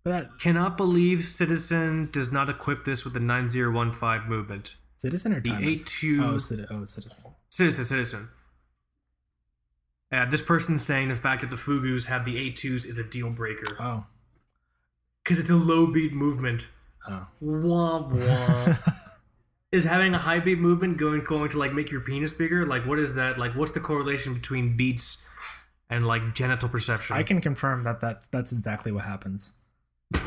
[0.03, 4.77] But that Cannot believe Citizen does not equip this with the 9015 movement.
[4.97, 5.81] citizen or The Timex?
[5.85, 7.25] A2 Oh, citi- oh, citizen.
[7.51, 8.29] Citizen, citizen.
[10.17, 13.29] Uh, this person's saying the fact that the Fugus have the A2s is a deal
[13.29, 13.77] breaker.
[13.79, 14.07] Oh.
[15.23, 16.71] Because it's a low beat movement.
[17.07, 17.27] Oh.
[17.41, 18.75] Wah wah.
[19.71, 22.65] is having a high beat movement going going to like make your penis bigger?
[22.65, 23.37] Like what is that?
[23.37, 25.19] Like what's the correlation between beats
[25.91, 27.15] and like genital perception?
[27.15, 29.53] I can confirm that that's that's exactly what happens.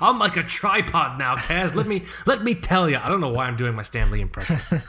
[0.00, 1.74] I'm like a tripod now, Kaz.
[1.74, 2.96] Let me let me tell you.
[2.96, 4.58] I don't know why I'm doing my Stan Lee impression.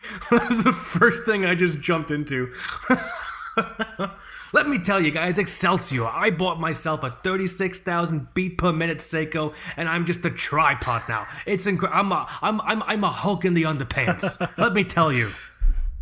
[0.30, 2.52] That's the first thing I just jumped into.
[4.52, 6.06] Let me tell you guys, Excelsior.
[6.06, 11.26] I bought myself a 36,000 beat per minute Seiko, and I'm just a tripod now.
[11.46, 14.38] It's incre- I'm a I'm I'm I'm a Hulk in the underpants.
[14.58, 15.30] Let me tell you.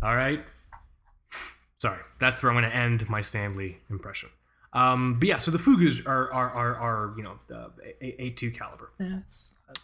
[0.03, 0.43] All right.
[1.77, 4.29] Sorry, that's where I'm going to end my Stan Lee impression.
[4.75, 7.69] Um, but yeah, so the Fugas are are are, are you know uh,
[8.01, 8.91] a, a two caliber.
[8.99, 9.19] Yeah,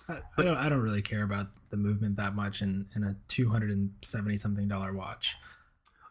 [0.09, 3.15] I, I don't I don't really care about the movement that much in, in a
[3.30, 5.35] two hundred and seventy something dollar watch.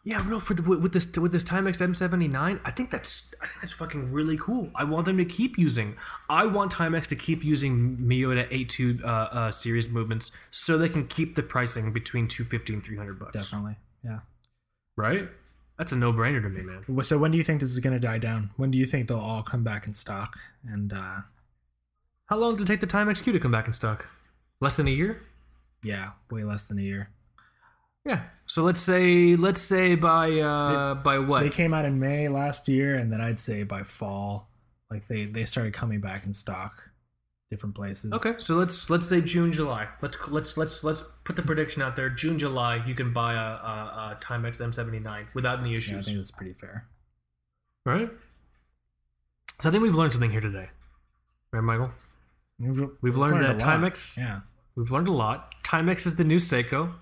[0.03, 3.61] Yeah, real for the with this with this Timex M79, I think that's I think
[3.61, 4.71] that's fucking really cool.
[4.73, 5.95] I want them to keep using.
[6.27, 11.05] I want Timex to keep using Miyota A2 uh, uh, series movements so they can
[11.05, 13.33] keep the pricing between 250 and 300 bucks.
[13.33, 14.21] Definitely, yeah.
[14.95, 15.29] Right?
[15.81, 17.03] That's a no-brainer to me, man.
[17.03, 18.51] So when do you think this is going to die down?
[18.55, 20.37] When do you think they'll all come back in stock?
[20.63, 21.21] And uh,
[22.27, 24.07] How long did it take the Timex Q to come back in stock?
[24.59, 25.23] Less than a year?
[25.83, 27.09] yeah, way less than a year.
[28.05, 28.21] Yeah.
[28.45, 31.41] So let's say let's say by uh by what?
[31.41, 34.49] They came out in May last year, and then I'd say by fall,
[34.91, 36.90] like they they started coming back in stock,
[37.51, 38.11] different places.
[38.13, 39.87] Okay, so let's let's say June, July.
[40.01, 42.09] Let's let's let's let's put the prediction out there.
[42.09, 46.17] June, July, you can buy a, a, a Timex M79 without any yeah, I think
[46.17, 46.87] that's pretty fair.
[47.85, 48.09] right?
[49.59, 50.69] So I think we've learned something here today,
[51.51, 51.91] right, Michael?
[52.57, 53.79] We've learned that a lot.
[53.79, 54.39] Timex- Yeah,
[54.75, 55.53] We've learned a lot.
[55.63, 56.93] Timex is the new Seiko.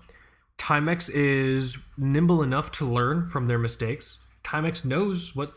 [0.58, 4.20] Timex is nimble enough to learn from their mistakes.
[4.44, 5.52] Timex knows what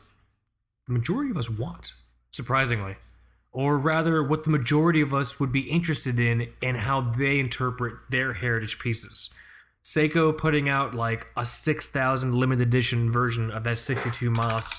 [0.88, 1.94] the majority of us want,
[2.32, 2.96] surprisingly.
[3.54, 7.94] Or rather, what the majority of us would be interested in and how they interpret
[8.10, 9.30] their heritage pieces.
[9.86, 14.74] Seiko putting out like a 6,000 limited edition version of that 62MAS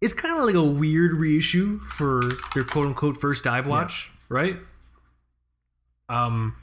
[0.00, 2.22] is kind of like a weird reissue for
[2.54, 4.56] their quote unquote first dive watch, right?
[6.08, 6.56] Um,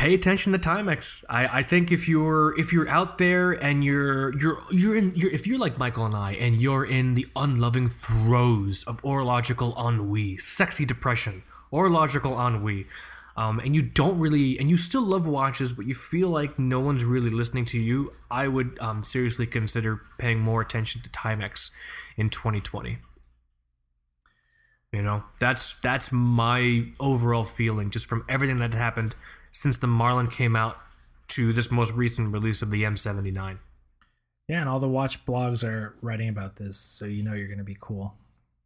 [0.00, 1.22] pay attention to Timex.
[1.28, 5.30] I, I think if you're if you're out there and you're you're you're in you're
[5.30, 10.38] if you're like Michael and I and you're in the unloving throes of orological ennui,
[10.38, 12.86] sexy depression, orological ennui,
[13.36, 16.80] um, and you don't really and you still love watches, but you feel like no
[16.80, 21.72] one's really listening to you, I would um, seriously consider paying more attention to Timex
[22.16, 22.96] in 2020.
[24.92, 29.14] You know, that's that's my overall feeling just from everything that's happened
[29.60, 30.78] since the Marlin came out
[31.28, 33.58] to this most recent release of the M79.
[34.48, 37.58] yeah, and all the watch blogs are writing about this, so you know you're going
[37.58, 38.14] to be cool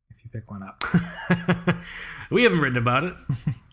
[0.09, 0.85] if you pick one up.
[2.31, 3.15] we haven't written about it.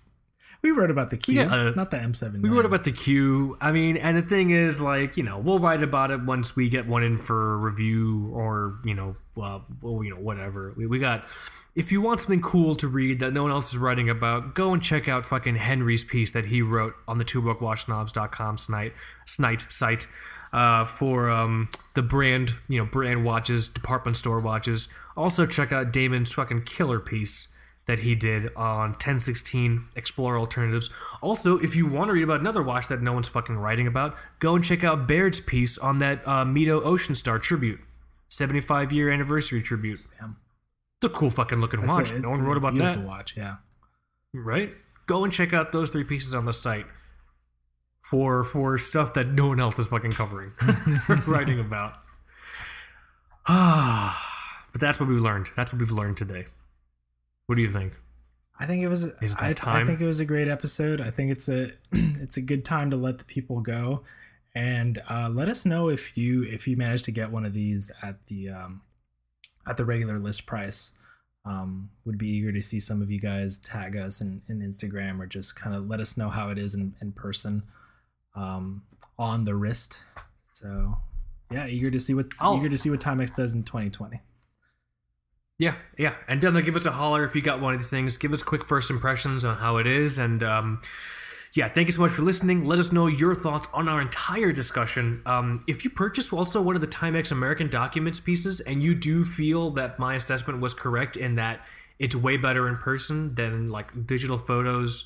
[0.63, 2.41] we wrote about the Q, Yeah, uh, not the M7.
[2.41, 3.55] We wrote about the Q.
[3.61, 6.69] I mean, and the thing is, like, you know, we'll write about it once we
[6.69, 10.73] get one in for review or, you know, well, well you know, whatever.
[10.75, 11.25] We, we got.
[11.73, 14.73] If you want something cool to read that no one else is writing about, go
[14.73, 18.93] and check out fucking Henry's piece that he wrote on the twobrokewatchsnobs.com snite,
[19.25, 20.05] snite site
[20.51, 24.89] uh, for um, the brand, you know, brand watches, department store watches.
[25.15, 27.47] Also, check out Damon's fucking killer piece
[27.87, 30.89] that he did on 1016 Explorer Alternatives.
[31.21, 34.15] Also, if you want to read about another watch that no one's fucking writing about,
[34.39, 37.79] go and check out Baird's piece on that uh, Mido Ocean Star tribute,
[38.27, 40.01] 75 year anniversary tribute.
[41.01, 42.11] It's a cool fucking looking watch.
[42.11, 43.35] It's no one wrote about beautiful that, watch.
[43.35, 43.55] Yeah,
[44.35, 44.71] right?
[45.07, 46.85] Go and check out those three pieces on the site
[48.03, 50.51] for for stuff that no one else is fucking covering,
[51.25, 51.95] writing about.
[53.47, 55.49] but that's what we've learned.
[55.55, 56.45] That's what we've learned today.
[57.47, 57.93] What do you think?
[58.59, 59.05] I think it was.
[59.23, 61.01] Is that I, I think it was a great episode.
[61.01, 64.03] I think it's a it's a good time to let the people go,
[64.53, 67.89] and uh, let us know if you if you managed to get one of these
[68.03, 68.81] at the um,
[69.67, 70.93] at the regular list price.
[71.43, 75.19] Um, would be eager to see some of you guys tag us in, in Instagram
[75.19, 77.63] or just kind of let us know how it is in, in person
[78.35, 78.83] um,
[79.17, 79.97] on the wrist.
[80.53, 80.99] So
[81.51, 84.21] yeah, eager to see what I'll- eager to see what Timex does in 2020.
[85.57, 88.17] Yeah, yeah, and definitely give us a holler if you got one of these things.
[88.17, 90.81] Give us quick first impressions on how it is, and um,
[91.53, 92.65] yeah, thank you so much for listening.
[92.65, 95.21] Let us know your thoughts on our entire discussion.
[95.25, 99.25] Um, if you purchased also one of the Timex American Documents pieces, and you do
[99.25, 101.65] feel that my assessment was correct in that
[101.99, 105.05] it's way better in person than like digital photos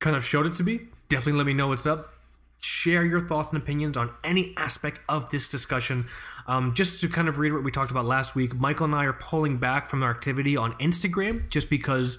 [0.00, 2.14] kind of showed it to be, definitely let me know what's up.
[2.60, 6.06] Share your thoughts and opinions on any aspect of this discussion.
[6.46, 9.04] Um, just to kind of read what we talked about last week, Michael and I
[9.04, 12.18] are pulling back from our activity on Instagram just because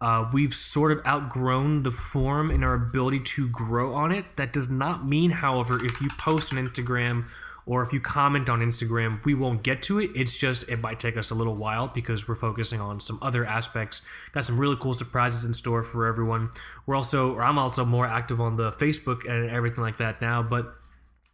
[0.00, 4.24] uh, we've sort of outgrown the form and our ability to grow on it.
[4.36, 7.26] That does not mean, however, if you post on Instagram
[7.66, 10.10] or if you comment on Instagram, we won't get to it.
[10.14, 13.44] It's just it might take us a little while because we're focusing on some other
[13.44, 14.00] aspects.
[14.32, 16.50] Got some really cool surprises in store for everyone.
[16.86, 20.42] We're also, or I'm also more active on the Facebook and everything like that now.
[20.42, 20.74] But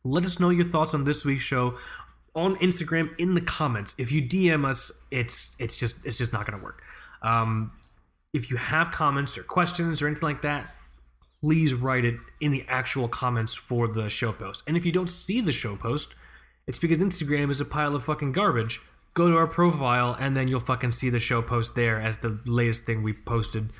[0.02, 1.76] let us know your thoughts on this week's show
[2.34, 3.94] on Instagram in the comments.
[3.97, 6.82] If you DM us, it's it's just it's just not gonna work.
[7.22, 7.72] Um,
[8.36, 10.74] if you have comments or questions or anything like that,
[11.40, 14.62] please write it in the actual comments for the show post.
[14.66, 16.14] And if you don't see the show post,
[16.66, 18.80] it's because Instagram is a pile of fucking garbage.
[19.14, 22.40] Go to our profile and then you'll fucking see the show post there as the
[22.46, 23.70] latest thing we posted.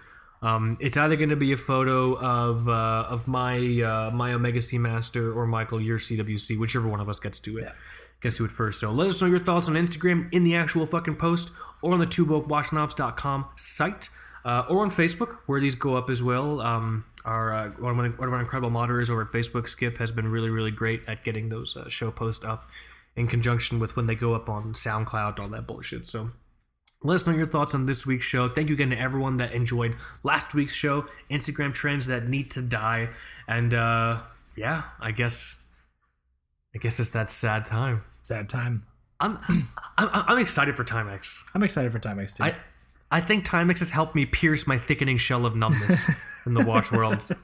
[0.43, 4.59] Um, it's either going to be a photo of uh, of my uh, my Omega
[4.59, 7.73] Seamaster or Michael your CWC, whichever one of us gets to it
[8.21, 8.81] gets to it first.
[8.81, 11.51] So let us know your thoughts on Instagram in the actual fucking post
[11.83, 14.09] or on the twobrokewatchsnobs.com site
[14.47, 16.61] uh, or on Facebook where these go up as well.
[16.61, 20.13] Um, our uh, one, of, one of our incredible moderators over at Facebook, Skip, has
[20.13, 22.71] been really really great at getting those uh, show posts up
[23.17, 26.07] in conjunction with when they go up on SoundCloud, all that bullshit.
[26.07, 26.31] So
[27.03, 28.47] let us know your thoughts on this week's show.
[28.49, 32.63] Thank you again to everyone that enjoyed last week's show, Instagram trends that need to
[32.63, 33.09] die,
[33.49, 34.21] and uh,
[34.57, 35.57] yeah, I guess
[36.73, 38.05] I guess it's that sad time.
[38.23, 38.87] Sad time.
[39.19, 39.39] I'm
[39.99, 41.35] I'm, I'm excited for Timex.
[41.53, 42.45] I'm excited for Timex too.
[42.45, 42.55] I
[43.11, 46.91] I think Timex has helped me pierce my thickening shell of numbness in the watch
[46.93, 47.29] world.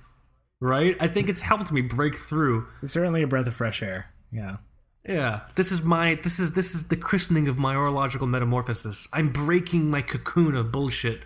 [0.61, 0.97] Right?
[1.01, 2.69] I think it's helped me break through.
[2.85, 4.07] it's certainly a breath of fresh air.
[4.31, 4.59] Yeah.
[5.05, 9.09] Yeah, this is my this is this is the christening of my orological metamorphosis.
[9.13, 11.23] I'm breaking my cocoon of bullshit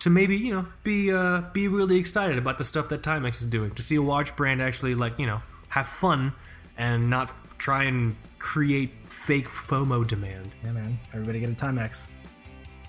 [0.00, 3.44] to maybe you know be uh be really excited about the stuff that Timex is
[3.44, 3.70] doing.
[3.76, 6.32] To see a watch brand actually like you know have fun
[6.76, 10.50] and not try and create fake FOMO demand.
[10.64, 10.98] Yeah, man.
[11.12, 12.02] Everybody get a Timex.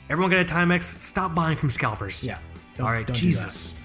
[0.10, 0.84] Everyone get a Timex.
[0.84, 2.24] Stop buying from scalpers.
[2.24, 2.40] Yeah.
[2.80, 3.76] All right, Jesus.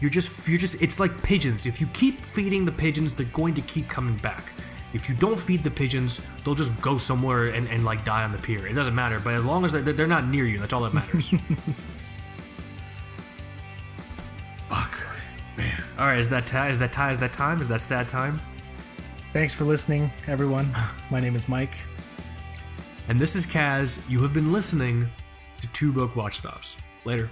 [0.00, 1.66] You're just you're just it's like pigeons.
[1.66, 4.52] If you keep feeding the pigeons, they're going to keep coming back.
[4.92, 8.32] If you don't feed the pigeons, they'll just go somewhere and, and like die on
[8.32, 8.66] the pier.
[8.66, 10.92] It doesn't matter, but as long as they're, they're not near you, that's all that
[10.92, 11.28] matters.
[14.68, 14.98] Fuck,
[15.56, 15.80] man.
[15.98, 17.12] All right, is that ta- is that time?
[17.12, 17.60] Is that time?
[17.60, 18.40] Is that sad time?
[19.32, 20.68] Thanks for listening, everyone.
[21.08, 21.76] My name is Mike.
[23.06, 24.00] And this is Kaz.
[24.08, 25.08] You have been listening
[25.60, 26.76] to Two Broke Watch Snobs.
[27.04, 27.30] Later.